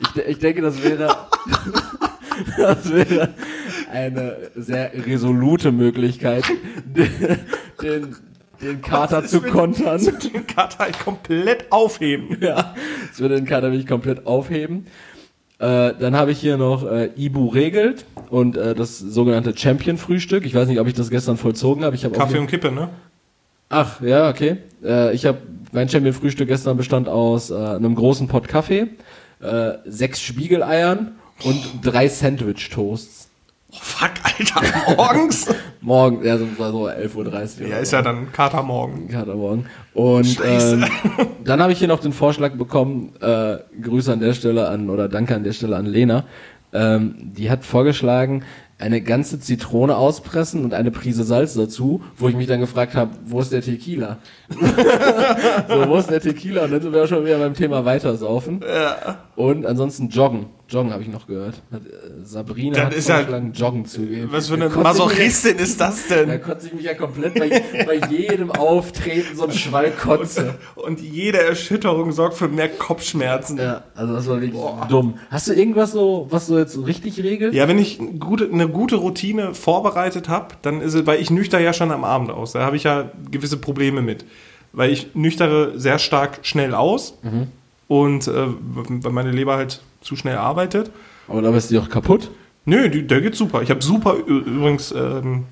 [0.00, 1.16] ich, ich denke, das wäre,
[2.58, 3.30] das wäre
[3.90, 6.44] eine sehr resolute Möglichkeit,
[7.80, 8.14] den,
[8.60, 10.04] den Kater zu kontern.
[10.34, 12.36] Den Kater halt komplett aufheben.
[12.40, 12.74] Ja,
[13.08, 14.86] das würde den Kater wirklich komplett aufheben.
[15.58, 20.44] Äh, dann habe ich hier noch äh, Ibu regelt und äh, das sogenannte Champion-Frühstück.
[20.44, 21.96] Ich weiß nicht, ob ich das gestern vollzogen habe.
[21.96, 22.90] Ich habe Kaffee und Kippe, ne?
[23.70, 24.58] Ach, ja, okay.
[24.84, 25.38] Äh, ich habe
[25.72, 28.88] mein Champion-Frühstück gestern bestand aus äh, einem großen Pott Kaffee,
[29.40, 33.25] äh, sechs Spiegeleiern und drei Sandwich-Toasts.
[33.76, 35.46] Oh, fuck, Alter, morgens?
[35.80, 37.68] Morgen, ja, so, so 11.30 Uhr.
[37.68, 39.08] ja, ist ja dann Katermorgen.
[39.08, 39.66] Katermorgen.
[39.92, 40.84] Und ähm,
[41.44, 45.08] dann habe ich hier noch den Vorschlag bekommen, äh, Grüße an der Stelle an, oder
[45.08, 46.24] Danke an der Stelle an Lena.
[46.72, 48.44] Ähm, die hat vorgeschlagen,
[48.78, 53.10] eine ganze Zitrone auspressen und eine Prise Salz dazu, wo ich mich dann gefragt habe,
[53.24, 54.18] wo ist der Tequila?
[55.68, 56.64] so, wo ist der Tequila?
[56.64, 58.60] Und dann sind wir schon wieder beim Thema Weitersaufen.
[58.62, 59.18] Ja.
[59.34, 60.46] Und ansonsten Joggen.
[60.68, 61.62] Joggen habe ich noch gehört.
[61.70, 64.28] Hat, äh, Sabrina Das hat ist ja- vorgeschlagen, Joggen zu gehen.
[64.32, 66.42] Was für Da eine Masochistin ist das Da denn?
[66.42, 70.54] kotze ich mich ja komplett bei, bei jedem Auftreten so ein Schwall Kotze.
[70.74, 73.58] Und jede Erschütterung sorgt für mehr Kopfschmerzen.
[73.58, 75.18] Ja, also das war wirklich dumm.
[75.30, 77.54] Hast du irgendwas so, was du jetzt so richtig regelst?
[77.56, 81.30] Ja, wenn ich eine gute, eine gute Routine vorbereitet habe, dann ist es, weil ich
[81.30, 82.52] nüchter ja schon am Abend aus.
[82.52, 84.24] Da habe ich ja gewisse Probleme mit.
[84.72, 87.16] Weil ich nüchtere sehr stark schnell aus
[87.88, 90.90] und äh, weil meine Leber halt zu schnell arbeitet.
[91.28, 92.30] Aber da bist du doch kaputt.
[92.64, 93.62] Nö, die, der geht super.
[93.62, 95.44] Ich habe super, übrigens, ähm,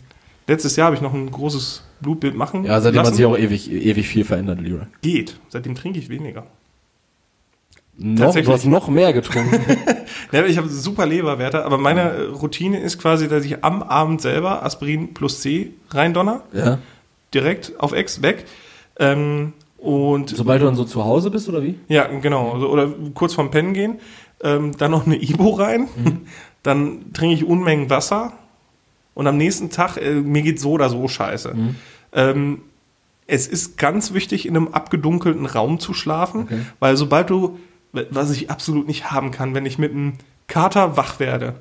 [0.46, 3.16] letztes Jahr habe ich noch ein großes Blutbild machen Ja, seitdem hat lassen.
[3.16, 4.86] sich auch ewig, ewig viel verändert, Leroy.
[5.02, 5.38] Geht.
[5.48, 6.46] Seitdem trinke ich weniger.
[7.96, 8.46] Noch, Tatsächlich.
[8.48, 9.60] du hast noch mehr getrunken.
[10.32, 14.64] Ja, ich habe super Leberwerte, aber meine Routine ist quasi, dass ich am Abend selber
[14.64, 16.78] Aspirin plus C reindonner, ja.
[17.32, 18.46] direkt auf Ex weg.
[18.98, 21.78] Ähm, und Sobald du dann so zu Hause bist, oder wie?
[21.88, 24.00] ja, genau, also, oder kurz vorm Pennen gehen,
[24.44, 25.88] ähm, dann noch eine Ibo rein,
[26.62, 28.32] dann trinke ich Unmengen Wasser
[29.14, 31.54] und am nächsten Tag, äh, mir geht so oder so scheiße.
[32.12, 32.60] Ähm,
[33.26, 36.58] es ist ganz wichtig, in einem abgedunkelten Raum zu schlafen, Okay.
[36.78, 37.58] weil sobald du,
[37.92, 40.14] was ich absolut nicht haben kann, wenn ich mit einem
[40.46, 41.54] Kater wach werde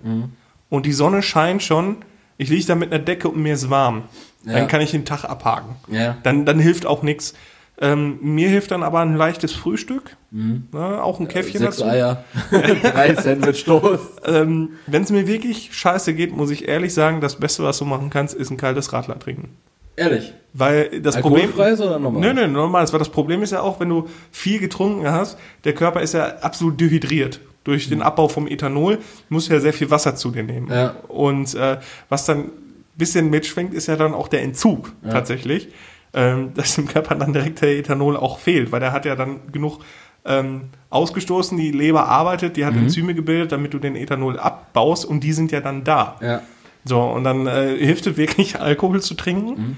[0.70, 1.98] und die Sonne scheint schon,
[2.38, 4.04] ich liege da mit einer Decke und mir ist warm,
[4.46, 4.54] Ja.
[4.54, 5.76] dann kann ich den Tag abhaken.
[5.88, 6.18] Ja.
[6.24, 7.34] Dann, dann hilft auch nichts.
[7.82, 10.68] Ähm, mir hilft dann aber ein leichtes Frühstück, Mhm.
[10.72, 11.90] ne, auch ein Käffchen Sechs dazu.
[11.90, 14.22] Eier, drei Sandwich-Toast.
[14.26, 17.86] Ähm, Wenn es mir wirklich scheiße geht, muss ich ehrlich sagen, das Beste, was du
[17.86, 19.50] machen kannst, ist ein kaltes Radler trinken.
[19.96, 20.34] Ehrlich.
[20.54, 21.52] Weil das Problem.
[21.56, 22.22] Oder normal?
[22.22, 22.92] Nö, nö, normal.
[22.92, 26.26] Weil das Problem ist ja auch, wenn du viel getrunken hast, der Körper ist ja
[26.42, 27.40] absolut dehydriert.
[27.64, 28.98] Durch den Abbau vom Ethanol
[29.30, 30.70] musst du ja sehr viel Wasser zu dir nehmen.
[30.72, 30.96] Ja.
[31.08, 31.78] Und äh,
[32.10, 32.52] was dann ein
[32.96, 35.70] bisschen mitschwenkt, ist ja dann auch der Entzug tatsächlich.
[36.14, 39.52] Ähm, dass dem Körper dann direkt der Ethanol auch fehlt, weil der hat ja dann
[39.52, 39.80] genug
[40.26, 45.22] ähm, ausgestoßen, die Leber arbeitet, die hat Enzyme gebildet, damit du den Ethanol abbaust und
[45.22, 46.16] die sind ja dann da.
[46.22, 46.42] Ja.
[46.86, 49.78] So, und dann äh, hilft es wirklich, Alkohol zu trinken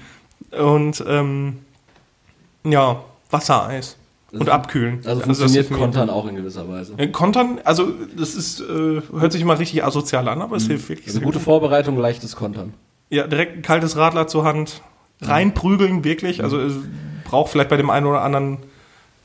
[0.52, 1.58] und ähm,
[2.64, 3.96] ja, Wassereis
[4.32, 4.98] und abkühlen.
[5.04, 6.94] Also das funktioniert mir- Kontern auch in gewisser Weise.
[6.96, 10.88] Äh, Kontern, also das ist, äh, hört sich immer richtig asozial an, aber es hilft
[10.88, 11.08] wirklich.
[11.08, 11.44] Also gute gut.
[11.44, 12.74] Vorbereitung, leichtes Kontern.
[13.08, 14.82] Ja, direkt ein kaltes Radler zur Hand,
[15.20, 16.42] reinprügeln, wirklich.
[16.42, 16.74] Also es
[17.24, 18.58] braucht vielleicht bei dem einen oder anderen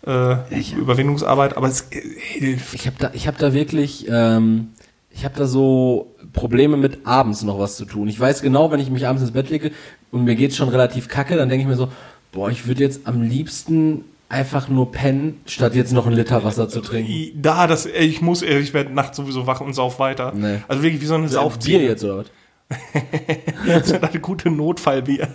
[0.06, 0.36] äh,
[0.76, 2.74] Überwindungsarbeit, aber es äh, hilft.
[2.74, 4.70] Ich habe da, ich habe da wirklich, ähm,
[5.12, 8.08] ich habe da so Probleme mit abends noch was zu tun.
[8.08, 9.72] Ich weiß genau, wenn ich mich abends ins Bett lege
[10.12, 11.89] und mir geht's schon relativ kacke, dann denke ich mir so,
[12.32, 16.70] boah, ich würde jetzt am liebsten einfach nur pennen, statt jetzt noch einen Liter Wasser
[16.70, 17.42] zu trinken.
[17.42, 20.32] Da, das, ey, ich muss, ey, ich werde nachts sowieso wach und sauf weiter.
[20.34, 20.60] Nee.
[20.70, 21.80] Also wirklich wie so eine Bier Saufziege.
[21.84, 22.26] jetzt oder was?
[23.68, 25.28] Das ist eine gute Notfallbier.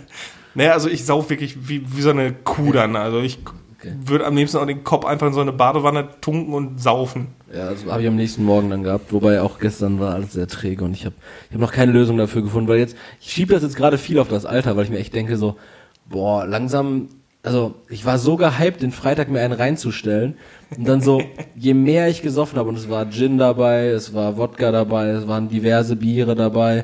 [0.57, 2.95] Naja, also ich sauf wirklich wie, wie so eine Kuh dann.
[2.95, 3.37] Also ich
[3.79, 3.93] Okay.
[4.05, 7.27] würde am liebsten auch den Kopf einfach in so eine Badewanne tunken und saufen.
[7.53, 10.47] Ja, das habe ich am nächsten Morgen dann gehabt, wobei auch gestern war alles sehr
[10.47, 11.13] träge und ich habe
[11.47, 14.17] ich hab noch keine Lösung dafür gefunden, weil jetzt, ich schiebe das jetzt gerade viel
[14.17, 15.57] auf das Alter, weil ich mir echt denke so,
[16.09, 17.09] boah, langsam,
[17.43, 20.37] also ich war so gehypt, den Freitag mir einen reinzustellen
[20.75, 21.21] und dann so,
[21.55, 25.27] je mehr ich gesoffen habe und es war Gin dabei, es war Wodka dabei, es
[25.27, 26.83] waren diverse Biere dabei,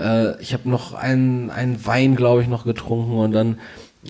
[0.00, 3.58] äh, ich habe noch einen, einen Wein, glaube ich, noch getrunken und dann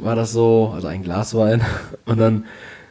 [0.00, 1.62] war das so, also ein Glas Wein
[2.06, 2.44] und dann,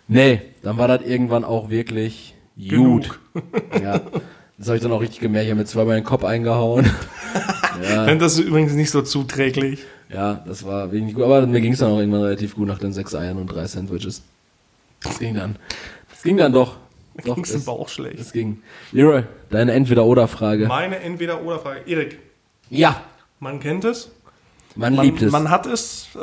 [0.07, 2.35] nee, dann war das irgendwann auch wirklich
[2.69, 3.19] gut.
[3.81, 4.01] Ja,
[4.57, 5.45] das habe ich dann auch richtig gemerkt.
[5.45, 6.89] Ich habe mir zweimal den Kopf eingehauen.
[7.81, 9.85] Ja, Das ist übrigens nicht so zuträglich.
[10.13, 11.23] ja, das war wenig gut.
[11.23, 13.65] Aber mir ging es dann auch irgendwann relativ gut nach den sechs Eiern und drei
[13.67, 14.21] Sandwiches.
[15.01, 15.55] Das ging dann.
[16.11, 16.75] Das ging dann doch.
[17.23, 18.19] Da ging es im es- Bauch schlecht.
[18.19, 18.61] Es ging.
[18.91, 20.67] Leroy, deine Entweder-Oder-Frage.
[20.67, 21.81] Meine Entweder-Oder-Frage.
[21.85, 22.19] Erik,
[22.69, 23.01] Ja,
[23.39, 24.11] man kennt es.
[24.75, 25.31] man, Man, liebt es.
[25.31, 26.19] man hat es äh,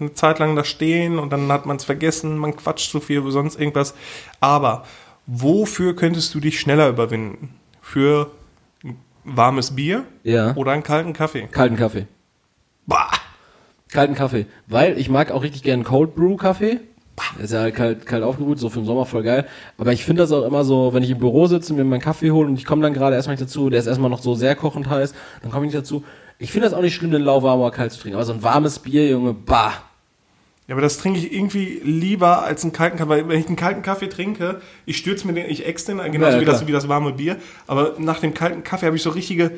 [0.00, 3.20] eine Zeit lang da stehen und dann hat man es vergessen, man quatscht zu viel
[3.20, 3.94] oder sonst irgendwas.
[4.40, 4.84] Aber
[5.26, 7.54] wofür könntest du dich schneller überwinden?
[7.80, 8.30] Für
[8.84, 11.46] ein warmes Bier ja, oder einen kalten Kaffee?
[11.50, 12.06] kalten Kaffee.
[12.86, 13.10] Bah!
[13.90, 14.44] Kalten Kaffee.
[14.66, 16.80] Weil ich mag auch richtig gerne Cold Brew Kaffee.
[17.42, 19.46] Ist ja halt kalt, kalt aufgebrüht, so für den Sommer voll geil.
[19.76, 22.00] Aber ich finde das auch immer so, wenn ich im Büro sitze und mir meinen
[22.00, 24.34] Kaffee hole und ich komme dann gerade erstmal nicht dazu, der ist erstmal noch so
[24.34, 26.04] sehr kochend heiß, dann komme ich nicht dazu.
[26.38, 28.16] Ich finde das auch nicht schlimm, den lauwarm oder kalt zu trinken.
[28.16, 29.74] Aber so ein warmes Bier, Junge, bah.
[30.68, 33.08] Ja, aber das trinke ich irgendwie lieber als einen kalten Kaffee.
[33.08, 36.36] Weil wenn ich einen kalten Kaffee trinke, ich stürze mir den, ich ex den, genauso
[36.36, 37.36] Ja, wie, das, wie das warme Bier.
[37.66, 39.52] Aber nach dem kalten Kaffee habe ich so richtige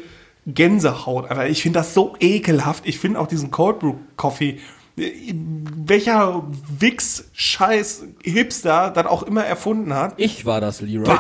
[0.46, 1.28] Gänsehaut.
[1.30, 2.86] Aber ich finde das so ekelhaft.
[2.86, 4.60] Ich finde auch diesen Cold Brew Coffee.
[4.96, 6.42] Welcher
[6.78, 10.14] Wix-Scheiß-Hipster das auch immer erfunden hat.
[10.16, 11.14] Ich war das, Leroy.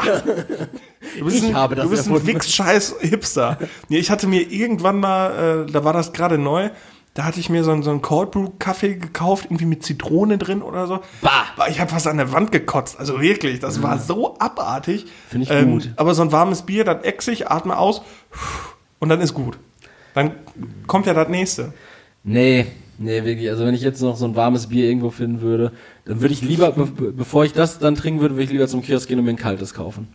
[1.18, 2.34] Du bist Ich ein, habe das du bist ein erfunden.
[2.34, 3.56] Wix-Scheiß-Hipster.
[3.88, 6.68] nee, ich hatte mir irgendwann mal, äh, da war das gerade neu,
[7.14, 10.36] da hatte ich mir so einen, so einen Cold Brew Kaffee gekauft, irgendwie mit Zitrone
[10.38, 11.00] drin oder so.
[11.22, 11.46] Bah.
[11.70, 13.00] Ich habe fast an der Wand gekotzt.
[13.00, 15.06] Also wirklich, das war so abartig.
[15.06, 15.08] Mhm.
[15.28, 15.90] Finde ich Ähm, gut.
[15.96, 18.02] Aber so ein warmes Bier, das ex ich, atme aus
[18.98, 19.58] und dann ist gut.
[20.14, 20.32] Dann
[20.86, 21.72] kommt ja das nächste.
[22.24, 22.66] Nee,
[23.00, 23.50] nee, wirklich.
[23.50, 25.72] Also wenn ich jetzt noch so ein warmes Bier irgendwo finden würde,
[26.04, 28.68] dann würde ich lieber, be be- bevor ich das dann trinken würde, würde ich lieber
[28.68, 30.06] zum Kiosk gehen und mir ein kaltes kaufen.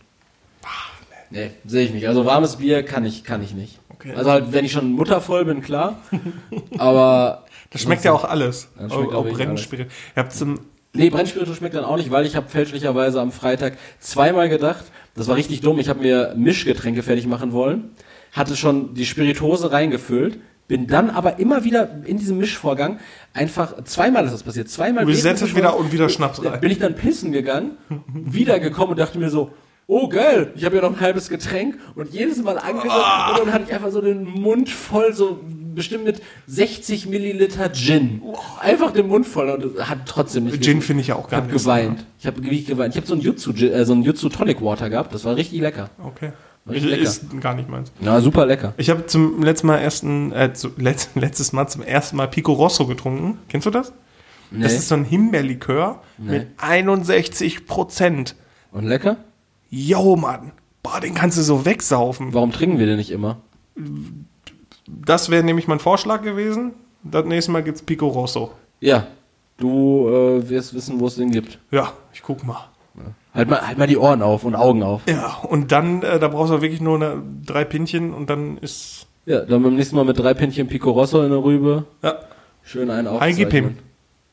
[1.30, 2.06] Nee, sehe ich nicht.
[2.08, 3.80] Also warmes Bier kann ich, kann ich nicht.
[3.90, 4.12] Okay.
[4.14, 5.98] Also halt, wenn ich schon muttervoll bin, klar.
[6.78, 8.68] Aber Das schmeckt ja auch alles.
[8.76, 9.88] Schmeckt auch auch Brennspirit.
[10.14, 10.60] Ihr habt zum
[10.92, 14.84] Nee, Brennspiritus schmeckt dann auch nicht, weil ich habe fälschlicherweise am Freitag zweimal gedacht,
[15.14, 17.90] das war richtig dumm, ich habe mir Mischgetränke fertig machen wollen,
[18.32, 20.38] hatte schon die Spiritose reingefüllt,
[20.68, 22.98] bin dann aber immer wieder in diesem Mischvorgang
[23.32, 26.60] einfach, zweimal ist das passiert, zweimal Resettet wieder und wieder Schnaps rein.
[26.60, 27.72] Bin ich dann pissen gegangen,
[28.12, 29.52] wiedergekommen und dachte mir so,
[29.86, 32.94] oh geil, ich habe ja noch ein halbes Getränk und jedes Mal angesetzt
[33.30, 35.40] und dann hatte ich einfach so den Mund voll, so
[35.74, 38.22] bestimmt mit 60 Milliliter Gin.
[38.60, 41.52] Einfach den Mund voll und hat trotzdem nicht Gin finde ich ja auch gar habe
[41.52, 41.62] nicht.
[41.62, 42.04] geweint.
[42.18, 42.94] Ich habe geweint.
[42.94, 45.14] Ich habe so ein Jutsu, äh, so ein Jutsu Tonic Water gehabt.
[45.14, 45.90] Das war richtig lecker.
[46.02, 46.32] Okay.
[46.66, 47.02] Lecker.
[47.02, 47.92] Ist gar nicht meins.
[48.00, 48.74] Ja, super lecker.
[48.76, 52.52] Ich habe zum letzten Mal ersten, äh, zu, letzt, letztes Mal zum ersten Mal Pico
[52.52, 53.38] Rosso getrunken.
[53.48, 53.92] Kennst du das?
[54.50, 54.62] Nee.
[54.62, 58.36] Das ist so ein Himbeerlikör mit 61 Prozent.
[58.70, 59.16] Und lecker?
[59.70, 60.52] Yo, Mann.
[60.82, 62.32] Boah, den kannst du so wegsaufen.
[62.32, 63.38] Warum trinken wir den nicht immer?
[64.86, 66.74] Das wäre nämlich mein Vorschlag gewesen.
[67.02, 68.52] Das nächste Mal gibt's Pico Rosso.
[68.80, 69.08] Ja.
[69.56, 71.58] Du äh, wirst wissen, wo es den gibt.
[71.70, 72.68] Ja, ich guck mal.
[73.36, 75.02] Halt mal, halt mal die Ohren auf und Augen auf.
[75.08, 79.06] Ja, und dann, äh, da brauchst du wirklich nur eine, drei Pinchen und dann ist,
[79.26, 81.84] Ja, dann beim nächsten Mal mit drei Pännchen Pico Rosso in der Rübe.
[82.02, 82.14] ja,
[82.62, 83.48] Schön einen ein aufzeichnen.
[83.50, 83.74] Gib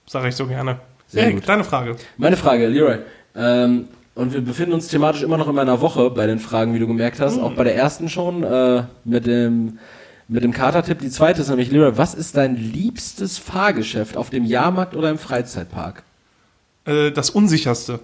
[0.09, 0.79] sage ich so gerne.
[1.07, 1.49] Sehr Erik, gut.
[1.49, 1.95] deine Frage.
[2.17, 2.97] Meine Frage, Leroy.
[3.35, 6.79] Ähm, und wir befinden uns thematisch immer noch in meiner Woche bei den Fragen, wie
[6.79, 7.39] du gemerkt hast.
[7.39, 9.79] Auch bei der ersten schon äh, mit dem
[10.27, 10.99] mit dem Katertipp.
[10.99, 15.17] Die zweite ist nämlich, Leroy, was ist dein liebstes Fahrgeschäft auf dem Jahrmarkt oder im
[15.17, 16.03] Freizeitpark?
[16.85, 17.99] Äh, das Unsicherste.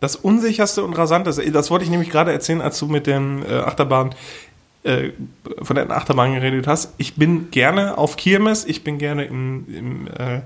[0.00, 1.50] Das Unsicherste und Rasanteste.
[1.52, 4.14] Das wollte ich nämlich gerade erzählen, als du mit den äh, Achterbahn,
[4.82, 5.10] äh,
[5.62, 6.92] von der Achterbahn geredet hast.
[6.98, 10.42] Ich bin gerne auf Kirmes, ich bin gerne im, im äh,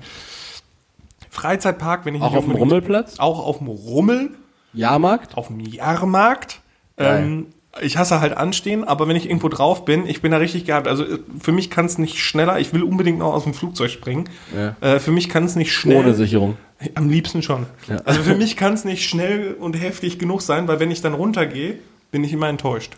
[1.29, 3.19] Freizeitpark, wenn ich Auch nicht auf dem Rummelplatz?
[3.19, 4.31] Auch auf dem Rummel,
[4.73, 5.37] Jahrmarkt?
[5.37, 6.59] auf dem Jahrmarkt.
[6.97, 7.47] Ähm,
[7.81, 10.87] ich hasse halt anstehen, aber wenn ich irgendwo drauf bin, ich bin da richtig gehabt.
[10.89, 11.05] Also
[11.39, 12.59] für mich kann es nicht schneller.
[12.59, 14.25] Ich will unbedingt noch aus dem Flugzeug springen.
[14.55, 14.75] Ja.
[14.81, 15.97] Äh, für mich kann es nicht schnell.
[15.97, 16.57] Ohne Sicherung.
[16.95, 17.67] Am liebsten schon.
[17.87, 17.97] Ja.
[18.05, 21.13] Also für mich kann es nicht schnell und heftig genug sein, weil wenn ich dann
[21.13, 21.75] runtergehe,
[22.11, 22.93] bin ich immer enttäuscht.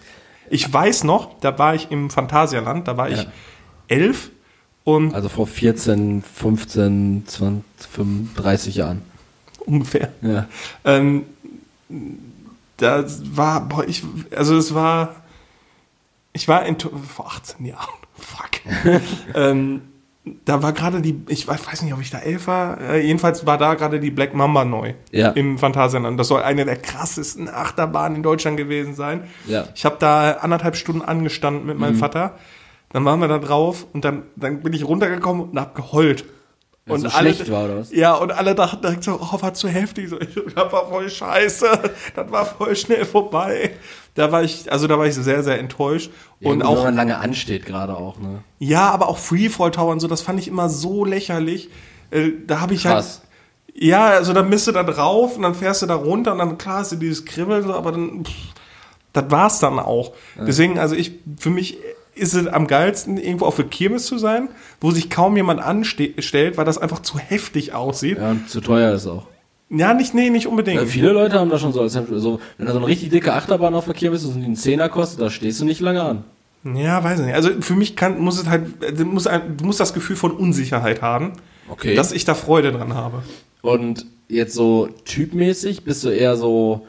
[0.50, 3.32] Ich weiß noch, da war ich im Phantasialand, da war ich Ja.
[3.90, 4.32] elf
[4.86, 9.02] und Also vor 14, 15, 20, 35 Jahren.
[9.66, 10.12] ungefähr.
[10.22, 10.48] Ja.
[10.84, 11.24] Ähm,
[12.84, 14.04] da war, boah, ich,
[14.36, 15.16] also es war,
[16.34, 19.02] ich war in, vor 18 Jahren, fuck.
[19.36, 19.82] ähm,
[20.46, 23.58] da war gerade die, ich weiß nicht, ob ich da elf war, äh, jedenfalls war
[23.58, 25.30] da gerade die Black Mamba neu Ja.
[25.32, 26.18] im Phantasialand.
[26.18, 29.26] Das soll eine der krassesten Achterbahnen in Deutschland gewesen sein.
[29.48, 29.68] Ja.
[29.76, 32.38] Ich habe da anderthalb Stunden angestanden mit meinem Vater.
[32.94, 36.24] Dann waren wir da drauf und dann, dann bin ich runtergekommen und hab geheult.
[36.86, 37.94] Es so schlecht war, was?
[37.94, 40.10] Ja, und alle dachten direkt so, oh, war zu heftig.
[40.10, 41.68] So, das war voll scheiße.
[42.16, 43.72] Das war voll schnell vorbei.
[44.16, 46.12] Da war ich, also da war ich sehr, sehr enttäuscht.
[46.42, 48.44] Ja, und auch, wenn man lange ansteht gerade auch, ne?
[48.60, 51.70] ja, aber auch Freefall Tower und so, das fand ich immer so lächerlich.
[52.12, 53.22] Äh, da habe ich Krass.
[53.22, 53.82] halt.
[53.82, 56.58] Ja, also dann bist du da drauf und dann fährst du da runter und dann
[56.58, 58.34] klar hast du dieses Kribbeln, so, aber dann, pff,
[59.14, 60.14] das war's dann auch.
[60.38, 61.78] Deswegen, also ich, für mich
[62.16, 64.50] ist es am geilsten, irgendwo auf der Kirmes zu sein,
[64.82, 68.18] wo sich kaum jemand anstellt, weil das einfach zu heftig aussieht.
[68.18, 69.28] Ja, und zu teuer ist auch.
[69.70, 70.80] Ja, nicht, nee, nicht unbedingt.
[70.82, 73.34] Ja, viele Leute haben da schon so, als so, wenn da so eine richtig dicke
[73.34, 76.24] Achterbahn auf Verkehr bist und die einen Zehner kostet, da stehst du nicht lange an.
[76.76, 77.36] Ja, weiß ich nicht.
[77.36, 78.66] Also für mich kann, muss es halt,
[78.98, 81.34] du musst, ein- du musst das Gefühl von Unsicherheit haben,
[81.70, 81.96] Okay.
[81.96, 83.24] dass ich da Freude dran habe.
[83.62, 86.86] Und jetzt so typmäßig bist du eher so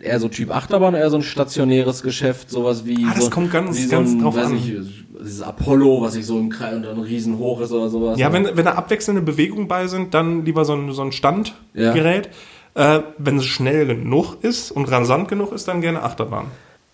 [0.00, 3.52] eher so Typ Achterbahn, eher so ein stationäres Geschäft, sowas wie Ah, das so, kommt
[3.52, 4.56] ganz- wie so ein, drauf weiß an.
[4.56, 4.72] ich,
[5.20, 8.18] dieses Apollo, was sich so im Kreis und dann riesen hoch ist oder sowas.
[8.18, 12.28] Ja, wenn, wenn da abwechselnde Bewegungen bei sind, dann lieber so ein, so ein Standgerät.
[12.74, 16.46] Äh, wenn es schnell genug ist und rasant genug ist, dann gerne Achterbahn.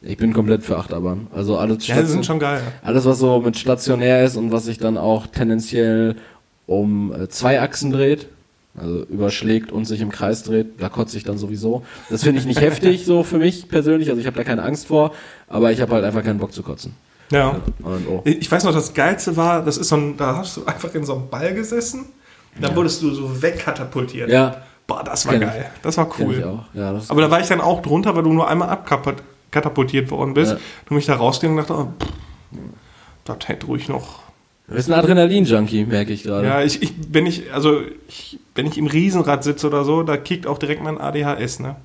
[0.03, 1.29] ich bin komplett für Achterbahn.
[1.33, 2.61] Also alles Ja, sind schon geil.
[2.83, 6.17] alles was so mit stationär ist und was sich dann auch tendenziell
[6.67, 8.27] um äh, zwei Achsen dreht,
[8.77, 11.85] also überschlägt und sich im Kreis dreht, da kotze ich dann sowieso.
[12.11, 14.87] Das finde ich nicht heftig so für mich persönlich, also ich habe da keine Angst
[14.87, 15.13] vor,
[15.49, 16.95] aber ich habe halt einfach keinen Bock zu kotzen.
[17.31, 17.61] Ja.
[17.83, 18.23] Und, oh.
[18.25, 21.05] Ich weiß noch, das Geilste war, das ist so ein, da hast du einfach in
[21.05, 22.07] so einem Ball gesessen,
[22.61, 24.31] dann wurdest du so wegkatapultiert.
[24.31, 25.49] Ja, Boah, das war Kenn ich.
[25.49, 25.71] geil.
[25.83, 26.43] Das war ich cool.
[26.45, 26.75] auch.
[26.75, 30.33] Ja, das Aber da war ich dann auch drunter, weil du nur einmal abkatapultiert worden
[30.33, 30.53] bist.
[30.53, 30.59] Ja.
[30.87, 32.11] Du mich da rausgegangen und dachte, oh, pff,
[33.25, 34.23] das hätte ruhig noch.
[34.69, 36.47] Du bist ein Adrenalin-Junkie, merke ich gerade.
[36.47, 40.19] Ja, ich, ich, wenn ich, also, ich, wenn ich im Riesenrad sitze oder so, da
[40.19, 41.77] kickt auch direkt mein ADHS, ne?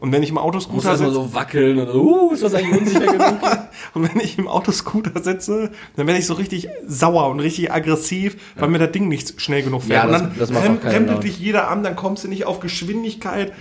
[0.00, 3.38] Und wenn ich im Autoscooter sitze, so wackeln und uh, ist das eigentlich unsicher genug?
[3.94, 8.36] und wenn ich im Autoscooter sitze, dann werde ich so richtig sauer und richtig aggressiv,
[8.56, 10.02] weil mir das Ding nicht schnell genug fährt.
[10.02, 12.44] Ja, und das- dann das macht rem- rempelt dich jeder an, dann kommst du nicht
[12.44, 13.52] auf Geschwindigkeit.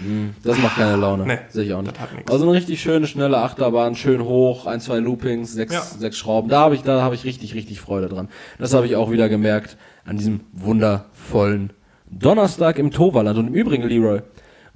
[0.44, 1.26] Das macht keine Laune.
[1.28, 1.94] Nee, Sehe ich auch nicht.
[1.96, 2.34] das.
[2.34, 5.82] Also eine richtig schöne, schnelle Achterbahn, schön hoch, ein, zwei Loopings, sechs, Ja.
[5.82, 6.50] sechs Schrauben.
[6.50, 8.28] Da habe ich, da habe ich richtig, richtig Freude dran.
[8.58, 11.74] Das habe ich auch wieder gemerkt an diesem wundervollen
[12.10, 13.38] Donnerstag im Toverland.
[13.38, 14.22] Und im Übrigen, Leroy,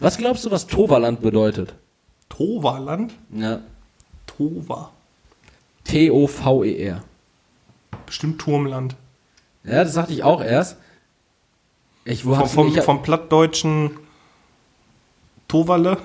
[0.01, 1.75] was glaubst du, was Toverland bedeutet?
[2.29, 3.13] Toverland?
[3.33, 3.61] Ja.
[4.25, 4.91] Tova.
[5.85, 7.03] T-O-V-E-R.
[8.05, 8.95] Bestimmt Turmland.
[9.63, 10.77] Ja, das sagte ich auch erst.
[12.03, 13.91] Ich, wo Vom, vom, ich vom plattdeutschen
[15.47, 15.97] Toverle.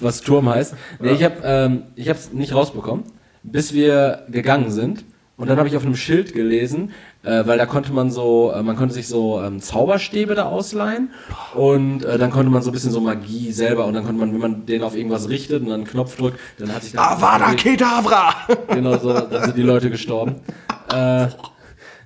[0.00, 0.74] was Turm heißt.
[1.00, 3.04] Nee, ich habe ähm, ich hab's nicht rausbekommen,
[3.42, 5.04] bis wir gegangen sind.
[5.36, 6.92] Und dann habe ich auf einem Schild gelesen,
[7.24, 11.10] äh, weil da konnte man so, äh, man konnte sich so ähm, Zauberstäbe da ausleihen
[11.54, 14.32] und äh, dann konnte man so ein bisschen so Magie selber und dann konnte man,
[14.32, 17.04] wenn man den auf irgendwas richtet und dann einen Knopf drückt, dann hat sich dann
[17.04, 18.34] Avada Kedavra!
[18.68, 20.36] Genau so, dann sind die Leute gestorben.
[20.92, 21.28] Äh,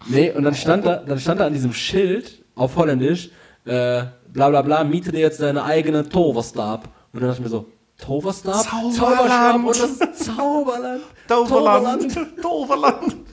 [0.07, 3.31] nee, und dann stand da, dann stand da an diesem Schild auf Holländisch,
[3.65, 6.89] äh, bla bla bla, miete dir jetzt deine eigene Toverstab.
[7.13, 7.67] Und dann dachte ich mir so,
[7.99, 8.63] Toverstab?
[8.63, 8.95] Zauberland.
[8.97, 11.03] Zauberstab und das Zauberland.
[11.27, 12.19] Toverland!
[12.41, 13.17] Toverland!
[13.17, 13.28] Boah,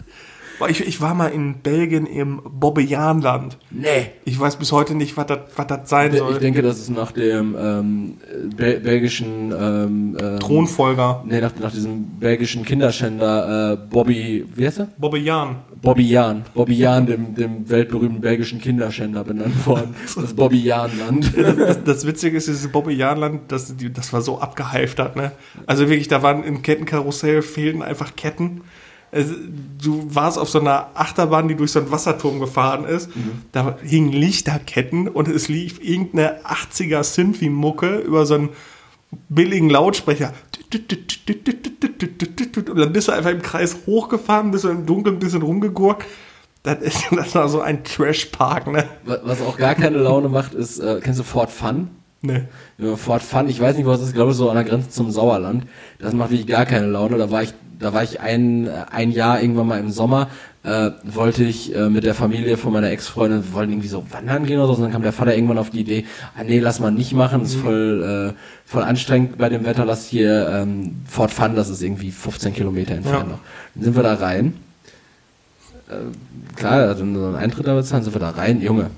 [0.70, 3.58] Ich, ich war mal in Belgien im Bobbejaanland.
[3.72, 4.12] Nee.
[4.24, 6.40] Ich weiß bis heute nicht, was das was das sein Ich soll.
[6.40, 8.14] denke, das ist nach dem ähm,
[8.56, 11.24] Bel belgischen ähm, ähm, Thronfolger.
[11.28, 14.88] Nee, nach, nach diesem belgischen Kinderschänder äh, Bobby, wie heißt er?
[14.98, 15.58] Bobby Jahn.
[15.82, 16.04] Bobby
[16.76, 19.96] Jahn, dem, dem weltberühmten belgischen Kinderschänder benannt worden.
[20.16, 21.34] Das Bobby Jahn-Land.
[21.36, 25.32] Das, das Witzige ist, dieses Bobbejaanland, das, die- das war so abgehalftert, ne?
[25.68, 28.62] Also wirklich, da waren im Kettenkarussell fehlten einfach Ketten.
[29.16, 29.28] Es,
[29.82, 33.10] du warst auf so einer Achterbahn, die durch so einen Wasserturm gefahren ist.
[33.54, 38.50] Da hingen Lichterketten und es lief irgendeine 80er Synthie-Mucke über so einen
[39.30, 40.34] billigen Lautsprecher.
[42.68, 46.06] Und dann bist du einfach im Kreis hochgefahren, bist du im Dunkeln ein bisschen rumgegurkt.
[46.64, 48.86] Das, ist, das war so ein Trash-Park, ne?
[49.06, 51.90] Was was auch gar keine Laune macht, ist, äh, kennst du Fort Fun?
[52.22, 52.48] Ne.
[52.78, 54.90] Ja, Fort Fun, ich weiß nicht, was das ist, glaube ich, so an der Grenze
[54.90, 55.68] zum Sauerland.
[56.00, 57.18] Das macht wirklich gar keine Laune.
[57.18, 60.30] Da war ich, da war ich ein, ein Jahr irgendwann mal im Sommer,
[60.64, 64.46] äh, wollte ich äh, mit der Familie von meiner Ex-Freundin, wir wollten irgendwie so wandern
[64.46, 66.06] gehen oder so, und dann kam der Vater irgendwann auf die Idee,
[66.38, 70.06] ah, nee, lass mal nicht machen, ist voll, äh, voll anstrengend bei dem Wetter, lass
[70.08, 73.32] hier ähm, Fort Fun, das ist irgendwie 15 Kilometer entfernt Ja.
[73.34, 73.40] noch.
[73.76, 74.56] Dann sind wir da rein.
[75.90, 78.90] Äh, klar, also so einen Eintritt da bezahlen, sind wir da rein, Junge.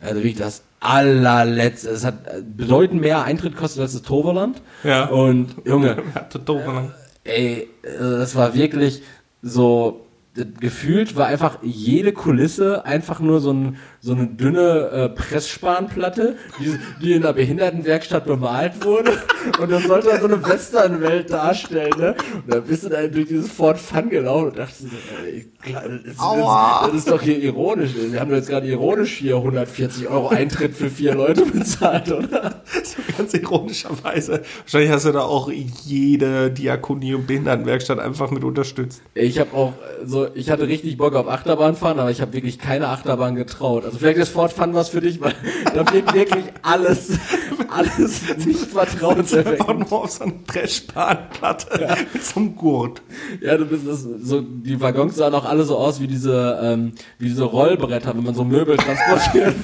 [0.00, 1.90] Also wirklich das allerletzte.
[1.90, 4.60] Es hat äh, bedeutend mehr Eintritt kostet als das Toverland.
[4.84, 5.06] Ja.
[5.06, 6.90] Und Junge, Ja, total Overland.
[7.24, 9.02] Ey, äh, das war wirklich
[9.42, 10.06] so.
[10.34, 16.76] Gefühlt war einfach jede Kulisse einfach nur so, ein, so eine dünne äh, Pressspanplatte, die,
[17.00, 19.12] die in der Behindertenwerkstatt bemalt wurde.
[19.60, 21.92] Und das sollte dann so eine Westernwelt darstellen.
[21.96, 22.16] Ne?
[22.34, 24.86] Und dann bist du da durch dieses Fort Fun gelaufen und dachtest,
[25.24, 27.92] ey, klar, das, ist, das, das ist doch hier ironisch.
[27.94, 32.62] Wir haben jetzt gerade ironisch hier 140 Euro Eintritt für vier Leute bezahlt, oder?
[32.82, 34.42] So ganz ironischerweise.
[34.62, 35.48] Wahrscheinlich hast du da auch
[35.84, 39.00] jede Diakonie und Behindertenwerkstatt einfach mit unterstützt.
[39.14, 39.74] Ich habe auch
[40.04, 43.91] so, ich hatte richtig Bock auf Achterbahn fahren, aber ich habe wirklich keine Achterbahn getraut.
[43.92, 45.34] Also vielleicht ist Ford Fun was für dich, weil
[45.74, 47.10] da fehlt wirklich alles,
[47.68, 49.90] alles nicht Einfach vertrauenserweckend.
[49.90, 53.02] nur auf so einer Dreschbahnplatte mit so einem Gurt.
[53.42, 56.92] Ja, du bist das, so, die Waggons sahen auch alle so aus wie diese, ähm,
[57.18, 59.54] wie diese Rollbretter, wenn man so Möbel transportiert.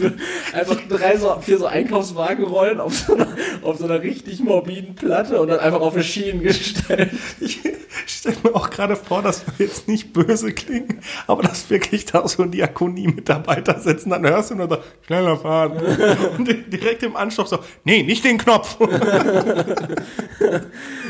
[0.53, 3.29] Einfach drei so, vier so Einkaufswagenrollen auf so einer,
[3.63, 7.13] auf so einer richtig morbiden Platte und dann einfach auf eine Schienen gestellt.
[7.41, 7.61] Ich
[8.07, 12.29] stelle mir auch gerade vor, dass wir jetzt nicht böse klingen, aber dass wirklich da
[12.29, 15.73] so Diakonie-Mitarbeiter sitzen, dann hörst du nur so, schneller fahren.
[16.39, 18.79] Und direkt im Anschluss so, nee, nicht den Knopf.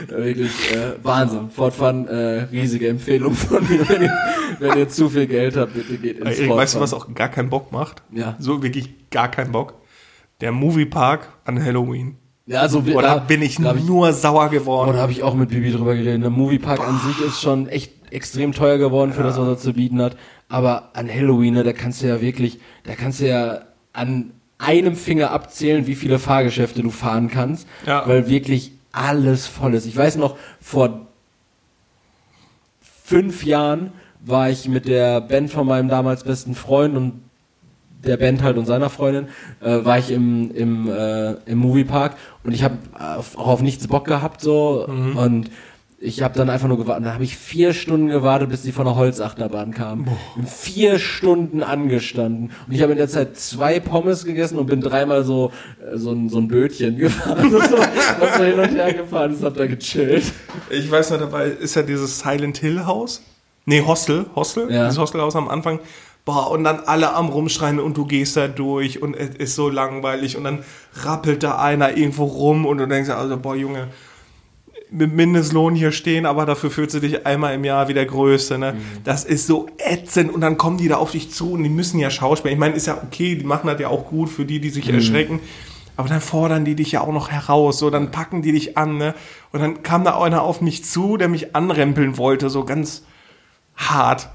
[0.09, 1.51] Wirklich äh, Wahnsinn.
[1.51, 3.89] Fortfahren, äh, riesige Empfehlung von mir.
[3.89, 4.19] Wenn ihr,
[4.59, 7.29] wenn ihr zu viel Geld habt, bitte geht ins Erik, weißt du, was auch gar
[7.29, 8.03] keinen Bock macht?
[8.13, 8.37] Ja.
[8.39, 9.75] So wirklich gar keinen Bock.
[10.41, 12.17] Der Moviepark an Halloween.
[12.47, 14.95] Ja, also, Oder da bin ich ich, nur sauer geworden.
[14.95, 16.23] da habe ich auch mit Bibi drüber geredet.
[16.23, 19.73] Der Moviepark an sich ist schon echt extrem teuer geworden für das, was er zu
[19.75, 20.17] bieten hat.
[20.49, 23.61] Aber an Halloween, ne, da kannst du ja wirklich, da kannst du ja
[23.93, 28.07] an einem Finger abzählen, wie viele Fahrgeschäfte du fahren kannst, Ja.
[28.09, 29.87] weil wirklich alles voll ist.
[29.87, 31.07] Ich weiß noch, vor
[33.05, 37.23] fünf Jahren war ich mit der Band von meinem damals besten Freund und
[38.05, 39.27] der Band halt und seiner Freundin,
[39.61, 43.87] äh, war ich im, im, äh, im Moviepark und ich habe auf, auch auf nichts
[43.89, 45.51] Bock gehabt so und
[46.01, 47.07] ich habe dann einfach nur gewartet.
[47.07, 50.09] Dann habe ich vier Stunden gewartet, bis die von der Holzachterbahn kamen.
[50.37, 52.53] Bin Vier Stunden angestanden.
[52.67, 56.13] Und ich habe in der Zeit zwei Pommes gegessen und bin dreimal so äh, so
[56.13, 57.51] ein, so ein Bötchen gefahren.
[57.51, 57.89] Das war,
[58.21, 60.33] was so hin und her gefahren ist, hab da gechillt.
[60.71, 63.23] Ich weiß noch, dabei ist ja dieses Silent Hill Haus.
[63.65, 64.85] Nee, Hostel, Hostel, Ja.
[64.85, 65.81] dieses Hostelhaus am Anfang.
[66.25, 69.69] Boah, und dann alle am Rumschreien und du gehst da durch und es ist so
[69.69, 70.61] langweilig und dann
[71.03, 73.89] rappelt da einer irgendwo rum und du denkst, also, boah, Junge,
[74.91, 78.59] mit Mindestlohn hier stehen, aber dafür fühlst du dich einmal im Jahr wie der Größte,
[78.59, 78.77] ne?
[79.05, 81.99] Das ist so ätzend und dann kommen die da auf dich zu und die müssen
[81.99, 82.55] ja schauspielen.
[82.55, 84.89] Ich meine, ist ja okay, die machen das ja auch gut für die, die sich
[84.89, 85.41] erschrecken.
[85.97, 88.99] Aber dann fordern die dich ja auch noch heraus, so, dann packen die dich an,
[88.99, 89.15] ne?
[89.53, 93.05] Und dann kam da einer auf mich zu, der mich anrempeln wollte, so ganz
[93.77, 94.29] hart.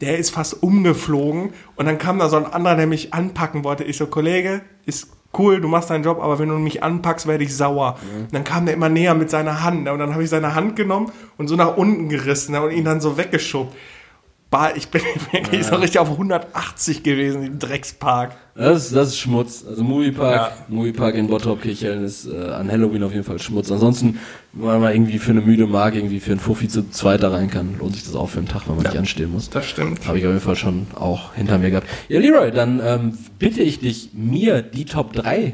[0.00, 3.84] Der ist fast umgeflogen und dann kam da so ein anderer, der mich anpacken wollte.
[3.84, 5.08] Ich so, Kollege, ist
[5.38, 7.98] cool, du machst deinen Job, aber wenn du mich anpackst, werde ich sauer.
[8.24, 10.76] Und dann kam der immer näher mit seiner Hand und dann habe ich seine Hand
[10.76, 12.62] genommen und so nach unten gerissen ne?
[12.62, 13.72] und ihn dann so weggeschoben.
[14.50, 15.00] Bah, ich bin
[15.32, 18.36] wirklich so richtig auf 180 gewesen im Dreckspark.
[18.56, 19.64] Das ist, das ist Schmutz.
[19.66, 20.52] Also Moviepark, Ja.
[20.68, 23.70] Moviepark in Bottrop-Kirchhellen ist äh, an Halloween auf jeden Fall Schmutz.
[23.70, 24.18] Ansonsten,
[24.52, 27.30] wenn man mal irgendwie für eine müde Mark irgendwie für einen Fuffi zu zweit da
[27.30, 29.50] rein kann, lohnt sich das auch für einen Tag, wenn man nicht anstehen muss.
[29.50, 30.06] Das stimmt.
[30.08, 31.86] Habe ich auf jeden Fall schon auch hinter mir gehabt.
[32.08, 35.52] Ja, Leroy, dann ähm, bitte ich dich, mir die Top 3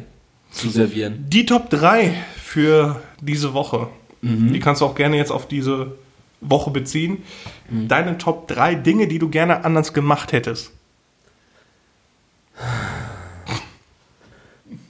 [0.50, 1.26] zu servieren.
[1.28, 3.88] Die Top 3 für diese Woche.
[4.22, 5.92] Die kannst du auch gerne jetzt auf diese
[6.40, 7.22] Woche beziehen.
[7.70, 10.72] Deine Top 3 Dinge, die du gerne anders gemacht hättest.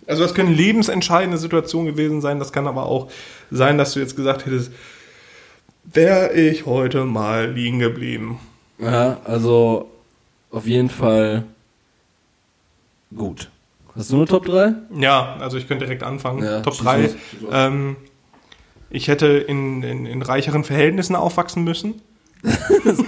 [0.07, 2.38] Also das können lebensentscheidende Situationen gewesen sein.
[2.38, 3.11] Das kann aber auch
[3.51, 4.70] sein, dass du jetzt gesagt hättest,
[5.84, 8.38] wäre ich heute mal liegen geblieben.
[8.78, 9.90] Ja, also
[10.51, 11.44] auf jeden Fall
[13.16, 13.51] gut.
[13.97, 14.74] Hast du eine Top 3?
[14.99, 16.44] Ja, also ich könnte direkt anfangen.
[16.44, 17.03] Ja, Top schieß 3.
[17.03, 17.51] los, schieß los.
[17.53, 17.97] Ähm,
[18.91, 22.01] ich hätte in, in, in reicheren Verhältnissen aufwachsen müssen.
[22.84, 22.99] Das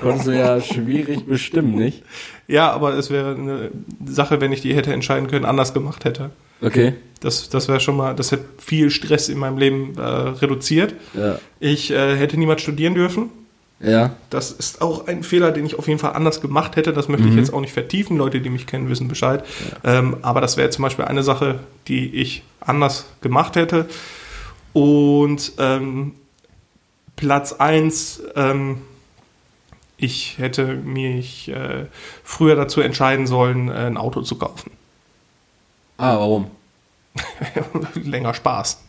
[0.00, 2.04] konntest du ja schwierig bestimmen, nicht?
[2.46, 3.70] Ja, aber es wäre eine
[4.04, 6.30] Sache, wenn ich die hätte entscheiden können, anders gemacht hätte.
[6.62, 6.94] Okay.
[7.20, 10.94] Das, das wäre schon mal, das hätte viel Stress in meinem Leben äh, reduziert.
[11.14, 11.38] Ja.
[11.58, 13.30] Ich äh, hätte niemals studieren dürfen.
[13.80, 14.14] Ja.
[14.28, 16.92] Das ist auch ein Fehler, den ich auf jeden Fall anders gemacht hätte.
[16.92, 18.16] Das möchte ich jetzt auch nicht vertiefen.
[18.18, 19.44] Leute, die mich kennen, wissen Bescheid.
[19.84, 23.86] Ähm, aber das wäre zum Beispiel eine Sache, die ich anders gemacht hätte.
[24.72, 26.12] Und ähm,
[27.16, 28.78] Platz 1, ähm,
[29.96, 31.86] ich hätte mich äh,
[32.24, 34.70] früher dazu entscheiden sollen, äh, ein Auto zu kaufen.
[35.98, 36.50] Ah, warum?
[37.94, 38.82] länger Spaß.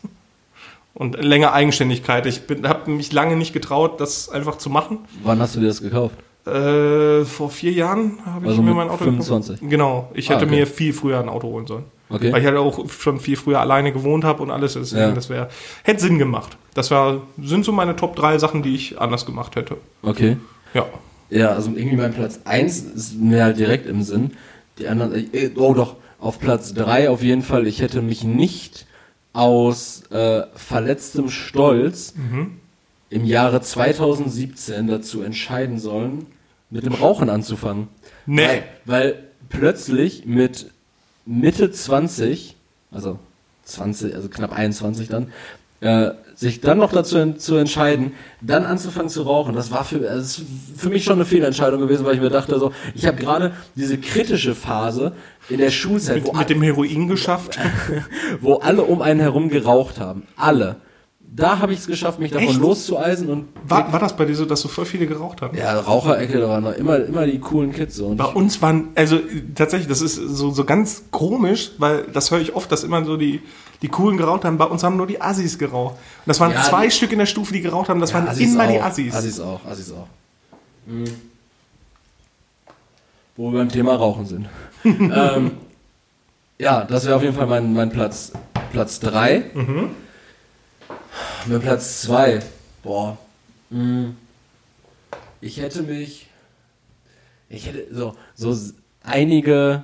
[0.93, 2.25] Und länger Eigenständigkeit.
[2.25, 4.99] Ich habe mich lange nicht getraut, das einfach zu machen.
[5.23, 6.15] Wann hast du dir das gekauft?
[6.45, 9.55] Äh, vor vier Jahren habe ich Also mir mit mein Auto 25?
[9.55, 9.69] gekauft.
[9.71, 10.11] Genau.
[10.13, 10.55] Ich Ah, hätte okay.
[10.55, 11.85] mir viel früher ein Auto holen sollen.
[12.11, 12.31] Okay.
[12.31, 14.73] Weil ich halt auch schon viel früher alleine gewohnt habe und alles.
[14.73, 15.11] Deswegen, Ja.
[15.11, 15.49] Das wäre,
[15.83, 16.57] hätte Sinn gemacht.
[16.73, 19.77] Das war, sind so meine Top 3 Sachen, die ich anders gemacht hätte.
[20.03, 20.37] Okay.
[20.73, 20.85] Ja.
[21.29, 24.31] Ja, also irgendwie mein Platz 1 ist mir halt direkt im Sinn.
[24.79, 28.85] Die anderen, äh, oh doch, auf Platz 3 auf jeden Fall, ich hätte mich nicht
[29.33, 32.13] aus äh, verletztem Stolz
[33.09, 36.25] im Jahre 2017 dazu entscheiden sollen,
[36.69, 37.87] mit dem Rauchen anzufangen.
[38.25, 38.43] Nee.
[38.45, 40.71] Weil, weil plötzlich mit
[41.31, 42.57] Mitte 20,
[42.91, 43.17] also
[43.63, 45.31] 20, also knapp 21 dann,
[45.79, 48.11] äh, sich dann noch dazu en zu entscheiden,
[48.41, 50.41] dann anzufangen zu rauchen, das war für, das ist
[50.75, 53.97] für mich schon eine Fehlentscheidung gewesen, weil ich mir dachte so, ich habe gerade diese
[53.97, 55.13] kritische Phase
[55.49, 57.57] in der Schulzeit, Mit, wo, mit dem Heroin geschafft.
[58.41, 60.23] wo alle um einen herum geraucht haben.
[60.35, 60.75] Alle.
[61.33, 62.59] Da habe ich es geschafft, mich davon Echt?
[62.59, 65.57] loszueisen und War, war das bei dir so, dass so voll viele geraucht haben?
[65.57, 68.07] ja, Raucherecke, da waren immer, immer die coolen Kids so.
[68.07, 69.17] Und Bei uns waren, also
[69.55, 73.15] tatsächlich, das ist so, so ganz komisch, weil das höre ich oft, dass immer so
[73.15, 73.41] die,
[73.81, 74.57] die coolen geraucht haben.
[74.57, 75.95] Bei uns haben nur die Assis geraucht.
[75.95, 78.01] Und das waren Ja, zwei die- Stück in der Stufe, die geraucht haben.
[78.01, 78.69] Das waren Assis immer auch.
[78.69, 79.15] die Assis.
[79.15, 80.07] Assis auch, Assis auch.
[80.85, 81.05] Mhm.
[83.37, 84.49] Wo wir beim Thema Rauchen sind.
[84.83, 85.51] ähm,
[86.59, 88.33] ja, das wäre auf jeden Fall mein, mein Platz,
[88.73, 89.45] Platz 3.
[89.53, 89.89] Mhm.
[91.45, 92.39] Mein Platz 2.
[92.83, 93.17] Boah.
[93.69, 94.11] Mm.
[95.41, 96.27] Ich hätte mich.
[97.49, 98.55] Ich hätte so, so
[99.03, 99.83] einige,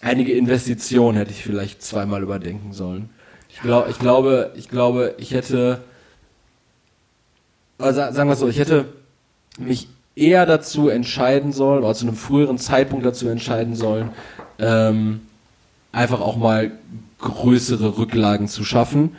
[0.00, 3.10] einige Investitionen hätte ich vielleicht zweimal überdenken sollen.
[3.48, 5.82] Ich, glaub, ich glaube, ich glaube, ich hätte
[7.78, 8.86] also sagen wir es so, ich hätte
[9.58, 14.10] mich eher dazu entscheiden sollen, oder zu einem früheren Zeitpunkt dazu entscheiden sollen,
[14.58, 15.20] ähm,
[15.92, 16.72] einfach auch mal
[17.18, 19.16] größere Rücklagen zu schaffen,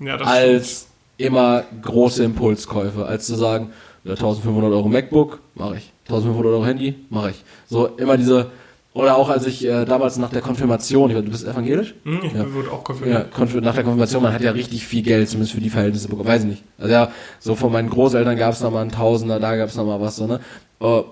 [0.00, 0.86] Ja, als
[1.16, 3.70] immer große Impulskäufe, als zu sagen,
[4.04, 5.92] ja, 1500 Euro MacBook, mache ich.
[6.06, 7.44] 1500 Euro Handy, mache ich.
[7.68, 8.46] So immer diese,
[8.94, 11.94] oder auch als ich äh, damals nach der Konfirmation, ich weiß, du bist evangelisch?
[12.04, 12.52] Hm, ich Ja.
[12.54, 13.34] wurde auch Ja, konfirmiert.
[13.34, 16.28] Konfir nach der Konfirmation, man hat ja richtig viel Geld, zumindest für die Verhältnisse bekommen.
[16.28, 16.62] Weiß ich nicht.
[16.78, 20.00] Also ja, so von meinen Großeltern gab es nochmal einen Tausender, da gab es nochmal
[20.00, 20.40] was, so, ne?
[20.80, 21.06] Aber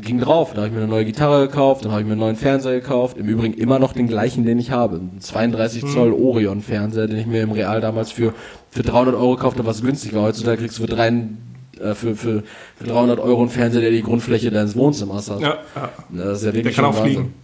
[0.00, 0.50] ging drauf.
[0.52, 2.74] Da habe ich mir eine neue Gitarre gekauft, dann habe ich mir einen neuen Fernseher
[2.80, 3.16] gekauft.
[3.16, 4.96] Im Übrigen immer noch den gleichen, den ich habe.
[4.96, 8.34] Ein 32 Zoll Orion Fernseher, den ich mir im Real damals für,
[8.70, 10.22] für 300 Euro kaufte, was günstig war.
[10.22, 12.42] Heutzutage kriegst du für, drei, äh, für, für,
[12.76, 15.40] für 300 Euro einen Fernseher, der die Grundfläche deines Wohnzimmers hat.
[15.40, 15.90] Ja, ja.
[16.10, 17.14] Das ist ja wirklich Der kann auch Wahnsinn.
[17.14, 17.34] fliegen.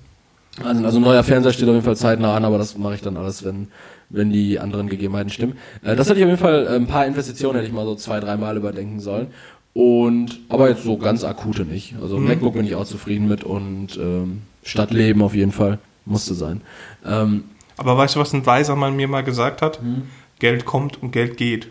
[0.63, 3.01] Also, also ein neuer Fernseher steht auf jeden Fall zeitnah an, aber das mache ich
[3.01, 3.69] dann alles, wenn,
[4.11, 5.55] wenn die anderen Gegebenheiten stimmen.
[5.83, 7.95] Äh, das hätte ich auf jeden Fall, äh, ein paar Investitionen hätte ich mal so
[7.95, 9.29] zwei, dreimal überdenken sollen.
[9.75, 11.95] Und, aber jetzt so ganz akute nicht.
[12.01, 15.79] Also MacBook bin ich auch zufrieden mit und ähm, Stadtleben auf jeden Fall.
[16.05, 16.61] Musste sein.
[17.07, 17.45] Ähm,
[17.79, 19.81] Aber weißt du, was ein Weiser Mann mir mal gesagt hat?
[19.81, 20.03] Hm.
[20.41, 21.69] Geld kommt und Geld geht.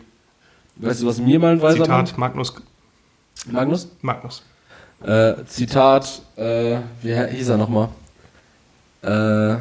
[0.78, 2.54] weißt du, was mir mal ein Weiser Zitat Magnus.
[2.56, 3.90] Mann- Magnus?
[4.02, 4.44] Magnus.
[5.04, 7.90] Äh, Zitat, äh, wie hieß er nochmal?
[9.02, 9.58] Äh,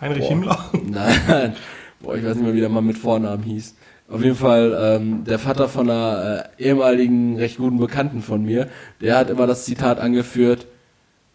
[0.00, 0.28] Heinrich Boah.
[0.28, 0.64] Himmler.
[0.84, 1.56] Nein,
[2.00, 3.74] boah, ich weiß nicht mehr, wie der Mann mit Vornamen hieß.
[4.08, 8.68] Auf jeden Fall ähm, der Vater von einer äh, ehemaligen recht guten Bekannten von mir,
[9.00, 10.66] der hat immer das Zitat angeführt,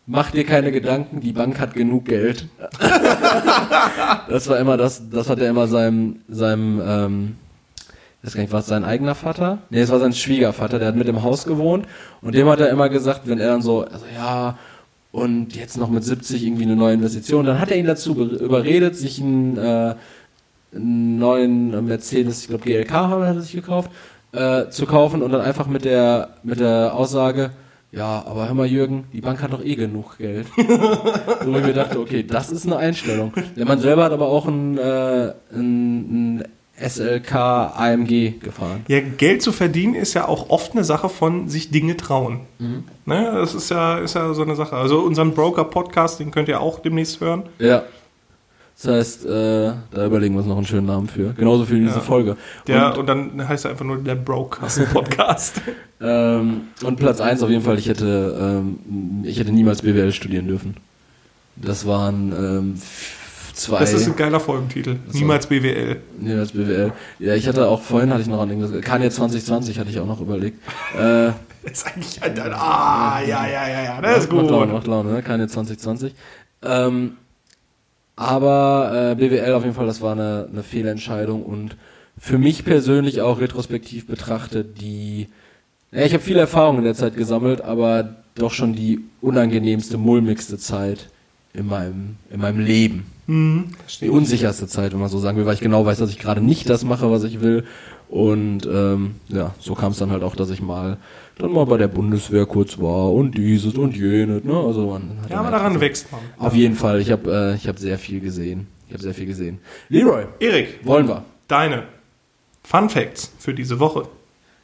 [0.06, 2.48] mach dir keine Gedanken, die Bank hat genug Geld.
[4.30, 7.36] das war immer das, das hat er immer seinem, seinem ähm,
[8.22, 9.60] ich weiß gar nicht, war es sein eigener Vater?
[9.70, 11.88] Nee, es war sein Schwiegervater, der hat mit im Haus gewohnt
[12.22, 14.58] und dem hat er immer gesagt, wenn er dann so, also ja,
[15.12, 18.26] und jetzt noch mit 70 irgendwie eine neue Investition, dann hat er ihn dazu be-
[18.44, 19.96] überredet, sich einen, äh,
[20.74, 23.92] einen neuen Mercedes, ich glaube GLK hat er sich gekauft,
[24.32, 27.52] äh, zu kaufen und dann einfach mit der, mit der Aussage,
[27.92, 30.48] ja, aber hör mal Jürgen, die Bank hat doch eh genug Geld.
[30.56, 30.64] so
[31.52, 33.34] wo ich mir dachte, okay, das ist eine Einstellung.
[33.56, 36.44] Der Mann selber hat aber auch ein, äh, ein, ein
[36.80, 38.86] SLK AMG gefahren.
[38.88, 42.42] Ja, Geld zu verdienen ist ja auch oft eine Sache von sich Dinge trauen.
[42.60, 42.84] Mhm.
[43.06, 44.76] Ne, das ist ja, ist ja so eine Sache.
[44.76, 47.44] Also unseren Broker-Podcast, den könnt ihr auch demnächst hören.
[47.58, 47.84] Ja.
[48.82, 51.34] Das heißt, äh, da überlegen wir uns noch einen schönen Namen für.
[51.34, 52.00] Genauso für diese Ja.
[52.00, 52.38] Folge.
[52.66, 55.62] Der, Und, und, dann heißt er einfach nur der Brokers-Podcast.
[56.02, 60.48] ähm, und Platz eins auf jeden Fall, ich hätte, ähm, ich hätte niemals BWL studieren
[60.48, 60.78] dürfen.
[61.58, 62.82] Das waren ähm,
[63.54, 63.80] zwei.
[63.80, 64.96] das ist ein geiler Folgentitel.
[65.12, 65.98] Niemals BWL.
[66.18, 66.94] niemals BWL.
[67.20, 68.80] Ja, ich hatte auch vorhin hatte ich noch an irgendwas.
[68.82, 70.58] Kanye 2020 hatte ich auch noch überlegt.
[70.98, 71.32] Äh,
[71.70, 74.02] ist eigentlich ein, ein, Ah, ja, ja, ja, ja.
[74.02, 74.52] Das ist Macht gut.
[74.52, 75.22] Laune, macht Laune, ne?
[75.22, 76.16] Keine 2020.
[76.64, 77.18] Ähm,
[78.20, 81.78] aber äh, BWL auf jeden Fall, das war eine, eine Fehlentscheidung und
[82.18, 85.30] für mich persönlich auch retrospektiv betrachtet die.
[85.94, 90.58] Ja, ich habe viel Erfahrung in der Zeit gesammelt, aber doch schon die unangenehmste, mulmigste
[90.58, 91.08] Zeit
[91.54, 93.06] in meinem, in meinem Leben.
[93.28, 93.70] Mhm,
[94.02, 96.42] Die unsicherste Zeit, wenn man so sagen will, weil ich genau weiß, dass ich gerade
[96.42, 97.64] nicht das mache, was ich will.
[98.10, 100.98] Und ähm, ja, so kam es dann halt auch, dass ich mal
[101.38, 104.44] dann mal bei der Bundeswehr kurz war und dieses und jenes.
[104.44, 104.54] Ne?
[104.54, 106.20] Also man hat Ja, aber halt daran wächst man.
[106.38, 108.68] Auf jeden Fall, ich habe äh, ich hab sehr viel gesehen.
[108.88, 109.60] Ich habe sehr viel gesehen.
[109.90, 111.24] Leroy, Erik, wollen wir?
[111.50, 111.84] deine
[112.64, 114.08] Fun Facts für diese Woche.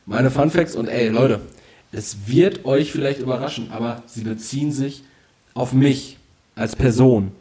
[0.06, 1.42] Meine Fun Facts und ey, Leute,
[1.92, 5.04] es wird euch vielleicht überraschen, aber sie beziehen sich
[5.54, 6.18] auf mich
[6.56, 7.32] als Person.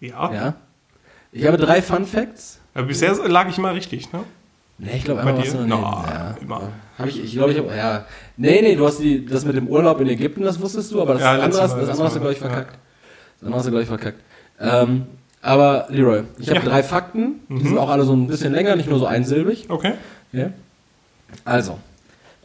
[0.00, 0.32] Ja.
[0.32, 0.54] Ja?
[1.32, 2.57] Ich habe drei Fun Facts.
[2.78, 4.20] Aber bisher lag ich immer richtig, ne?
[4.78, 5.52] Nee, ich glaube einmal dir?
[5.66, 5.76] No,
[6.06, 6.36] ja.
[6.40, 6.70] immer.
[6.96, 8.04] Hab ich, ich glaube, ich habe, ja.
[8.36, 11.14] Nee, nee, du hast die, das mit dem Urlaub in Ägypten, das wusstest du, aber
[11.14, 12.78] das Ja, andere, das letztes andere hast du, glaube ich, verkackt.
[13.40, 14.20] Das andere hast du, glaube ich, verkackt.
[14.60, 15.06] Ähm,
[15.42, 16.66] Aber Leroy, ich habe Ja.
[16.66, 19.66] drei Fakten, die sind auch alle so ein bisschen länger, nicht nur so einsilbig.
[19.68, 19.94] Okay.
[20.32, 20.50] Ja.
[21.44, 21.78] Also,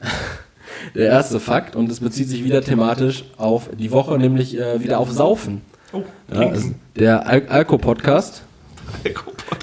[0.96, 4.98] der erste Fakt, und es bezieht sich wieder thematisch auf die Woche, nämlich äh, wieder
[5.00, 5.62] auf Saufen.
[5.92, 6.02] Oh,
[6.34, 8.42] Ja, also der Al Alko-Podcast,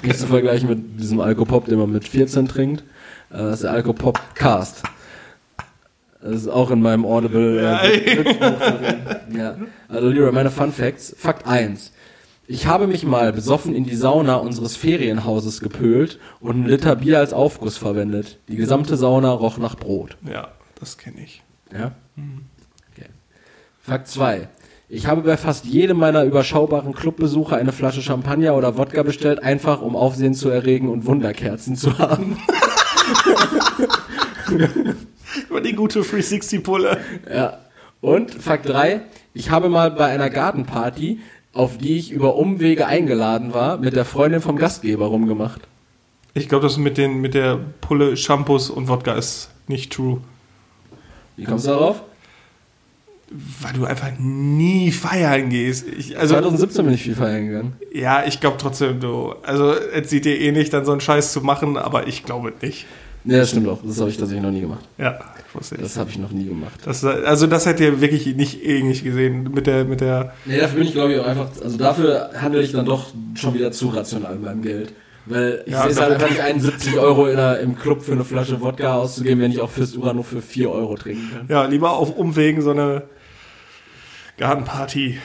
[0.03, 2.81] Nicht zu vergleichen mit diesem Alkopop, den man mit 14 trinkt,
[3.31, 4.83] äh, das ist der Alkopop-Cast.
[6.21, 7.59] Das ist auch in meinem Audible.
[7.59, 9.55] Äh, Ja.
[9.87, 11.15] Also, Leroy, meine Fun Facts.
[11.17, 11.91] Fakt 1.
[12.47, 17.19] Ich habe mich mal besoffen in die Sauna unseres Ferienhauses gepölt und einen Liter Bier
[17.19, 18.39] als Aufguss verwendet.
[18.49, 20.17] Die gesamte Sauna roch nach Brot.
[20.29, 20.49] Ja,
[20.79, 21.41] das kenne ich.
[21.71, 21.93] Ja?
[22.93, 23.07] Okay.
[23.81, 24.49] Fakt 2.
[24.93, 29.81] Ich habe bei fast jedem meiner überschaubaren Clubbesucher eine Flasche Champagner oder Wodka bestellt, einfach
[29.81, 32.37] um Aufsehen zu erregen und Wunderkerzen zu haben.
[35.49, 36.97] Über die gute 360-Pulle.
[37.33, 37.59] Ja.
[38.01, 39.03] Und Fakt 3.
[39.33, 41.21] Ich habe mal bei einer Gartenparty,
[41.53, 45.61] auf die ich über Umwege eingeladen war, mit der Freundin vom Gastgeber rumgemacht.
[46.33, 50.19] Ich glaube, das mit, den, mit der Pulle, Shampoos und Wodka ist nicht true.
[51.37, 52.03] Wie kommst du darauf?
[53.61, 55.87] Weil du einfach nie feiern gehst.
[55.87, 57.73] Ich, also, 2017 bin ich viel feiern gegangen.
[57.93, 59.33] ja, ich glaube trotzdem, du.
[59.43, 62.51] Also, es sieht dir eh nicht, dann so einen Scheiß zu machen, aber ich glaube
[62.61, 62.85] nicht.
[63.23, 63.79] Ne, das stimmt auch.
[63.85, 64.83] Das habe ich tatsächlich noch nie gemacht.
[64.97, 65.85] Ja, ich wusste nicht.
[65.85, 66.73] Das habe ich noch nie gemacht.
[66.83, 70.33] Das, also, das hätte ihr wirklich nicht ähnlich gesehen mit der, mit der.
[70.45, 73.53] Nee, dafür bin ich glaube ich auch einfach, also dafür handle ich dann doch schon
[73.53, 74.93] wieder zu rational mit meinem Geld.
[75.27, 78.01] Weil ich Ja, sehe es halt einfach nicht ein, 70 Euro in der, im Club
[78.01, 81.29] für eine Flasche Wodka auszugeben, wenn ich auch fürs Ura nur für 4 Euro trinken
[81.31, 81.45] kann.
[81.47, 83.03] Ja, lieber auf Umwegen so eine
[84.41, 85.19] Gartenparty.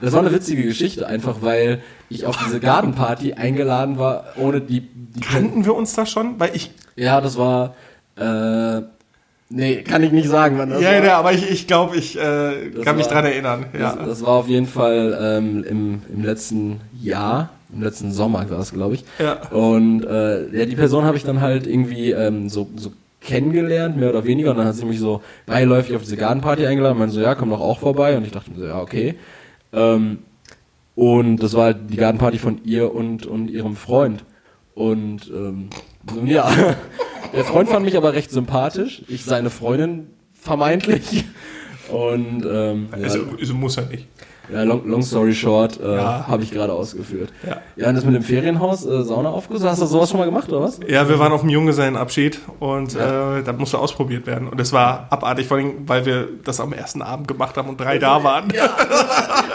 [0.00, 4.80] Das war eine witzige Geschichte, einfach weil ich auf diese Gartenparty eingeladen war, ohne die,
[4.80, 6.40] die Kannten wir uns da schon?
[6.40, 6.70] Weil ich.
[6.96, 7.74] Ja, das war,
[8.16, 8.80] äh,
[9.50, 11.04] nee, kann ich nicht sagen, wann das ja, war.
[11.04, 13.66] ja, aber ich, ich glaube, ich äh, kann mich war- dran erinnern.
[13.72, 13.94] Ja.
[13.94, 18.60] Das, das war auf jeden Fall ähm, im, im letzten Jahr, im letzten Sommer war
[18.60, 19.04] es, glaube ich.
[19.18, 19.34] Ja.
[19.50, 22.92] Und äh, ja, die Person habe ich dann halt irgendwie ähm, so, so
[23.26, 24.50] kennengelernt, mehr oder weniger.
[24.52, 27.34] Und dann hat sie mich so beiläufig auf diese Gartenparty eingeladen und meinte so, ja,
[27.34, 28.16] komm doch auch vorbei.
[28.16, 29.16] Und ich dachte mir so, ja, okay.
[29.72, 30.18] Ähm,
[30.94, 34.24] und das war halt die Gartenparty von ihr und, und ihrem Freund.
[34.74, 35.68] Und ähm,
[36.24, 36.50] ja,
[37.34, 39.02] der Freund fand mich aber recht sympathisch.
[39.08, 41.24] Ich seine Freundin vermeintlich.
[41.88, 44.08] Und ähm, Also, also muss er nicht.
[44.52, 46.26] Ja, long, long story short, äh, Ja.
[46.26, 47.32] habe ich gerade ausgeführt.
[47.46, 47.56] Ja.
[47.76, 50.48] Ja, und das mit dem Ferienhaus, äh, Sauna aufgesucht, hast du sowas schon mal gemacht,
[50.50, 50.80] oder was?
[50.86, 53.38] Ja, wir waren auf dem Junggesellenabschied und Ja.
[53.38, 54.48] äh, da musste ausprobiert werden.
[54.48, 57.80] Und es war abartig, vor allem, weil wir das am ersten Abend gemacht haben und
[57.80, 58.48] drei da waren.
[58.54, 58.70] Ja,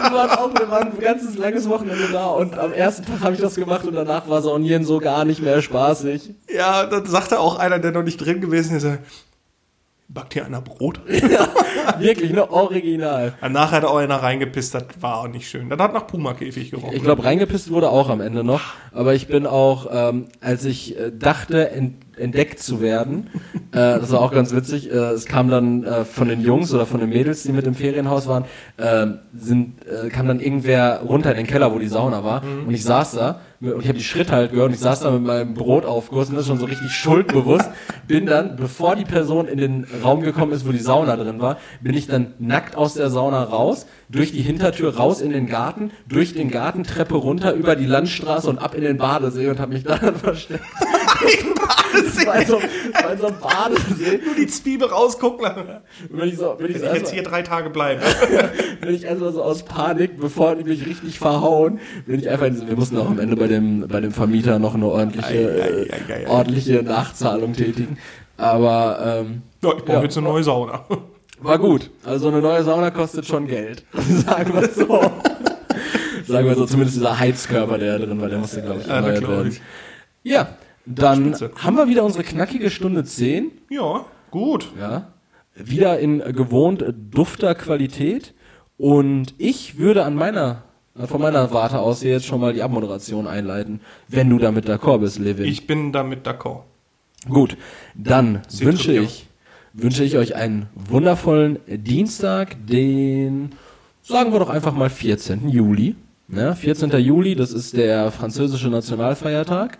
[0.10, 3.34] wir waren auch, wir waren ein ganzes langes Wochenende da und am ersten Tag habe
[3.34, 6.32] ich das gemacht und danach war Saunieren so gar nicht mehr spaßig.
[6.54, 8.86] Ja, dann sagte auch einer, der noch nicht drin gewesen ist,
[10.14, 11.02] backt hier einer Brot?
[12.00, 13.34] Wirklich, ne, original.
[13.42, 15.70] Danach hat auch einer reingepisst, das war auch nicht schön.
[15.70, 16.96] Das hat nach Puma-Käfig gerochen.
[16.96, 20.98] Ich glaube, reingepisst wurde auch am Ende noch, aber ich bin auch, ähm, als ich
[21.00, 23.30] äh, dachte, ent entdeckt zu werden,
[23.72, 26.86] äh, das war auch ganz witzig, äh, es kam dann äh, von den Jungs oder
[26.86, 28.44] von den Mädels, die mit im Ferienhaus waren,
[28.78, 32.74] äh, sind, äh, kam dann irgendwer runter in den Keller, wo die Sauna war und
[32.74, 35.22] ich saß da und ich habe die Schritte halt gehört und ich saß da mit
[35.22, 37.70] meinem Brotaufguss und das ist schon so richtig schuldbewusst,
[38.08, 41.58] bin dann, bevor die Person in den Raum gekommen ist, wo die Sauna drin war,
[41.80, 45.92] bin ich dann nackt aus der Sauna raus, durch die Hintertür raus in den Garten,
[46.08, 49.74] durch den Garten, Treppe runter, über die Landstraße und ab in den Badesee und habe
[49.74, 50.64] mich da dann versteckt.
[51.94, 54.20] Das war so, war so ein Badesee.
[54.26, 55.48] Nur die Zwiebel rausgucken.
[56.10, 58.02] Bin ich so, bin ich Ich so jetzt erstmal, hier drei Tage bleiben.
[58.82, 62.76] bin ich erstmal so aus Panik, bevor die mich richtig verhauen, bin ich einfach, wir
[62.76, 65.92] mussten auch am Ende bei dem, bei dem Vermieter noch eine ordentliche, Ei, ei, äh,
[65.92, 67.98] ei, ei, ordentliche Nachzahlung tätigen.
[68.38, 70.04] Aber, ähm, Ja, ich brauche Ja.
[70.04, 70.86] jetzt eine neue Sauna.
[71.40, 71.90] War gut.
[72.06, 73.84] Also eine neue Sauna kostet schon Geld.
[74.26, 75.02] Sagen wir so.
[76.28, 79.28] Sagen wir so, zumindest dieser Heizkörper, der da drin war, der musste, glaube ich, erneuert
[79.28, 79.48] werden.
[79.50, 79.62] ich.
[80.24, 80.50] Ja,
[80.86, 81.52] dann Spitze.
[81.56, 83.52] haben wir wieder unsere knackige Stunde 10.
[83.70, 84.72] Ja, gut.
[84.80, 85.08] Ja.
[85.56, 88.34] Wieder in gewohnt dufter Qualität.
[88.78, 90.64] Und ich würde an meiner,
[90.96, 95.00] von meiner Warte aus hier jetzt schon mal die Abmoderation einleiten, wenn du damit d'accord
[95.00, 95.46] bist, Levin.
[95.46, 96.62] Ich bin damit d'accord.
[97.30, 97.56] Gut,
[97.94, 99.28] dann wünsche ich,
[99.74, 103.52] wünsche ich euch einen wundervollen Dienstag, den,
[104.02, 105.48] sagen wir doch einfach mal 14.
[105.50, 105.96] Juli.
[106.30, 106.90] Ja, 14.
[107.00, 109.78] Juli, das ist der französische Nationalfeiertag.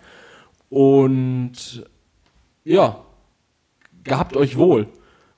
[0.72, 1.84] Und
[2.64, 3.04] ja,
[4.04, 4.86] gehabt euch wohl.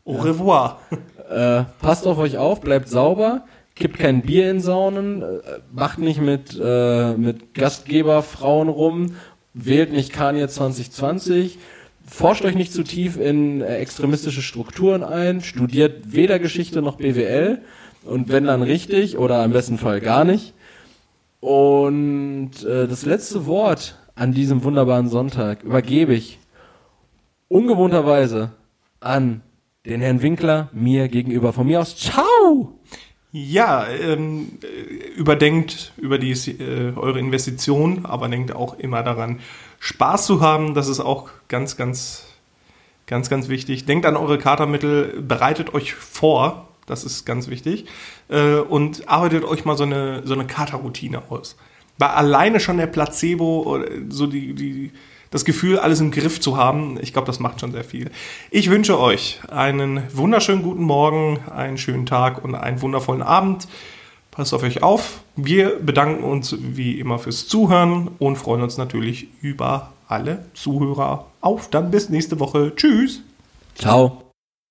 [0.04, 0.80] Au revoir.
[1.28, 3.44] Äh, passt auf euch auf, bleibt sauber,
[3.74, 5.40] kippt kein Bier in Saunen, äh,
[5.72, 9.16] macht nicht mit, äh, mit Gastgeberfrauen rum,
[9.54, 11.58] wählt nicht Kanye 2020,
[12.06, 17.62] forscht euch nicht zu tief in äh, extremistische Strukturen ein, studiert weder Geschichte noch BWL
[18.04, 20.52] und wenn dann richtig oder im besten Fall gar nicht.
[21.40, 26.38] Und äh, das letzte Wort an diesem wunderbaren Sonntag übergebe ich
[27.48, 28.52] ungewohnterweise
[29.00, 29.42] an
[29.86, 31.52] den Herrn Winkler mir gegenüber.
[31.52, 32.78] Von mir aus, ciao!
[33.32, 34.66] Ja, ähm, äh,
[35.16, 39.40] überdenkt über die, äh, eure Investition, aber denkt auch immer daran,
[39.80, 40.74] Spaß zu haben.
[40.74, 42.26] Das ist auch ganz, ganz,
[43.06, 43.86] ganz, ganz wichtig.
[43.86, 46.68] Denkt an eure Katermittel, bereitet euch vor.
[46.86, 47.86] Das ist ganz wichtig.
[48.28, 51.56] Äh, und arbeitet euch mal so eine, so eine Katerroutine aus.
[51.98, 54.90] Weil alleine schon der Placebo, so die, die,
[55.30, 58.10] das Gefühl, alles im Griff zu haben, ich glaube, das macht schon sehr viel.
[58.50, 63.68] Ich wünsche euch einen wunderschönen guten Morgen, einen schönen Tag und einen wundervollen Abend.
[64.30, 65.20] Passt auf euch auf.
[65.36, 71.26] Wir bedanken uns wie immer fürs Zuhören und freuen uns natürlich über alle Zuhörer.
[71.40, 72.72] Auf dann bis nächste Woche.
[72.74, 73.22] Tschüss.
[73.76, 74.23] Ciao.